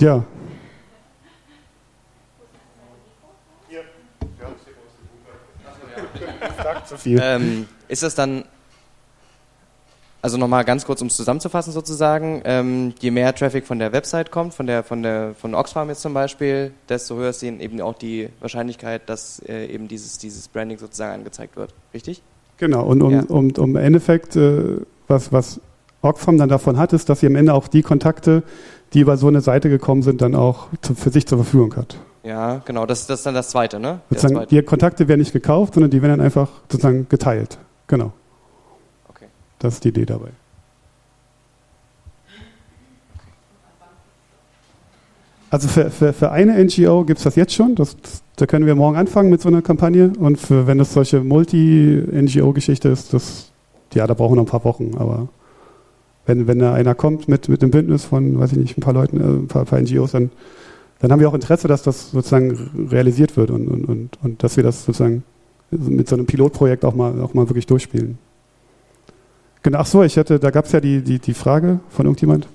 Ja. 0.00 0.24
Ähm, 7.04 7.66
ist 7.88 8.02
das 8.02 8.14
dann, 8.14 8.44
also 10.22 10.38
nochmal 10.38 10.64
ganz 10.64 10.84
kurz, 10.84 11.00
um 11.02 11.08
es 11.08 11.16
zusammenzufassen 11.16 11.72
sozusagen, 11.72 12.42
ähm, 12.44 12.94
je 13.00 13.10
mehr 13.10 13.34
Traffic 13.34 13.66
von 13.66 13.78
der 13.78 13.92
Website 13.92 14.30
kommt, 14.30 14.54
von 14.54 14.66
der 14.66 14.82
von 14.82 15.02
der 15.02 15.34
von 15.34 15.54
Oxfam 15.54 15.88
jetzt 15.88 16.02
zum 16.02 16.14
Beispiel, 16.14 16.72
desto 16.88 17.16
höher 17.16 17.30
ist 17.30 17.42
eben 17.42 17.80
auch 17.80 17.96
die 17.96 18.28
Wahrscheinlichkeit, 18.40 19.08
dass 19.08 19.40
äh, 19.46 19.66
eben 19.66 19.86
dieses 19.86 20.18
dieses 20.18 20.48
Branding 20.48 20.78
sozusagen 20.78 21.12
angezeigt 21.12 21.56
wird, 21.56 21.74
richtig? 21.94 22.22
Genau. 22.56 22.84
Und 22.84 23.02
um, 23.02 23.12
ja. 23.12 23.22
um, 23.28 23.50
um 23.56 23.70
im 23.70 23.76
Endeffekt 23.76 24.36
äh, 24.36 24.78
was 25.08 25.32
was 25.32 25.60
Oxfam 26.02 26.38
dann 26.38 26.48
davon 26.48 26.78
hat, 26.78 26.92
ist, 26.92 27.08
dass 27.08 27.20
sie 27.20 27.26
am 27.26 27.36
Ende 27.36 27.54
auch 27.54 27.68
die 27.68 27.82
Kontakte, 27.82 28.42
die 28.92 29.00
über 29.00 29.16
so 29.16 29.28
eine 29.28 29.40
Seite 29.40 29.68
gekommen 29.68 30.02
sind, 30.02 30.22
dann 30.22 30.34
auch 30.34 30.68
zu, 30.80 30.94
für 30.94 31.10
sich 31.10 31.26
zur 31.26 31.38
Verfügung 31.38 31.76
hat. 31.76 31.96
Ja, 32.22 32.62
genau, 32.64 32.86
das, 32.86 33.06
das 33.06 33.20
ist 33.20 33.26
dann 33.26 33.34
das 33.34 33.48
Zweite, 33.48 33.80
ne? 33.80 34.00
Sozusagen, 34.10 34.34
zweite. 34.34 34.54
Die 34.54 34.62
Kontakte 34.62 35.08
werden 35.08 35.20
nicht 35.20 35.32
gekauft, 35.32 35.74
sondern 35.74 35.90
die 35.90 36.02
werden 36.02 36.18
dann 36.18 36.26
einfach 36.26 36.48
sozusagen 36.70 37.08
geteilt. 37.08 37.58
Genau. 37.86 38.12
Okay. 39.08 39.26
Das 39.58 39.74
ist 39.74 39.84
die 39.84 39.88
Idee 39.88 40.06
dabei. 40.06 40.30
Also 45.50 45.66
für, 45.66 45.90
für, 45.90 46.12
für 46.12 46.30
eine 46.30 46.62
NGO 46.64 47.04
gibt 47.04 47.18
es 47.18 47.24
das 47.24 47.34
jetzt 47.34 47.54
schon. 47.54 47.74
Das, 47.74 47.96
da 48.36 48.46
können 48.46 48.66
wir 48.66 48.76
morgen 48.76 48.96
anfangen 48.96 49.30
mit 49.30 49.40
so 49.40 49.48
einer 49.48 49.62
Kampagne. 49.62 50.12
Und 50.18 50.38
für, 50.38 50.66
wenn 50.66 50.78
es 50.78 50.92
solche 50.92 51.20
Multi-NGO-Geschichte 51.20 52.88
ist, 52.88 53.12
das, 53.12 53.50
ja, 53.92 54.06
da 54.06 54.14
brauchen 54.14 54.32
wir 54.32 54.36
noch 54.36 54.44
ein 54.44 54.50
paar 54.50 54.64
Wochen. 54.64 54.92
Aber 54.96 55.28
wenn, 56.26 56.46
wenn 56.46 56.58
da 56.58 56.74
einer 56.74 56.94
kommt 56.94 57.28
mit, 57.28 57.48
mit 57.48 57.62
einem 57.62 57.70
Bündnis 57.70 58.04
von, 58.04 58.38
weiß 58.38 58.52
ich 58.52 58.58
nicht, 58.58 58.78
ein 58.78 58.82
paar 58.82 58.94
Leuten, 58.94 59.20
äh, 59.20 59.24
ein 59.24 59.48
paar, 59.48 59.64
paar 59.64 59.80
NGOs, 59.80 60.12
dann, 60.12 60.30
dann 61.00 61.12
haben 61.12 61.20
wir 61.20 61.28
auch 61.28 61.34
Interesse, 61.34 61.68
dass 61.68 61.82
das 61.82 62.10
sozusagen 62.10 62.88
realisiert 62.90 63.36
wird 63.36 63.50
und, 63.50 63.68
und, 63.68 63.84
und, 63.84 64.18
und 64.22 64.42
dass 64.42 64.56
wir 64.56 64.64
das 64.64 64.84
sozusagen 64.84 65.22
mit 65.70 66.08
so 66.08 66.16
einem 66.16 66.26
Pilotprojekt 66.26 66.84
auch 66.84 66.94
mal, 66.94 67.20
auch 67.20 67.34
mal 67.34 67.48
wirklich 67.48 67.66
durchspielen. 67.66 68.18
Genau, 69.62 69.78
ach 69.78 69.86
so, 69.86 70.02
ich 70.02 70.16
hatte, 70.16 70.38
da 70.38 70.50
gab 70.50 70.64
es 70.64 70.72
ja 70.72 70.80
die, 70.80 71.02
die, 71.02 71.18
die 71.18 71.34
Frage 71.34 71.80
von 71.90 72.06
irgendjemand, 72.06 72.48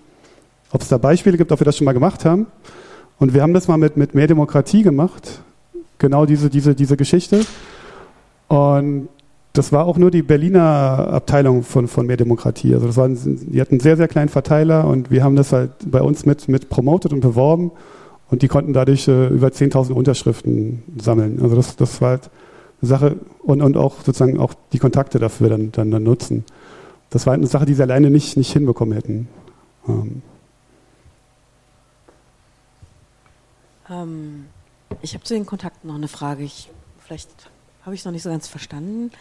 ob 0.71 0.81
es 0.81 0.87
da 0.87 0.97
Beispiele 0.97 1.37
gibt, 1.37 1.51
ob 1.51 1.59
wir 1.59 1.65
das 1.65 1.77
schon 1.77 1.85
mal 1.85 1.93
gemacht 1.93 2.25
haben. 2.25 2.47
Und 3.19 3.33
wir 3.33 3.41
haben 3.41 3.53
das 3.53 3.67
mal 3.67 3.77
mit, 3.77 3.95
mit 3.95 4.15
mehr 4.15 4.27
Demokratie 4.27 4.83
gemacht, 4.83 5.41
genau 5.99 6.25
diese, 6.25 6.49
diese, 6.49 6.75
diese 6.75 6.97
Geschichte. 6.97 7.45
Und 8.47 9.07
das 9.57 9.71
war 9.71 9.85
auch 9.85 9.97
nur 9.97 10.11
die 10.11 10.21
Berliner 10.21 11.09
Abteilung 11.11 11.63
von, 11.63 11.87
von 11.87 12.05
Mehr 12.05 12.17
Demokratie. 12.17 12.73
Also 12.73 12.87
das 12.87 12.97
waren, 12.97 13.17
die 13.17 13.59
hatten 13.59 13.75
einen 13.75 13.79
sehr, 13.79 13.97
sehr 13.97 14.07
kleinen 14.07 14.29
Verteiler 14.29 14.87
und 14.87 15.11
wir 15.11 15.23
haben 15.23 15.35
das 15.35 15.51
halt 15.51 15.71
bei 15.85 16.01
uns 16.01 16.25
mit, 16.25 16.47
mit 16.47 16.69
promotet 16.69 17.13
und 17.13 17.21
beworben 17.21 17.71
und 18.29 18.41
die 18.41 18.47
konnten 18.47 18.73
dadurch 18.73 19.07
äh, 19.07 19.27
über 19.27 19.47
10.000 19.47 19.93
Unterschriften 19.93 20.83
sammeln. 20.97 21.39
Also 21.41 21.55
das, 21.55 21.75
das 21.75 22.01
war 22.01 22.11
halt 22.11 22.29
eine 22.81 22.89
Sache 22.89 23.15
und, 23.43 23.61
und 23.61 23.77
auch 23.77 23.97
sozusagen 24.03 24.39
auch 24.39 24.53
die 24.73 24.79
Kontakte 24.79 25.19
dafür 25.19 25.49
dann, 25.49 25.71
dann, 25.71 25.91
dann 25.91 26.03
nutzen. 26.03 26.43
Das 27.09 27.25
war 27.25 27.31
halt 27.31 27.39
eine 27.39 27.47
Sache, 27.47 27.65
die 27.65 27.73
sie 27.73 27.83
alleine 27.83 28.09
nicht, 28.09 28.35
nicht 28.37 28.51
hinbekommen 28.51 28.93
hätten. 28.93 29.27
Ähm. 29.87 30.21
Ähm, 33.89 34.45
ich 35.01 35.13
habe 35.13 35.23
zu 35.23 35.33
den 35.33 35.45
Kontakten 35.45 35.87
noch 35.87 35.95
eine 35.95 36.07
Frage. 36.07 36.43
Ich, 36.43 36.69
vielleicht 36.99 37.29
habe 37.85 37.95
ich 37.95 38.03
noch 38.03 38.11
nicht 38.11 38.23
so 38.23 38.29
ganz 38.29 38.47
verstanden. 38.47 39.11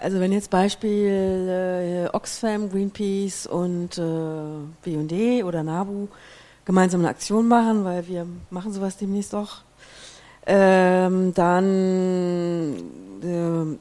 Also 0.00 0.20
wenn 0.20 0.32
jetzt 0.32 0.50
Beispiel 0.50 2.08
äh, 2.10 2.14
Oxfam, 2.14 2.68
Greenpeace 2.70 3.46
und 3.46 3.96
äh, 3.96 4.02
BD 4.82 5.44
oder 5.44 5.62
NABU 5.62 6.08
gemeinsam 6.64 7.00
eine 7.00 7.10
Aktion 7.10 7.48
machen, 7.48 7.84
weil 7.84 8.06
wir 8.08 8.26
machen 8.50 8.72
sowas 8.72 8.96
demnächst 8.96 9.34
auch, 9.34 9.58
ähm, 10.46 11.32
dann 11.34 12.74
äh, 13.22 13.78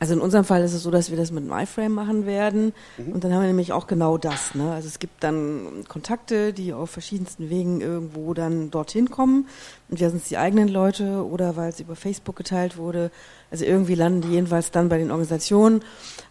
also 0.00 0.14
in 0.14 0.20
unserem 0.20 0.44
Fall 0.44 0.62
ist 0.64 0.72
es 0.72 0.82
so, 0.82 0.90
dass 0.90 1.10
wir 1.10 1.16
das 1.16 1.30
mit 1.30 1.44
einem 1.44 1.62
iFrame 1.62 1.92
machen 1.92 2.26
werden. 2.26 2.72
Mhm. 2.98 3.12
Und 3.12 3.24
dann 3.24 3.32
haben 3.32 3.42
wir 3.42 3.46
nämlich 3.46 3.72
auch 3.72 3.86
genau 3.86 4.18
das. 4.18 4.54
Ne? 4.54 4.72
Also 4.72 4.88
es 4.88 4.98
gibt 4.98 5.22
dann 5.22 5.84
Kontakte, 5.88 6.52
die 6.52 6.72
auf 6.72 6.90
verschiedensten 6.90 7.48
Wegen 7.48 7.80
irgendwo 7.80 8.34
dann 8.34 8.70
dorthin 8.70 9.10
kommen. 9.10 9.46
Entweder 9.88 10.10
sind 10.10 10.22
es 10.22 10.28
die 10.28 10.36
eigenen 10.36 10.68
Leute 10.68 11.24
oder 11.24 11.56
weil 11.56 11.68
es 11.68 11.78
über 11.78 11.94
Facebook 11.94 12.34
geteilt 12.34 12.76
wurde. 12.76 13.12
Also 13.52 13.64
irgendwie 13.64 13.94
landen 13.94 14.22
die 14.22 14.34
jedenfalls 14.34 14.72
dann 14.72 14.88
bei 14.88 14.98
den 14.98 15.10
Organisationen 15.10 15.80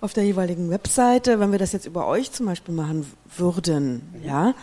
auf 0.02 0.12
der 0.14 0.26
jeweiligen 0.26 0.70
Webseite. 0.70 1.40
Wenn 1.40 1.54
wir 1.54 1.60
das 1.60 1.72
jetzt 1.72 1.86
über 1.86 2.06
euch 2.08 2.34
zum 2.34 2.48
Beispiel 2.48 2.76
machen 2.76 3.06
würden, 3.38 4.02
mhm. 4.14 4.26
ja. 4.26 4.54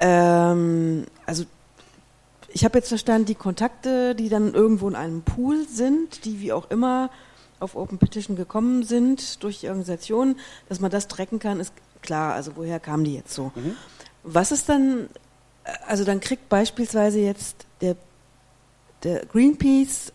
Ähm, 0.00 1.06
also 1.24 1.44
ich 2.48 2.64
habe 2.64 2.78
jetzt 2.78 2.88
verstanden, 2.88 3.26
die 3.26 3.34
Kontakte, 3.34 4.14
die 4.14 4.28
dann 4.28 4.52
irgendwo 4.52 4.88
in 4.88 4.94
einem 4.94 5.22
Pool 5.22 5.66
sind, 5.66 6.24
die 6.26 6.40
wie 6.40 6.52
auch 6.52 6.70
immer 6.70 7.10
auf 7.60 7.76
Open 7.76 7.98
Petition 7.98 8.36
gekommen 8.36 8.82
sind 8.82 9.42
durch 9.42 9.60
die 9.60 9.68
Organisation, 9.68 10.36
dass 10.68 10.80
man 10.80 10.90
das 10.90 11.08
tracken 11.08 11.38
kann, 11.38 11.60
ist 11.60 11.72
klar. 12.02 12.34
Also 12.34 12.52
woher 12.56 12.80
kamen 12.80 13.04
die 13.04 13.14
jetzt 13.14 13.34
so? 13.34 13.52
Mhm. 13.54 13.76
Was 14.22 14.52
ist 14.52 14.68
dann, 14.68 15.08
also 15.86 16.04
dann 16.04 16.20
kriegt 16.20 16.48
beispielsweise 16.48 17.20
jetzt 17.20 17.66
der, 17.80 17.96
der 19.02 19.26
Greenpeace 19.26 20.12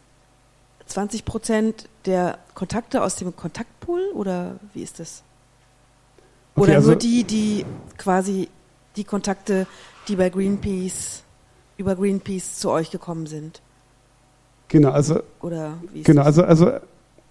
20 0.88 1.26
Prozent 1.26 1.88
der 2.06 2.40
Kontakte 2.56 3.04
aus 3.04 3.16
dem 3.16 3.36
Kontaktpool 3.36 4.02
oder 4.14 4.56
wie 4.74 4.82
ist 4.82 5.00
das? 5.00 5.24
Oder 6.56 6.64
okay, 6.64 6.76
also 6.76 6.88
nur 6.90 6.98
die, 6.98 7.24
die 7.24 7.66
quasi 7.98 8.50
die 8.96 9.04
Kontakte, 9.04 9.68
die 10.08 10.16
bei 10.16 10.30
Greenpeace 10.30 11.24
über 11.78 11.96
Greenpeace 11.96 12.60
zu 12.60 12.72
euch 12.72 12.92
gekommen 12.92 13.28
sind? 13.28 13.62
Genau, 14.68 14.92
also, 14.92 15.22
Oder 15.42 15.78
wie 15.94 16.00
ist 16.00 16.06
genau, 16.06 16.24
das? 16.24 16.38
also, 16.40 16.66
also, 16.66 16.80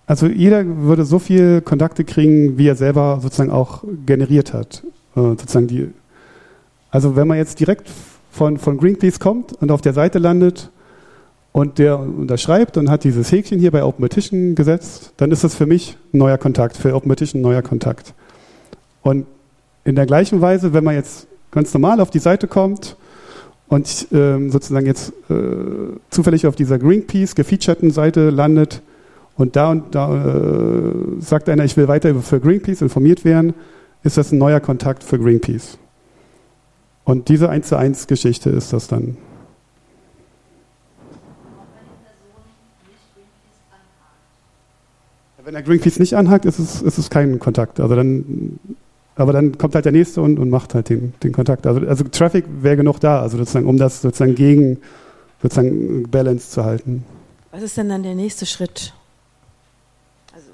also 0.09 0.27
jeder 0.27 0.65
würde 0.67 1.05
so 1.05 1.19
viel 1.19 1.61
Kontakte 1.61 2.03
kriegen, 2.03 2.57
wie 2.57 2.67
er 2.67 2.77
selber 2.77 3.19
sozusagen 3.21 3.51
auch 3.51 3.85
generiert 4.07 4.55
hat. 4.55 4.83
Äh, 5.15 5.21
sozusagen 5.21 5.67
die, 5.67 5.91
also 6.91 7.15
wenn 7.15 7.29
man 7.29 7.37
jetzt 7.37 7.61
direkt 7.61 7.91
von, 8.31 8.57
von 8.57 8.79
Greenpeace 8.79 9.21
kommt 9.21 9.53
und 9.53 9.71
auf 9.71 9.83
der 9.83 9.93
Seite 9.93 10.19
landet 10.19 10.71
und 11.53 11.79
der 11.79 12.01
unterschreibt 12.01 12.79
und 12.79 12.89
hat 12.89 13.05
dieses 13.05 13.31
Häkchen 13.31 13.59
hier 13.59 13.71
bei 13.71 13.85
Open 13.85 14.01
Petition 14.01 14.55
gesetzt, 14.55 15.13
dann 15.19 15.31
ist 15.31 15.45
das 15.45 15.55
für 15.55 15.67
mich 15.67 15.99
ein 16.15 16.19
neuer 16.19 16.39
Kontakt, 16.39 16.79
für 16.79 16.95
Open 16.95 17.11
Petition 17.11 17.41
ein 17.41 17.43
neuer 17.43 17.63
Kontakt. 17.63 18.15
Und 19.03 19.27
in 19.85 19.95
der 19.95 20.07
gleichen 20.07 20.41
Weise, 20.41 20.73
wenn 20.73 20.85
man 20.85 20.95
jetzt 20.95 21.27
ganz 21.51 21.75
normal 21.75 22.01
auf 22.01 22.09
die 22.09 22.19
Seite 22.19 22.49
kommt 22.49 22.97
und 23.69 24.09
ähm, 24.13 24.51
sozusagen 24.51 24.87
jetzt 24.87 25.13
äh, 25.29 25.35
zufällig 26.09 26.47
auf 26.47 26.57
dieser 26.57 26.79
Greenpeace 26.79 27.35
gefeaturten 27.35 27.91
Seite 27.91 28.31
landet 28.31 28.81
und 29.39 29.57
da 29.57 29.71
und 29.71 29.95
da 29.95 30.15
äh, 30.15 30.93
sagt 31.21 31.49
einer, 31.49 31.65
ich 31.65 31.77
will 31.77 31.89
weiter 31.89 32.15
für 32.17 32.41
Greenpeace 32.41 32.83
informiert 32.83 33.25
werden, 33.25 33.55
ist 34.03 34.19
das 34.19 34.33
ein 34.33 34.39
neuer 34.39 34.61
Kontakt 34.61 35.03
für 35.03 35.19
Greenpeace. 35.19 35.79
Und 37.05 37.31
diese 37.31 37.49
1 37.49 37.69
zu 37.69 37.77
1 37.77 38.07
Geschichte 38.07 38.51
ist 38.51 38.73
das 38.75 38.89
dann. 38.89 39.17
Wenn 45.43 45.55
der 45.55 45.63
Greenpeace 45.63 45.99
nicht 45.99 46.15
anhakt, 46.15 46.45
ist 46.45 46.59
es, 46.59 46.83
ist 46.83 46.99
es 46.99 47.09
kein 47.09 47.39
Kontakt. 47.39 47.81
Also 47.81 47.97
dann, 47.97 48.59
aber 49.17 49.33
dann 49.33 49.57
kommt 49.57 49.75
halt 49.75 49.87
der 49.87 49.93
nächste 49.93 50.21
und, 50.21 50.39
und 50.39 50.51
macht 50.51 50.75
halt 50.75 50.91
den, 50.91 51.15
den 51.23 51.33
Kontakt. 51.33 51.67
Also, 51.67 51.81
also 51.87 52.05
Traffic 52.05 52.45
wäre 52.61 52.77
genug 52.77 53.01
da, 53.01 53.23
also 53.23 53.39
sozusagen, 53.39 53.67
um 53.67 53.79
das 53.79 54.03
sozusagen 54.03 54.35
gegen 54.35 54.77
sozusagen 55.41 56.11
Balance 56.11 56.51
zu 56.51 56.65
halten. 56.65 57.05
Was 57.51 57.63
ist 57.63 57.79
denn 57.79 57.89
dann 57.89 58.03
der 58.03 58.15
nächste 58.15 58.45
Schritt? 58.45 58.93
Also 60.35 60.49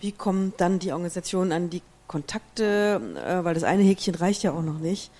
wie, 0.00 0.12
kommt 0.12 0.60
dann 0.60 0.78
die 0.78 0.92
Organisation 0.92 1.52
an 1.52 1.70
die 1.70 1.82
Kontakte, 2.06 3.00
äh, 3.26 3.44
weil 3.44 3.54
das 3.54 3.64
eine 3.64 3.82
Häkchen 3.82 4.14
reicht 4.14 4.42
ja 4.42 4.52
auch 4.52 4.62
noch 4.62 4.78
nicht, 4.78 5.10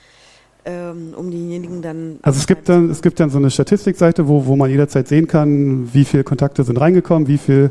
ähm, 0.64 1.14
um 1.16 1.30
diejenigen 1.30 1.82
dann... 1.82 2.18
Also 2.22 2.38
es 2.38 2.46
gibt 2.46 2.68
dann, 2.68 2.90
es 2.90 3.02
gibt 3.02 3.20
dann 3.20 3.30
so 3.30 3.38
eine 3.38 3.50
Statistikseite, 3.50 4.26
wo, 4.28 4.46
wo 4.46 4.56
man 4.56 4.70
jederzeit 4.70 5.08
sehen 5.08 5.26
kann, 5.26 5.92
wie 5.94 6.04
viele 6.04 6.24
Kontakte 6.24 6.64
sind 6.64 6.80
reingekommen, 6.80 7.28
wie 7.28 7.38
viel 7.38 7.70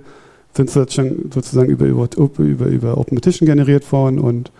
sind 0.54 0.70
sozusagen 0.70 1.70
über, 1.70 1.86
über, 1.86 2.08
über, 2.40 2.66
über 2.66 2.98
Open 2.98 3.16
Petition 3.16 3.46
generiert 3.46 3.92
worden 3.92 4.20
und 4.20 4.52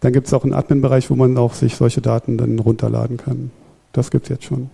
dann 0.00 0.12
gibt 0.12 0.26
es 0.26 0.34
auch 0.34 0.44
einen 0.44 0.54
Admin-Bereich, 0.54 1.10
wo 1.10 1.14
man 1.14 1.36
auch 1.36 1.54
sich 1.54 1.76
solche 1.76 2.00
Daten 2.00 2.38
dann 2.38 2.58
runterladen 2.58 3.16
kann. 3.16 3.50
Das 3.92 4.10
gibt 4.10 4.24
es 4.24 4.30
jetzt 4.30 4.44
schon. 4.44 4.70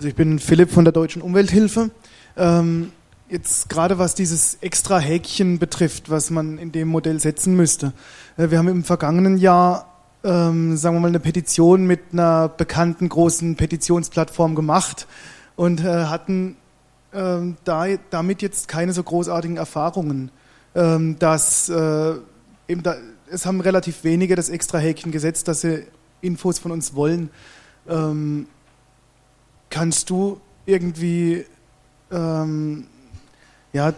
Also 0.00 0.08
ich 0.08 0.14
bin 0.14 0.38
Philipp 0.38 0.70
von 0.70 0.86
der 0.86 0.92
Deutschen 0.92 1.20
Umwelthilfe. 1.20 1.90
Ähm, 2.34 2.90
jetzt 3.28 3.68
gerade 3.68 3.98
was 3.98 4.14
dieses 4.14 4.56
extra 4.62 4.98
Häkchen 4.98 5.58
betrifft, 5.58 6.08
was 6.08 6.30
man 6.30 6.56
in 6.56 6.72
dem 6.72 6.88
Modell 6.88 7.20
setzen 7.20 7.54
müsste. 7.54 7.92
Äh, 8.38 8.48
wir 8.48 8.56
haben 8.56 8.68
im 8.68 8.82
vergangenen 8.82 9.36
Jahr, 9.36 9.92
ähm, 10.24 10.78
sagen 10.78 10.96
wir 10.96 11.00
mal, 11.00 11.08
eine 11.08 11.20
Petition 11.20 11.86
mit 11.86 12.00
einer 12.14 12.48
bekannten 12.48 13.10
großen 13.10 13.56
Petitionsplattform 13.56 14.54
gemacht 14.54 15.06
und 15.54 15.80
äh, 15.82 16.06
hatten 16.06 16.56
ähm, 17.12 17.58
da, 17.64 17.84
damit 18.08 18.40
jetzt 18.40 18.68
keine 18.68 18.94
so 18.94 19.02
großartigen 19.02 19.58
Erfahrungen. 19.58 20.30
Ähm, 20.74 21.18
dass 21.18 21.68
äh, 21.68 22.14
eben 22.68 22.82
da, 22.82 22.94
es 23.30 23.44
haben 23.44 23.60
relativ 23.60 24.02
wenige 24.02 24.34
das 24.34 24.48
extra 24.48 24.78
Häkchen 24.78 25.12
gesetzt, 25.12 25.46
dass 25.46 25.60
sie 25.60 25.84
Infos 26.22 26.58
von 26.58 26.72
uns 26.72 26.94
wollen. 26.94 27.28
Ähm, 27.86 28.46
kannst 29.70 30.10
du 30.10 30.40
irgendwie, 30.66 31.44
ähm, 32.12 32.84
ja, 33.72 33.92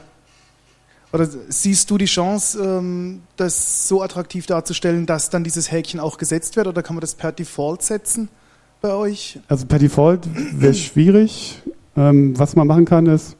oder 1.12 1.27
siehst 1.49 1.91
du 1.91 1.99
die 1.99 2.07
Chance, 2.07 2.62
ähm, 2.62 3.20
das 3.37 3.89
so 3.89 4.03
attraktiv 4.03 4.47
darzustellen, 4.47 5.05
dass 5.05 5.29
dann 5.29 5.45
dieses 5.45 5.70
Häkchen 5.70 6.01
auch 6.01 6.16
gesetzt 6.16 6.57
wird, 6.57 6.66
oder 6.66 6.83
kann 6.83 6.97
man 6.97 7.01
das 7.03 7.14
per 7.14 7.33
Default 7.33 7.83
setzen 7.83 8.29
bei 8.81 8.95
euch? 8.95 9.39
Also 9.49 9.66
per 9.66 9.79
Default 9.79 10.27
wäre 10.59 10.75
schwierig. 10.75 11.61
Ähm, 11.95 12.39
was 12.39 12.57
man 12.57 12.66
machen 12.66 12.87
kann, 12.87 13.05
ist, 13.05 13.37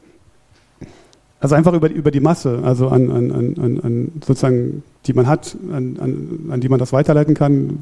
also 1.39 1.55
einfach 1.55 1.73
über, 1.73 1.89
über 1.89 2.11
die 2.11 2.19
Masse, 2.19 2.61
also 2.63 2.89
an, 2.89 3.09
an, 3.09 3.31
an, 3.31 3.79
an- 3.81 4.11
sozusagen, 4.25 4.83
die 5.07 5.13
man 5.13 5.25
hat, 5.25 5.57
an, 5.71 5.97
an, 5.99 6.49
an 6.51 6.61
die 6.61 6.69
man 6.69 6.77
das 6.77 6.93
weiterleiten 6.93 7.33
kann, 7.33 7.81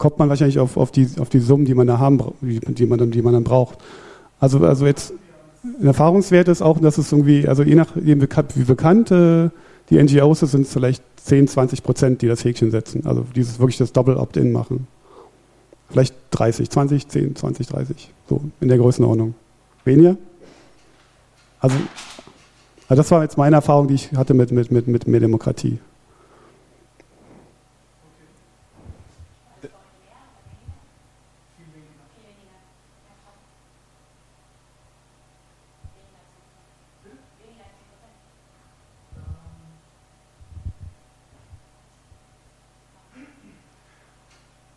kommt 0.00 0.18
man 0.18 0.30
wahrscheinlich 0.30 0.58
auf, 0.58 0.78
auf, 0.78 0.90
die, 0.90 1.06
auf 1.20 1.28
die 1.28 1.40
Summen, 1.40 1.66
die 1.66 1.74
man 1.74 1.86
da 1.86 1.98
haben, 1.98 2.18
die, 2.40 2.86
man, 2.86 2.98
dann- 2.98 3.10
die 3.10 3.20
man 3.20 3.34
dann 3.34 3.44
braucht. 3.44 3.78
Also, 4.40 4.58
also 4.60 4.86
jetzt 4.86 5.12
ein 5.62 5.86
Erfahrungswert 5.86 6.48
ist 6.48 6.62
auch, 6.62 6.78
dass 6.80 6.96
es 6.96 7.12
irgendwie, 7.12 7.46
also 7.46 7.62
je 7.62 7.74
nachdem 7.74 8.22
wie 8.22 8.64
bekannt 8.64 9.10
die 9.10 10.02
NGOs 10.02 10.40
sind, 10.40 10.62
es 10.62 10.72
vielleicht 10.72 11.02
10, 11.22 11.48
20 11.48 11.82
Prozent, 11.82 12.22
die 12.22 12.28
das 12.28 12.42
Häkchen 12.44 12.70
setzen. 12.70 13.02
Also 13.04 13.26
dieses 13.36 13.58
wirklich 13.58 13.76
das 13.76 13.92
Double 13.92 14.16
Opt-in 14.16 14.52
machen. 14.52 14.86
Vielleicht 15.90 16.14
30, 16.30 16.70
20, 16.70 17.08
10, 17.08 17.36
20, 17.36 17.66
30. 17.66 18.10
So 18.26 18.40
in 18.62 18.68
der 18.68 18.78
Größenordnung. 18.78 19.34
Weniger? 19.84 20.16
Also, 21.60 21.76
also 22.88 23.02
das 23.02 23.10
war 23.10 23.22
jetzt 23.22 23.36
meine 23.36 23.56
Erfahrung, 23.56 23.88
die 23.88 23.94
ich 23.94 24.12
hatte 24.14 24.32
mit, 24.32 24.50
mit, 24.50 24.70
mit, 24.72 24.88
mit 24.88 25.06
mehr 25.06 25.20
Demokratie. 25.20 25.78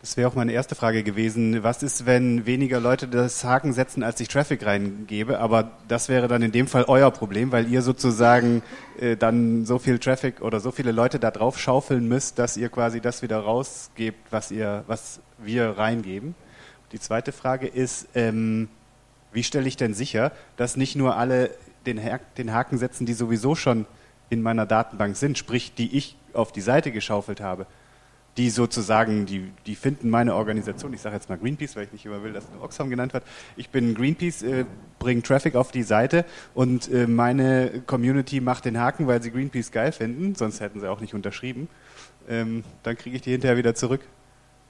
Das 0.04 0.18
wäre 0.18 0.28
auch 0.28 0.34
meine 0.34 0.52
erste 0.52 0.74
Frage 0.74 1.02
gewesen. 1.02 1.62
Was 1.62 1.82
ist, 1.82 2.04
wenn 2.04 2.44
weniger 2.44 2.78
Leute 2.78 3.08
das 3.08 3.42
Haken 3.42 3.72
setzen, 3.72 4.02
als 4.02 4.20
ich 4.20 4.28
Traffic 4.28 4.66
reingebe? 4.66 5.38
Aber 5.38 5.70
das 5.88 6.10
wäre 6.10 6.28
dann 6.28 6.42
in 6.42 6.52
dem 6.52 6.66
Fall 6.66 6.84
euer 6.88 7.10
Problem, 7.10 7.52
weil 7.52 7.72
ihr 7.72 7.80
sozusagen 7.80 8.62
äh, 9.00 9.16
dann 9.16 9.64
so 9.64 9.78
viel 9.78 9.98
Traffic 9.98 10.42
oder 10.42 10.60
so 10.60 10.72
viele 10.72 10.92
Leute 10.92 11.18
da 11.18 11.30
drauf 11.30 11.58
schaufeln 11.58 12.06
müsst, 12.06 12.38
dass 12.38 12.58
ihr 12.58 12.68
quasi 12.68 13.00
das 13.00 13.22
wieder 13.22 13.38
rausgebt, 13.38 14.30
was 14.30 14.50
ihr, 14.50 14.84
was 14.88 15.20
wir 15.38 15.70
reingeben. 15.70 16.34
Die 16.92 17.00
zweite 17.00 17.32
Frage 17.32 17.66
ist, 17.66 18.08
ähm, 18.14 18.68
wie 19.32 19.42
stelle 19.42 19.66
ich 19.66 19.78
denn 19.78 19.94
sicher, 19.94 20.32
dass 20.58 20.76
nicht 20.76 20.96
nur 20.96 21.16
alle 21.16 21.50
den, 21.86 21.98
den 22.36 22.52
Haken 22.52 22.76
setzen, 22.76 23.06
die 23.06 23.14
sowieso 23.14 23.54
schon 23.54 23.86
in 24.28 24.42
meiner 24.42 24.66
Datenbank 24.66 25.16
sind, 25.16 25.38
sprich, 25.38 25.72
die 25.72 25.96
ich 25.96 26.18
auf 26.34 26.52
die 26.52 26.60
Seite 26.60 26.92
geschaufelt 26.92 27.40
habe, 27.40 27.64
die 28.36 28.50
sozusagen, 28.50 29.26
die, 29.26 29.44
die 29.66 29.74
finden 29.74 30.10
meine 30.10 30.34
Organisation, 30.34 30.92
ich 30.92 31.00
sage 31.00 31.14
jetzt 31.14 31.28
mal 31.28 31.38
Greenpeace, 31.38 31.76
weil 31.76 31.84
ich 31.84 31.92
nicht 31.92 32.04
immer 32.04 32.22
will, 32.22 32.32
dass 32.32 32.44
Oxfam 32.60 32.90
genannt 32.90 33.12
wird. 33.12 33.24
Ich 33.56 33.70
bin 33.70 33.94
Greenpeace, 33.94 34.42
äh, 34.42 34.64
bringe 34.98 35.22
Traffic 35.22 35.54
auf 35.54 35.70
die 35.70 35.84
Seite 35.84 36.24
und 36.54 36.90
äh, 36.90 37.06
meine 37.06 37.82
Community 37.86 38.40
macht 38.40 38.64
den 38.64 38.78
Haken, 38.78 39.06
weil 39.06 39.22
sie 39.22 39.30
Greenpeace 39.30 39.70
geil 39.70 39.92
finden, 39.92 40.34
sonst 40.34 40.60
hätten 40.60 40.80
sie 40.80 40.90
auch 40.90 41.00
nicht 41.00 41.14
unterschrieben. 41.14 41.68
Ähm, 42.28 42.64
dann 42.82 42.96
kriege 42.96 43.16
ich 43.16 43.22
die 43.22 43.30
hinterher 43.30 43.56
wieder 43.56 43.74
zurück. 43.74 44.00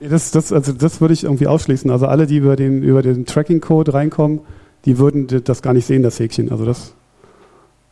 Das, 0.01 0.31
das, 0.33 0.53
also 0.53 0.73
das 0.73 1.01
würde 1.01 1.15
ich 1.15 1.25
irgendwie 1.25 1.47
ausschließen. 1.47 1.91
Also 1.91 2.07
alle, 2.07 2.27
die 2.27 2.37
über 2.37 2.57
den, 2.57 2.83
über 2.83 3.01
den 3.01 3.25
Tracking-Code 3.27 3.95
reinkommen, 3.95 4.41
die 4.85 4.99
würden 4.99 5.27
das 5.45 5.63
gar 5.63 5.73
nicht 5.73 5.87
sehen, 5.87 6.03
das 6.03 6.19
Häkchen. 6.19 6.51
Also 6.51 6.67
das, 6.67 6.95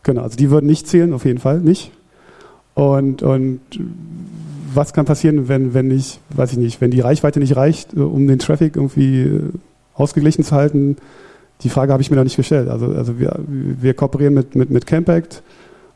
genau, 0.02 0.22
also 0.22 0.36
die 0.36 0.50
würden 0.50 0.66
nicht 0.66 0.88
zählen, 0.88 1.14
auf 1.14 1.24
jeden 1.24 1.38
Fall 1.38 1.60
nicht. 1.60 1.92
Und, 2.74 3.22
und 3.22 3.60
was 4.74 4.92
kann 4.92 5.04
passieren, 5.04 5.48
wenn, 5.48 5.74
wenn 5.74 5.90
ich, 5.90 6.20
weiß 6.30 6.52
ich 6.52 6.58
nicht, 6.58 6.80
wenn 6.80 6.90
die 6.90 7.00
Reichweite 7.00 7.40
nicht 7.40 7.56
reicht, 7.56 7.94
äh, 7.94 8.00
um 8.00 8.26
den 8.26 8.38
Traffic 8.38 8.76
irgendwie 8.76 9.22
äh, 9.22 9.50
ausgeglichen 9.94 10.44
zu 10.44 10.54
halten? 10.54 10.96
Die 11.62 11.68
Frage 11.68 11.92
habe 11.92 12.02
ich 12.02 12.10
mir 12.10 12.16
noch 12.16 12.24
nicht 12.24 12.36
gestellt. 12.36 12.68
Also, 12.68 12.86
also 12.86 13.18
wir, 13.18 13.38
wir 13.46 13.94
kooperieren 13.94 14.34
mit, 14.34 14.54
mit, 14.54 14.70
mit 14.70 14.86
Campact 14.86 15.42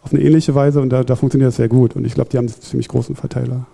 auf 0.03 0.13
eine 0.13 0.23
ähnliche 0.23 0.55
Weise 0.55 0.81
und 0.81 0.91
da, 0.91 1.03
da 1.03 1.17
funktioniert 1.17 1.49
das 1.49 1.57
sehr 1.57 1.69
gut. 1.69 1.97
Und 1.97 2.05
ich 2.05 2.15
glaube, 2.15 2.31
die 2.31 2.39
haben 2.39 2.47
einen 2.47 2.61
ziemlich 2.61 2.89
großen 2.89 3.17
Verteiler. 3.17 3.67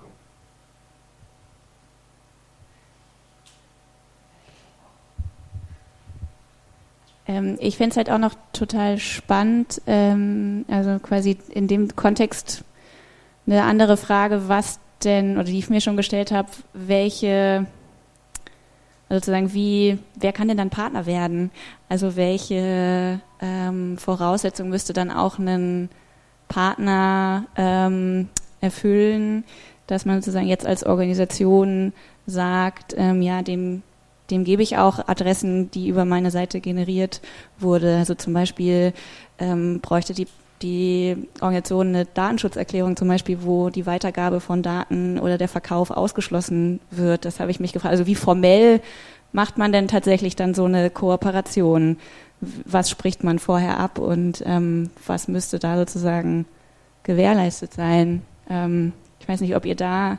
Ähm, 7.26 7.56
ich 7.60 7.76
fände 7.76 7.90
es 7.90 7.96
halt 7.96 8.10
auch 8.10 8.18
noch 8.18 8.34
total 8.52 8.98
spannend, 8.98 9.82
ähm, 9.86 10.64
also 10.68 10.98
quasi 10.98 11.36
in 11.50 11.68
dem 11.68 11.94
Kontext 11.94 12.64
eine 13.46 13.64
andere 13.64 13.96
Frage, 13.96 14.48
was 14.48 14.78
denn, 15.04 15.36
oder 15.36 15.44
die 15.44 15.58
ich 15.58 15.70
mir 15.70 15.80
schon 15.80 15.96
gestellt 15.96 16.30
habe, 16.30 16.48
welche, 16.72 17.66
also 19.08 19.20
sozusagen 19.20 19.52
wie, 19.52 19.98
wer 20.16 20.32
kann 20.32 20.48
denn 20.48 20.56
dann 20.56 20.70
Partner 20.70 21.06
werden? 21.06 21.50
Also 21.88 22.16
welche 22.16 23.20
ähm, 23.40 23.98
Voraussetzungen 23.98 24.70
müsste 24.70 24.92
dann 24.92 25.10
auch 25.10 25.38
ein 25.38 25.88
Partner 26.48 27.46
ähm, 27.56 28.28
erfüllen, 28.60 29.44
dass 29.86 30.04
man 30.04 30.20
sozusagen 30.20 30.46
jetzt 30.46 30.66
als 30.66 30.84
Organisation 30.84 31.92
sagt, 32.26 32.94
ähm, 32.96 33.22
ja, 33.22 33.42
dem, 33.42 33.82
dem 34.30 34.44
gebe 34.44 34.62
ich 34.62 34.78
auch 34.78 35.06
Adressen, 35.08 35.70
die 35.70 35.88
über 35.88 36.04
meine 36.04 36.30
Seite 36.30 36.60
generiert 36.60 37.20
wurde. 37.58 37.96
Also 37.96 38.14
zum 38.14 38.32
Beispiel 38.32 38.92
ähm, 39.38 39.80
bräuchte 39.80 40.14
die, 40.14 40.26
die 40.62 41.28
Organisation 41.40 41.88
eine 41.88 42.04
Datenschutzerklärung 42.06 42.96
zum 42.96 43.08
Beispiel, 43.08 43.42
wo 43.42 43.70
die 43.70 43.86
Weitergabe 43.86 44.40
von 44.40 44.62
Daten 44.62 45.18
oder 45.18 45.38
der 45.38 45.48
Verkauf 45.48 45.90
ausgeschlossen 45.90 46.80
wird. 46.90 47.24
Das 47.24 47.40
habe 47.40 47.50
ich 47.50 47.60
mich 47.60 47.72
gefragt. 47.72 47.92
Also 47.92 48.06
wie 48.06 48.14
formell 48.14 48.80
macht 49.32 49.58
man 49.58 49.72
denn 49.72 49.88
tatsächlich 49.88 50.36
dann 50.36 50.54
so 50.54 50.64
eine 50.64 50.90
Kooperation? 50.90 51.98
Was 52.40 52.90
spricht 52.90 53.24
man 53.24 53.38
vorher 53.38 53.78
ab 53.78 53.98
und 53.98 54.42
ähm, 54.46 54.90
was 55.06 55.28
müsste 55.28 55.58
da 55.58 55.76
sozusagen 55.76 56.46
gewährleistet 57.02 57.72
sein? 57.72 58.22
Ähm, 58.48 58.92
ich 59.20 59.28
weiß 59.28 59.40
nicht, 59.40 59.54
ob 59.54 59.64
ihr 59.64 59.76
da 59.76 60.18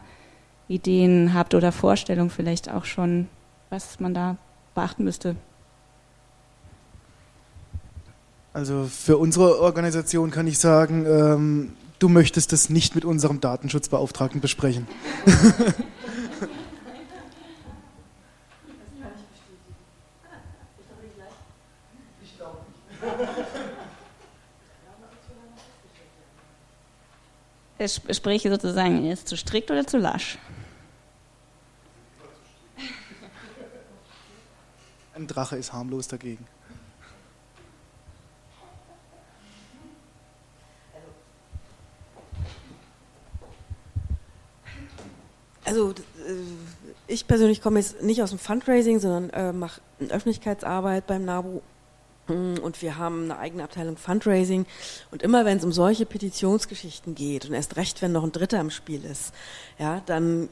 Ideen 0.68 1.34
habt 1.34 1.54
oder 1.54 1.72
Vorstellungen 1.72 2.30
vielleicht 2.30 2.72
auch 2.72 2.86
schon, 2.86 3.28
was 3.70 4.00
man 4.00 4.14
da 4.14 4.38
beachten 4.74 5.04
müsste. 5.04 5.36
Also 8.54 8.86
für 8.86 9.18
unsere 9.18 9.60
Organisation 9.60 10.30
kann 10.30 10.46
ich 10.46 10.60
sagen, 10.60 11.06
ähm, 11.08 11.76
du 11.98 12.08
möchtest 12.08 12.52
das 12.52 12.70
nicht 12.70 12.94
mit 12.94 13.04
unserem 13.04 13.42
Datenschutzbeauftragten 13.42 14.42
besprechen. 14.42 14.88
Es 27.80 28.00
spreche 28.12 28.50
sozusagen, 28.50 29.06
ist 29.08 29.28
zu 29.28 29.36
strikt 29.36 29.72
oder 29.72 29.86
zu 29.86 29.98
lasch? 29.98 30.38
Ein 35.16 35.28
Drache 35.28 35.58
ist 35.58 35.74
harmlos 35.74 36.08
dagegen. 36.08 36.48
Also 45.66 45.92
äh, 45.92 45.94
ich 47.08 47.23
persönlich 47.34 47.64
komme 47.64 47.80
jetzt 47.80 48.04
nicht 48.04 48.22
aus 48.22 48.30
dem 48.30 48.38
Fundraising, 48.38 49.00
sondern 49.00 49.32
äh, 49.32 49.52
mache 49.54 49.82
Öffentlichkeitsarbeit 50.00 51.08
beim 51.08 51.26
NABU 51.26 51.64
hm, 52.28 52.60
und 52.62 52.80
wir 52.84 53.00
haben 53.00 53.24
eine 53.24 53.40
eigene 53.40 53.64
Abteilung 53.64 53.98
Fundraising. 53.98 54.68
Und 55.10 55.24
immer 55.24 55.44
wenn 55.44 55.58
es 55.58 55.64
um 55.64 55.72
solche 55.72 56.06
Petitionsgeschichten 56.06 57.16
geht 57.16 57.48
und 57.48 57.54
erst 57.54 57.76
recht, 57.76 58.04
wenn 58.04 58.12
noch 58.12 58.24
ein 58.24 58.32
Dritter 58.32 58.60
im 58.62 58.70
Spiel 58.70 59.04
ist, 59.04 59.34
ja, 59.80 60.04
dann 60.06 60.48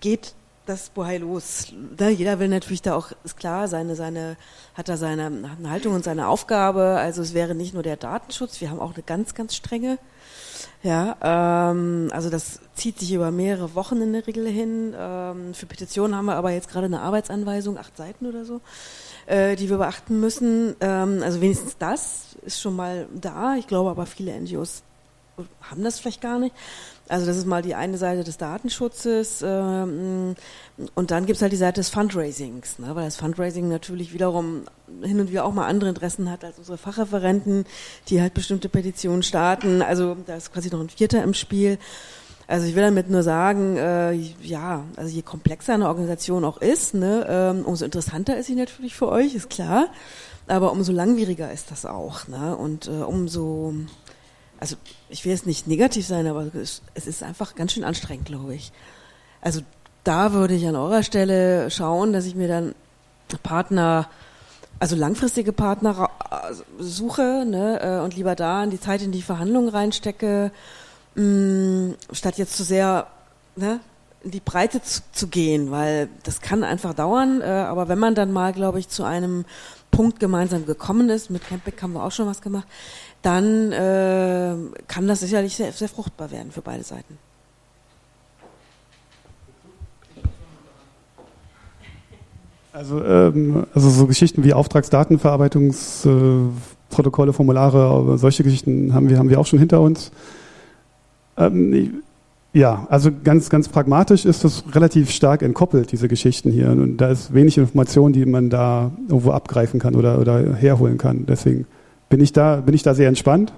geht 0.00 0.34
das 0.68 0.90
Bohai 0.90 1.18
los. 1.18 1.72
Ne, 1.98 2.10
jeder 2.10 2.38
will 2.38 2.48
natürlich 2.48 2.82
da 2.82 2.94
auch, 2.94 3.12
ist 3.24 3.36
klar, 3.36 3.68
seine, 3.68 3.96
seine, 3.96 4.36
hat 4.74 4.88
da 4.88 4.96
seine 4.96 5.56
Haltung 5.64 5.94
und 5.94 6.04
seine 6.04 6.28
Aufgabe. 6.28 6.96
Also 6.98 7.22
es 7.22 7.34
wäre 7.34 7.54
nicht 7.54 7.74
nur 7.74 7.82
der 7.82 7.96
Datenschutz, 7.96 8.60
wir 8.60 8.70
haben 8.70 8.80
auch 8.80 8.94
eine 8.94 9.02
ganz, 9.02 9.34
ganz 9.34 9.54
strenge. 9.54 9.98
Ja, 10.82 11.16
ähm, 11.70 12.10
also 12.12 12.30
das 12.30 12.60
zieht 12.74 12.98
sich 12.98 13.12
über 13.12 13.30
mehrere 13.30 13.74
Wochen 13.74 14.00
in 14.00 14.12
der 14.12 14.26
Regel 14.26 14.46
hin. 14.46 14.94
Ähm, 14.96 15.54
für 15.54 15.66
Petitionen 15.66 16.14
haben 16.14 16.26
wir 16.26 16.36
aber 16.36 16.50
jetzt 16.50 16.70
gerade 16.70 16.86
eine 16.86 17.00
Arbeitsanweisung, 17.00 17.78
acht 17.78 17.96
Seiten 17.96 18.26
oder 18.26 18.44
so 18.44 18.60
äh, 19.28 19.56
die 19.56 19.68
wir 19.68 19.78
beachten 19.78 20.20
müssen. 20.20 20.74
Ähm, 20.80 21.22
also 21.22 21.40
wenigstens 21.40 21.76
das 21.78 22.36
ist 22.42 22.60
schon 22.60 22.74
mal 22.74 23.08
da. 23.14 23.56
Ich 23.56 23.66
glaube 23.66 23.90
aber 23.90 24.06
viele 24.06 24.38
NGOs 24.40 24.82
haben 25.62 25.82
das 25.84 25.98
vielleicht 25.98 26.20
gar 26.20 26.38
nicht. 26.38 26.54
Also 27.08 27.26
das 27.26 27.36
ist 27.36 27.46
mal 27.46 27.62
die 27.62 27.74
eine 27.74 27.96
Seite 27.96 28.22
des 28.22 28.36
Datenschutzes 28.36 29.42
ähm, 29.42 30.34
und 30.94 31.10
dann 31.10 31.24
gibt 31.24 31.36
es 31.36 31.42
halt 31.42 31.52
die 31.52 31.56
Seite 31.56 31.80
des 31.80 31.88
Fundraisings, 31.88 32.78
ne, 32.78 32.94
weil 32.94 33.06
das 33.06 33.16
Fundraising 33.16 33.68
natürlich 33.68 34.12
wiederum 34.12 34.64
hin 35.02 35.18
und 35.18 35.30
wieder 35.30 35.44
auch 35.44 35.54
mal 35.54 35.66
andere 35.66 35.88
Interessen 35.88 36.30
hat 36.30 36.44
als 36.44 36.58
unsere 36.58 36.76
Fachreferenten, 36.76 37.64
die 38.08 38.20
halt 38.20 38.34
bestimmte 38.34 38.68
Petitionen 38.68 39.22
starten. 39.22 39.80
Also 39.80 40.16
da 40.26 40.36
ist 40.36 40.52
quasi 40.52 40.68
noch 40.70 40.80
ein 40.80 40.90
Vierter 40.90 41.22
im 41.22 41.32
Spiel. 41.32 41.78
Also 42.46 42.66
ich 42.66 42.74
will 42.74 42.82
damit 42.82 43.10
nur 43.10 43.22
sagen, 43.22 43.76
äh, 43.76 44.12
ja, 44.12 44.84
also 44.96 45.10
je 45.10 45.22
komplexer 45.22 45.74
eine 45.74 45.88
Organisation 45.88 46.44
auch 46.44 46.58
ist, 46.58 46.94
ne, 46.94 47.26
ähm, 47.28 47.64
umso 47.64 47.84
interessanter 47.84 48.36
ist 48.36 48.46
sie 48.46 48.54
natürlich 48.54 48.94
für 48.94 49.08
euch, 49.08 49.34
ist 49.34 49.50
klar. 49.50 49.88
Aber 50.48 50.72
umso 50.72 50.92
langwieriger 50.92 51.52
ist 51.52 51.70
das 51.70 51.84
auch. 51.84 52.26
Ne? 52.26 52.56
Und 52.56 52.88
äh, 52.88 53.02
umso, 53.02 53.74
also 54.58 54.76
ich 55.08 55.24
will 55.24 55.32
jetzt 55.32 55.46
nicht 55.46 55.66
negativ 55.66 56.06
sein, 56.06 56.26
aber 56.26 56.46
es, 56.54 56.82
ist 56.94 57.22
einfach 57.22 57.54
ganz 57.54 57.72
schön 57.72 57.84
anstrengend, 57.84 58.26
glaube 58.26 58.54
ich. 58.54 58.72
Also 59.40 59.60
da 60.04 60.32
würde 60.32 60.54
ich 60.54 60.66
an 60.66 60.76
eurer 60.76 61.02
Stelle 61.02 61.70
schauen, 61.70 62.12
dass 62.12 62.24
ich 62.24 62.34
mir 62.34 62.48
dann 62.48 62.74
Partner, 63.42 64.08
also 64.78 64.96
langfristige 64.96 65.52
Partner 65.52 66.10
suche 66.78 67.44
ne, 67.46 67.80
äh, 67.80 68.04
und 68.04 68.16
lieber 68.16 68.34
da 68.34 68.64
in 68.64 68.70
die 68.70 68.80
Zeit 68.80 69.02
in 69.02 69.12
die 69.12 69.22
Verhandlungen 69.22 69.68
reinstecke 69.68 70.50
mh, 71.14 71.22
mm, 71.22 71.96
statt 72.12 72.38
jetzt 72.38 72.56
zu 72.56 72.64
sehr 72.64 73.06
ne, 73.56 73.80
in 74.24 74.30
die 74.30 74.40
Breite 74.40 74.82
zu, 74.82 75.02
zu, 75.12 75.28
gehen, 75.28 75.70
weil 75.70 76.08
das 76.24 76.40
kann 76.40 76.64
einfach 76.64 76.94
dauern. 76.94 77.40
Äh, 77.40 77.44
aber 77.44 77.88
wenn 77.88 77.98
man 77.98 78.14
dann 78.14 78.32
mal, 78.32 78.52
glaube 78.52 78.78
ich, 78.78 78.88
zu 78.88 79.04
einem 79.04 79.44
Punkt 79.90 80.20
gemeinsam 80.20 80.66
gekommen 80.66 81.10
ist, 81.10 81.30
mit 81.30 81.44
Campback 81.46 81.82
haben 81.82 81.94
wir 81.94 82.04
auch 82.04 82.12
schon 82.12 82.26
was 82.26 82.40
gemacht, 82.40 82.68
dann 83.22 83.72
äh, 83.72 84.54
kann 84.86 85.08
das 85.08 85.20
sicherlich 85.20 85.56
sehr, 85.56 85.72
sehr 85.72 85.88
fruchtbar 85.88 86.30
werden 86.30 86.52
für 86.52 86.62
beide 86.62 86.84
Seiten. 86.84 87.18
Also, 92.72 93.02
ähm, 93.02 93.66
also 93.74 93.90
so 93.90 94.06
Geschichten 94.06 94.44
wie 94.44 94.54
Auftragsdatenverarbeitungsprotokolle, 94.54 97.30
äh, 97.30 97.34
Formulare, 97.34 98.18
solche 98.18 98.44
Geschichten 98.44 98.94
haben 98.94 99.08
wir, 99.08 99.18
haben 99.18 99.30
wir 99.30 99.40
auch 99.40 99.46
schon 99.46 99.58
hinter 99.58 99.80
uns. 99.80 100.12
Ähm, 101.36 102.04
ja, 102.58 102.88
also 102.90 103.10
ganz, 103.22 103.50
ganz 103.50 103.68
pragmatisch 103.68 104.24
ist 104.24 104.42
das 104.42 104.64
relativ 104.74 105.10
stark 105.10 105.42
entkoppelt, 105.42 105.92
diese 105.92 106.08
Geschichten 106.08 106.50
hier. 106.50 106.70
Und 106.70 106.96
da 106.96 107.08
ist 107.08 107.32
wenig 107.32 107.56
Information, 107.56 108.12
die 108.12 108.26
man 108.26 108.50
da 108.50 108.90
irgendwo 109.06 109.30
abgreifen 109.30 109.78
kann 109.78 109.94
oder, 109.94 110.18
oder 110.18 110.54
herholen 110.56 110.98
kann. 110.98 111.24
Deswegen 111.24 111.66
bin 112.08 112.20
ich 112.20 112.32
da, 112.32 112.56
bin 112.56 112.74
ich 112.74 112.82
da 112.82 112.94
sehr 112.94 113.06
entspannt. 113.06 113.52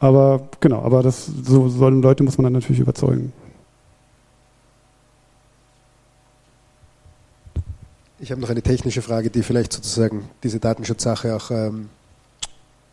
Aber 0.00 0.48
genau, 0.58 0.82
aber 0.82 1.04
das, 1.04 1.26
so, 1.26 1.68
so 1.68 1.88
Leute 1.88 2.24
muss 2.24 2.36
man 2.38 2.42
dann 2.42 2.54
natürlich 2.54 2.80
überzeugen. 2.80 3.32
Ich 8.18 8.32
habe 8.32 8.40
noch 8.40 8.50
eine 8.50 8.62
technische 8.62 9.02
Frage, 9.02 9.30
die 9.30 9.44
vielleicht 9.44 9.72
sozusagen 9.72 10.24
diese 10.42 10.58
Datenschutzsache 10.58 11.36
auch 11.36 11.52
ähm, 11.52 11.88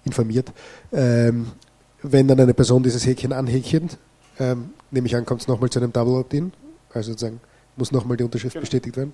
informiert. 0.06 0.52
Ähm, 0.94 1.48
wenn 2.04 2.28
dann 2.28 2.40
eine 2.40 2.54
Person 2.54 2.84
dieses 2.84 3.08
Häkchen 3.08 3.34
anhäkchen, 3.34 3.90
ähm, 4.40 4.70
nehme 4.92 5.08
ich 5.08 5.16
an, 5.16 5.26
kommt 5.26 5.42
es 5.42 5.48
nochmal 5.48 5.70
zu 5.70 5.80
einem 5.80 5.94
Double 5.94 6.16
Opt-in, 6.16 6.52
also 6.94 7.12
sozusagen 7.12 7.40
muss 7.76 7.92
nochmal 7.92 8.18
die 8.18 8.24
Unterschrift 8.24 8.54
genau. 8.54 8.62
bestätigt 8.62 8.98
werden. 8.98 9.14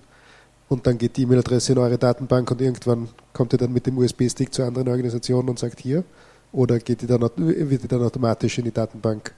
Und 0.67 0.87
dann 0.87 0.97
geht 0.97 1.15
die 1.17 1.23
E-Mail-Adresse 1.23 1.73
in 1.73 1.77
eure 1.77 1.97
Datenbank 1.97 2.49
und 2.49 2.59
irgendwann 2.59 3.07
kommt 3.33 3.53
ihr 3.53 3.59
dann 3.59 3.71
mit 3.71 3.85
dem 3.85 3.97
USB-Stick 3.97 4.51
zur 4.51 4.65
anderen 4.65 4.87
Organisation 4.87 5.47
und 5.47 5.59
sagt 5.59 5.79
hier. 5.79 6.03
Oder 6.51 6.79
geht 6.79 7.01
die 7.01 7.07
dann, 7.07 7.21
wird 7.21 7.83
die 7.83 7.87
dann 7.87 8.01
automatisch 8.01 8.57
in 8.57 8.63
die 8.63 8.71
Datenbank 8.71 9.33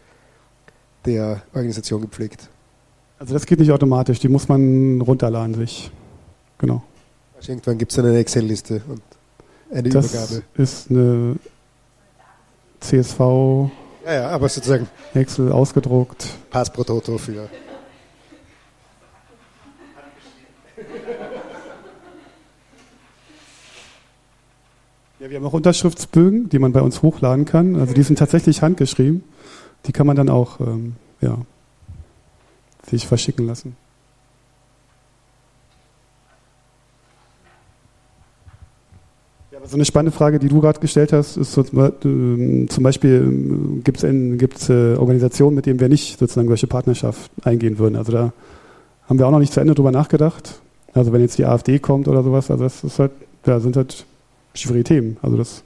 der 1.06 1.42
Organisation 1.54 2.02
gepflegt? 2.02 2.48
Also 3.20 3.34
das 3.34 3.46
geht 3.46 3.60
nicht 3.60 3.72
automatisch, 3.72 4.20
die 4.20 4.30
muss 4.30 4.48
man 4.48 5.02
runterladen 5.02 5.56
sich. 5.56 5.92
Genau. 6.60 6.84
Also 7.36 7.52
irgendwann 7.52 7.78
gibt 7.78 7.92
es 7.92 7.96
dann 7.96 8.06
eine 8.06 8.20
Excel-Liste 8.20 8.82
und 8.88 9.02
eine 9.72 9.90
das 9.90 10.12
Übergabe. 10.12 10.44
Das 10.56 10.74
ist 10.74 10.92
eine 10.92 11.36
CSV. 12.80 13.20
Ja, 14.08 14.14
ja, 14.14 14.30
aber 14.30 14.47
sozusagen. 14.47 14.88
Excel 15.14 15.51
ausgedruckt. 15.51 16.28
Pass 16.49 16.72
pro 16.72 16.86
Toto 16.86 17.18
für. 17.18 17.49
Ja, 25.20 25.30
wir 25.30 25.36
haben 25.36 25.45
auch 25.45 25.51
Unterschriftsbögen, 25.51 26.47
die 26.47 26.58
man 26.58 26.72
bei 26.72 26.82
uns 26.82 27.01
hochladen 27.01 27.43
kann. 27.43 27.76
Also 27.76 27.93
die 27.93 28.03
sind 28.03 28.18
tatsächlich 28.18 28.62
handgeschrieben. 28.62 29.26
Die 29.88 29.91
kann 29.91 30.08
man 30.08 30.16
dann 30.16 30.30
auch 30.30 30.62
ähm, 30.62 30.95
ja, 31.20 31.39
sich 32.89 33.08
verschicken 33.08 33.45
lassen. 33.45 33.76
So 39.68 39.76
eine 39.76 39.86
spannende 39.86 40.15
Frage, 40.15 40.39
die 40.39 40.47
du 40.47 40.61
gerade 40.61 40.80
gestellt 40.80 41.13
hast, 41.13 41.38
ist 41.38 41.53
so, 41.53 41.61
äh, 41.61 42.68
zum 42.68 42.84
Beispiel 42.84 43.82
gibt 43.84 44.03
es 44.03 44.70
äh, 44.70 44.95
Organisationen, 44.95 45.55
mit 45.55 45.65
denen 45.65 45.80
wir 45.80 45.89
nicht 45.89 46.20
sozusagen 46.20 46.47
solche 46.47 46.68
Partnerschaft 46.68 47.30
eingehen 47.43 47.78
würden. 47.78 47.95
Also 47.95 48.11
da 48.11 48.34
haben 49.07 49.20
wir 49.20 49.28
auch 49.28 49.32
noch 49.32 49.39
nicht 49.39 49.53
zu 49.53 49.59
Ende 49.59 49.76
drüber 49.76 49.91
nachgedacht. 49.91 50.61
Also 50.93 51.11
wenn 51.11 51.22
jetzt 51.22 51.38
die 51.38 51.45
AfD 51.45 51.80
kommt 51.80 52.07
oder 52.07 52.24
sowas, 52.24 52.49
also 52.49 52.63
das 52.63 52.84
ist 52.84 52.99
halt, 52.99 53.11
ja, 53.45 53.59
sind 53.59 53.76
halt 53.76 54.05
schwierige 54.53 54.84
Themen. 54.84 55.18
Also 55.22 55.38
das, 55.38 55.63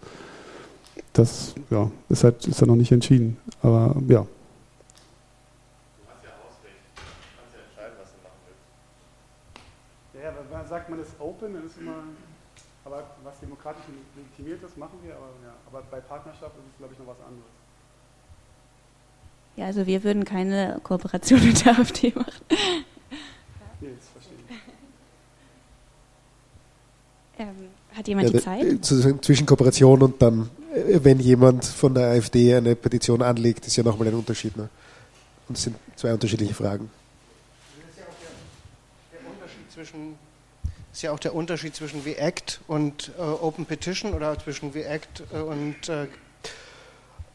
das 1.13 1.55
ja, 1.69 1.89
ist 2.09 2.23
halt 2.23 2.45
ist 2.47 2.59
ja 2.59 2.67
noch 2.67 2.75
nicht 2.75 2.91
entschieden. 2.91 3.37
Aber 3.61 3.95
ja. 4.07 4.25
sagt, 10.71 10.89
man 10.89 10.99
ist 11.01 11.09
open, 11.09 11.09
dann 11.09 11.09
ist 11.09 11.09
immer, 11.09 11.09
aber 11.09 11.09
was 11.09 11.10
demokratisch 13.61 13.83
legitimiert 14.15 14.63
ist, 14.63 14.77
machen 14.77 14.99
wir, 15.03 15.15
aber, 15.15 15.27
ja, 15.43 15.53
aber 15.67 15.83
bei 15.89 15.99
Partnerschaft 15.99 16.55
ist 16.57 16.63
es, 16.71 16.77
glaube 16.77 16.93
ich, 16.93 16.99
noch 16.99 17.07
was 17.07 17.19
anderes. 17.19 17.51
Ja, 19.55 19.65
also 19.65 19.85
wir 19.85 20.03
würden 20.03 20.25
keine 20.25 20.79
Kooperation 20.83 21.43
mit 21.45 21.65
der 21.65 21.79
AfD 21.79 22.13
machen. 22.15 22.45
Nee, 22.49 23.89
das 23.97 24.09
verstehe 24.09 24.37
ich. 24.49 24.55
Ähm, 27.39 27.69
hat 27.93 28.07
jemand 28.07 28.29
ja, 28.29 28.33
die 28.33 28.43
Zeit? 28.43 29.23
Zwischen 29.23 29.45
Kooperation 29.45 30.01
und 30.01 30.21
dann, 30.21 30.49
äh, 30.73 30.99
wenn 31.03 31.19
jemand 31.19 31.65
von 31.65 31.93
der 31.93 32.11
AfD 32.11 32.55
eine 32.55 32.75
Petition 32.75 33.21
anlegt, 33.21 33.67
ist 33.67 33.75
ja 33.75 33.83
nochmal 33.83 34.07
ein 34.07 34.13
Unterschied. 34.13 34.55
Ne? 34.57 34.69
Und 35.47 35.57
es 35.57 35.63
sind 35.63 35.75
zwei 35.95 36.13
unterschiedliche 36.13 36.53
Fragen. 36.53 36.89
Das 37.75 37.89
ist 37.89 37.99
ja 37.99 38.05
auch 38.05 38.15
der, 39.11 39.19
der 39.19 39.29
Unterschied 39.29 39.71
zwischen 39.71 40.15
ist 41.01 41.05
ja 41.05 41.13
auch 41.13 41.19
der 41.19 41.33
Unterschied 41.33 41.75
zwischen 41.75 42.01
React 42.01 42.59
und 42.67 43.11
äh, 43.17 43.21
Open 43.23 43.65
Petition 43.65 44.13
oder 44.13 44.37
zwischen 44.37 44.69
React 44.69 45.23
äh, 45.33 45.37
und, 45.37 45.89
äh, 45.89 46.05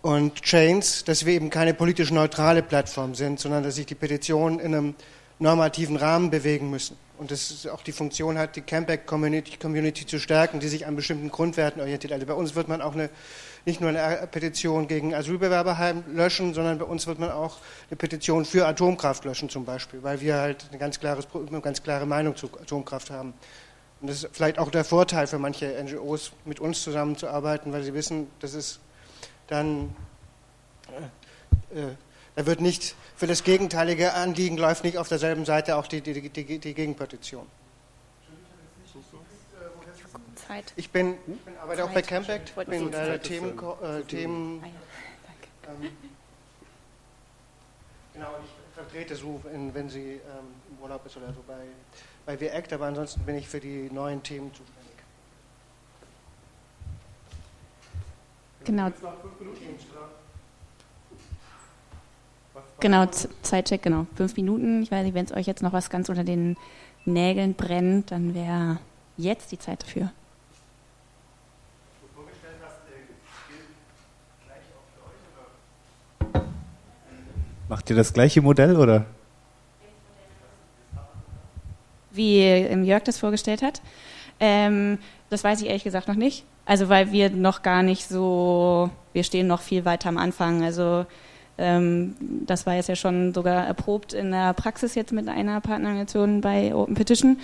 und 0.03 0.41
Chains, 0.41 1.03
dass 1.03 1.27
wir 1.27 1.35
eben 1.35 1.51
keine 1.51 1.75
politisch 1.75 2.13
neutrale 2.13 2.63
Plattform 2.63 3.17
sind, 3.17 3.41
sondern 3.41 3.65
dass 3.65 3.75
sich 3.75 3.87
die 3.87 3.97
Petitionen 3.97 4.61
in 4.61 4.73
einem 4.73 4.95
normativen 5.41 5.97
Rahmen 5.97 6.31
bewegen 6.31 6.71
müssen. 6.71 6.97
Und 7.19 7.33
das 7.33 7.67
auch 7.67 7.83
die 7.83 7.91
Funktion 7.91 8.39
hat, 8.39 8.55
die 8.55 8.61
Campact 8.61 9.09
Community, 9.09 9.57
Community 9.57 10.07
zu 10.07 10.21
stärken, 10.21 10.61
die 10.61 10.69
sich 10.69 10.87
an 10.87 10.95
bestimmten 10.95 11.29
Grundwerten 11.33 11.83
orientiert. 11.83 12.13
Also 12.13 12.25
bei 12.25 12.35
uns 12.35 12.55
wird 12.55 12.69
man 12.69 12.81
auch 12.81 12.95
eine, 12.95 13.11
nicht 13.67 13.81
nur 13.81 13.91
eine 13.91 14.27
Petition 14.29 14.87
gegen 14.87 15.13
Asylbewerber 15.13 15.77
löschen, 16.07 16.55
sondern 16.55 16.79
bei 16.79 16.85
uns 16.85 17.07
wird 17.09 17.19
man 17.19 17.33
auch 17.33 17.59
eine 17.91 17.97
Petition 17.97 18.45
für 18.45 18.67
Atomkraft 18.67 19.25
löschen 19.25 19.49
zum 19.49 19.65
Beispiel, 19.65 20.03
weil 20.05 20.21
wir 20.21 20.37
halt 20.37 20.67
eine 20.71 20.79
ganz, 20.79 21.01
klares, 21.01 21.27
eine 21.35 21.61
ganz 21.61 21.83
klare 21.83 22.07
Meinung 22.07 22.37
zu 22.37 22.47
Atomkraft 22.47 23.11
haben. 23.11 23.35
Und 24.01 24.09
das 24.09 24.23
ist 24.23 24.29
vielleicht 24.33 24.61
auch 24.61 24.71
der 24.71 24.85
Vorteil 24.85 25.27
für 25.27 25.39
manche 25.39 25.83
NGOs, 25.83 26.33
mit 26.45 26.61
uns 26.61 26.83
zusammenzuarbeiten, 26.83 27.73
weil 27.73 27.83
sie 27.83 27.93
wissen, 27.93 28.29
das 28.39 28.55
ist 28.55 28.79
dann, 29.49 29.95
äh, 31.73 31.81
äh, 31.81 31.95
da 32.37 32.47
wird 32.47 32.61
nicht 32.61 32.95
für 33.17 33.27
das 33.27 33.43
gegenteilige 33.43 34.15
Anliegen 34.15 34.59
läuft 34.59 34.85
nicht 34.85 34.97
auf 34.97 35.09
derselben 35.09 35.45
Seite 35.45 35.77
auch 35.77 35.89
die, 35.89 36.03
die, 36.03 36.31
die, 36.31 36.59
die 36.61 36.75
Gegenpetition. 36.75 37.47
Zeit. 40.47 40.73
Ich 40.77 40.91
bin, 40.91 41.17
bin 41.27 41.39
arbeite 41.61 41.81
Zeit. 41.81 41.89
auch 41.89 41.95
bei 41.95 42.03
Campact, 42.03 42.53
ich 42.57 42.67
bin 42.67 42.93
äh, 42.93 43.19
Themen, 43.19 43.59
äh, 43.83 44.03
Themen 44.03 44.63
ah, 44.63 45.69
ähm, 45.69 45.91
genau, 48.13 48.29
ich 48.45 48.75
vertrete 48.75 49.17
so, 49.17 49.43
in, 49.53 49.75
wenn 49.75 49.89
sie 49.89 50.13
ähm, 50.13 50.21
im 50.71 50.83
Urlaub 50.83 51.05
ist 51.07 51.17
oder 51.17 51.33
so 51.33 51.43
bei, 51.47 51.67
bei 52.25 52.41
WACT, 52.41 52.73
aber 52.75 52.87
ansonsten 52.87 53.21
bin 53.23 53.37
ich 53.37 53.49
für 53.49 53.61
die 53.61 53.91
neuen 53.91 54.23
Themen 54.23 54.51
zuständig. 54.53 54.77
Genau. 58.65 58.91
Genau, 62.81 63.07
Zeitcheck, 63.43 63.83
genau. 63.83 64.07
Fünf 64.17 64.37
Minuten. 64.37 64.83
Ich 64.83 64.91
weiß 64.91 65.05
nicht, 65.05 65.15
wenn 65.15 65.25
es 65.25 65.33
euch 65.33 65.47
jetzt 65.47 65.63
noch 65.63 65.73
was 65.73 65.89
ganz 65.89 66.09
unter 66.09 66.25
den 66.25 66.57
Nägeln 67.05 67.55
brennt, 67.55 68.11
dann 68.11 68.35
wäre 68.35 68.79
jetzt 69.17 69.53
die 69.53 69.59
Zeit 69.59 69.83
dafür. 69.83 70.11
Macht 77.69 77.91
ihr 77.91 77.97
das 77.97 78.13
gleiche 78.13 78.43
Modell 78.43 78.77
oder? 78.77 79.07
Wie 82.13 82.41
Jörg 82.85 83.03
das 83.03 83.19
vorgestellt 83.19 83.63
hat. 83.63 83.83
Ähm, 84.39 84.99
das 85.31 85.43
weiß 85.45 85.61
ich 85.61 85.67
ehrlich 85.67 85.85
gesagt 85.85 86.09
noch 86.09 86.15
nicht. 86.15 86.45
Also 86.65 86.89
weil 86.89 87.13
wir 87.13 87.31
noch 87.31 87.63
gar 87.63 87.83
nicht 87.83 88.09
so, 88.09 88.91
wir 89.13 89.25
stehen 89.25 89.47
noch 89.47 89.61
viel 89.61 89.85
weiter 89.85 90.09
am 90.09 90.19
Anfang. 90.19 90.63
Also 90.63 91.07
ähm, 91.59 92.15
das 92.21 92.67
war 92.67 92.75
jetzt 92.75 92.89
ja 92.89 92.97
schon 92.97 93.35
sogar 93.35 93.67
erprobt 93.67 94.13
in 94.13 94.31
der 94.31 94.53
Praxis 94.53 94.95
jetzt 94.95 95.13
mit 95.13 95.29
einer 95.29 95.61
Partnerorganisation 95.61 96.41
bei 96.41 96.75
Open 96.75 96.95
Petition 96.95 97.39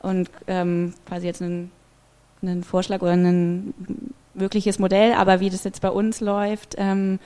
und 0.00 0.30
ähm, 0.46 0.94
quasi 1.06 1.26
jetzt 1.26 1.42
einen, 1.42 1.70
einen, 2.40 2.62
Vorschlag 2.62 3.02
oder 3.02 3.12
ein 3.12 3.74
mögliches 4.34 4.78
Modell, 4.78 5.12
aber 5.12 5.40
wie 5.40 5.50
das 5.50 5.64
jetzt 5.64 5.82
bei 5.82 5.90
uns 5.90 6.20
läuft, 6.20 6.76
ähm, 6.78 7.18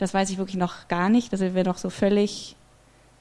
das 0.00 0.14
weiß 0.14 0.30
ich 0.30 0.38
wirklich 0.38 0.56
noch 0.56 0.88
gar 0.88 1.08
nicht. 1.08 1.32
Da 1.32 1.36
sind 1.36 1.54
wir 1.54 1.64
noch 1.64 1.78
so 1.78 1.90
völlig 1.90 2.56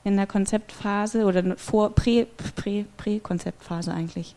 in 0.03 0.15
der 0.15 0.27
Konzeptphase 0.27 1.25
oder 1.25 1.57
vor 1.57 1.93
Prä-Konzeptphase 1.93 2.85
Prä, 2.97 3.19
Prä 3.19 3.97
eigentlich. 3.97 4.35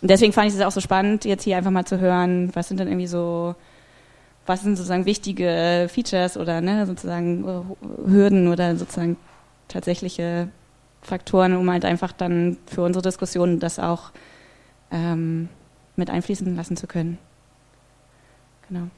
Und 0.00 0.10
deswegen 0.10 0.32
fand 0.32 0.48
ich 0.48 0.54
es 0.54 0.60
auch 0.62 0.72
so 0.72 0.80
spannend, 0.80 1.24
jetzt 1.24 1.44
hier 1.44 1.56
einfach 1.56 1.70
mal 1.70 1.84
zu 1.84 2.00
hören, 2.00 2.50
was 2.54 2.68
sind 2.68 2.80
denn 2.80 2.88
irgendwie 2.88 3.06
so 3.06 3.54
was 4.46 4.62
sind 4.62 4.76
sozusagen 4.76 5.06
wichtige 5.06 5.88
Features 5.88 6.36
oder 6.36 6.60
ne, 6.60 6.86
sozusagen 6.86 7.44
äh, 7.46 8.10
Hürden 8.10 8.48
oder 8.48 8.74
sozusagen 8.76 9.16
tatsächliche 9.68 10.48
Faktoren, 11.00 11.56
um 11.56 11.70
halt 11.70 11.84
einfach 11.84 12.12
dann 12.12 12.56
für 12.66 12.82
unsere 12.82 13.02
Diskussion 13.02 13.60
das 13.60 13.78
auch 13.78 14.10
ähm, 14.90 15.48
mit 15.94 16.10
einfließen 16.10 16.56
lassen 16.56 16.76
zu 16.76 16.86
können. 16.86 17.18
Genau. 18.68 18.88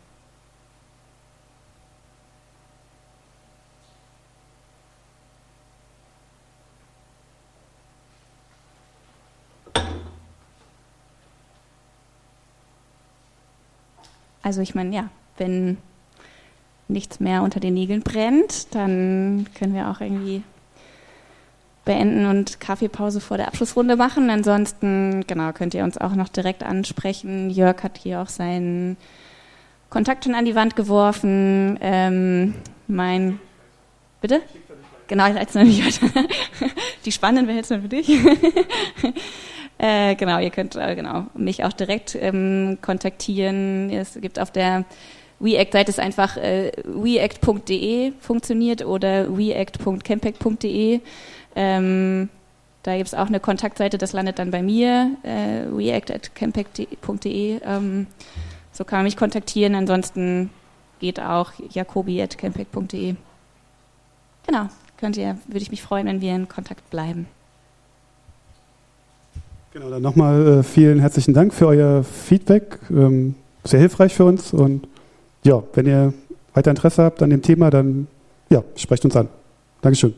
Also 14.45 14.61
ich 14.61 14.75
meine, 14.75 14.95
ja, 14.95 15.09
wenn 15.39 15.79
nichts 16.87 17.19
mehr 17.19 17.43
unter 17.43 17.61
den 17.61 17.73
Nägeln 17.75 18.03
brennt, 18.03 18.75
dann 18.75 19.47
können 19.59 19.75
wir 19.75 19.89
auch 19.89 20.03
irgendwie 20.03 20.43
beenden 21.87 22.27
und 22.27 22.61
Kaffeepause 22.61 23.21
vor 23.21 23.39
der 23.39 23.49
Abschlussrunde 23.49 23.97
machen. 23.97 24.29
Ansonsten, 24.29 25.25
genau, 25.27 25.53
könnt 25.53 25.73
ihr 25.73 25.83
uns 25.83 25.97
auch 25.97 26.15
noch 26.15 26.29
direkt 26.29 26.63
ansprechen. 26.63 27.49
Jörg 27.49 27.83
hat 27.83 27.97
hier 27.97 28.21
auch 28.21 28.29
seinen 28.29 28.99
Kontakt 29.89 30.25
schon 30.25 30.35
an 30.35 30.45
die 30.45 30.55
Wand 30.55 30.77
geworfen. 30.77 31.79
Ähm, 31.81 32.55
mein, 32.87 33.41
bitte? 34.21 34.43
Genau, 35.09 35.27
ich 35.27 35.35
leite 35.35 35.49
es 35.49 35.55
nämlich 35.55 36.03
weiter. 36.03 36.29
Die 37.05 37.13
spannenden 37.13 37.47
wäre 37.47 37.59
jetzt 37.59 37.71
nur 37.71 37.81
für 37.81 37.89
dich. 37.89 38.09
äh, 39.79 40.15
genau, 40.15 40.39
ihr 40.39 40.51
könnt 40.51 40.77
äh, 40.77 40.95
genau 40.95 41.27
mich 41.35 41.65
auch 41.65 41.73
direkt 41.73 42.15
ähm, 42.15 42.79
kontaktieren. 42.81 43.91
Es 43.91 44.19
gibt 44.21 44.39
auf 44.39 44.51
der 44.51 44.85
WeAct-Seite 45.41 45.91
ist 45.91 46.01
einfach 46.01 46.37
äh, 46.37 46.73
weact.de 46.85 48.13
funktioniert 48.21 48.85
oder 48.85 49.37
weact.campact.de. 49.37 51.01
Ähm, 51.57 52.29
da 52.83 52.97
gibt 52.97 53.09
es 53.09 53.15
auch 53.15 53.27
eine 53.27 53.41
Kontaktseite, 53.41 53.99
das 53.99 54.13
landet 54.13 54.39
dann 54.39 54.51
bei 54.51 54.63
mir, 54.63 55.17
äh, 55.23 55.67
react.campact.de. 55.75 57.61
Ähm, 57.65 58.07
so 58.73 58.85
kann 58.85 58.99
man 58.99 59.05
mich 59.05 59.17
kontaktieren. 59.17 59.75
Ansonsten 59.75 60.51
geht 61.01 61.21
auch 61.21 61.53
jacobi.campact.de. 61.71 63.15
Genau, 64.47 64.69
könnt 64.99 65.17
ihr, 65.17 65.39
würde 65.47 65.63
ich 65.63 65.71
mich 65.71 65.83
freuen, 65.83 66.07
wenn 66.07 66.21
wir 66.21 66.35
in 66.35 66.49
Kontakt 66.49 66.89
bleiben. 66.91 67.27
Genau, 69.75 69.91
dann 69.91 70.03
nochmal 70.03 70.47
äh, 70.47 70.63
vielen 70.63 71.01
herzlichen 71.01 71.35
Dank 71.35 71.53
für 71.53 71.67
euer 71.67 72.05
Feedback. 72.05 72.79
Ähm, 72.91 73.35
sehr 73.65 73.81
hilfreich 73.81 74.15
für 74.15 74.25
uns 74.25 74.53
und 74.53 74.87
ja, 75.43 75.65
wenn 75.73 75.87
ihr 75.87 76.15
weiter 76.53 76.71
Interesse 76.71 77.03
habt 77.03 77.21
an 77.25 77.31
dem 77.31 77.43
Thema, 77.43 77.71
dann 77.71 78.07
ja, 78.51 78.63
sprecht 78.77 79.05
uns 79.05 79.17
an. 79.17 79.27
Dankeschön. 79.83 80.15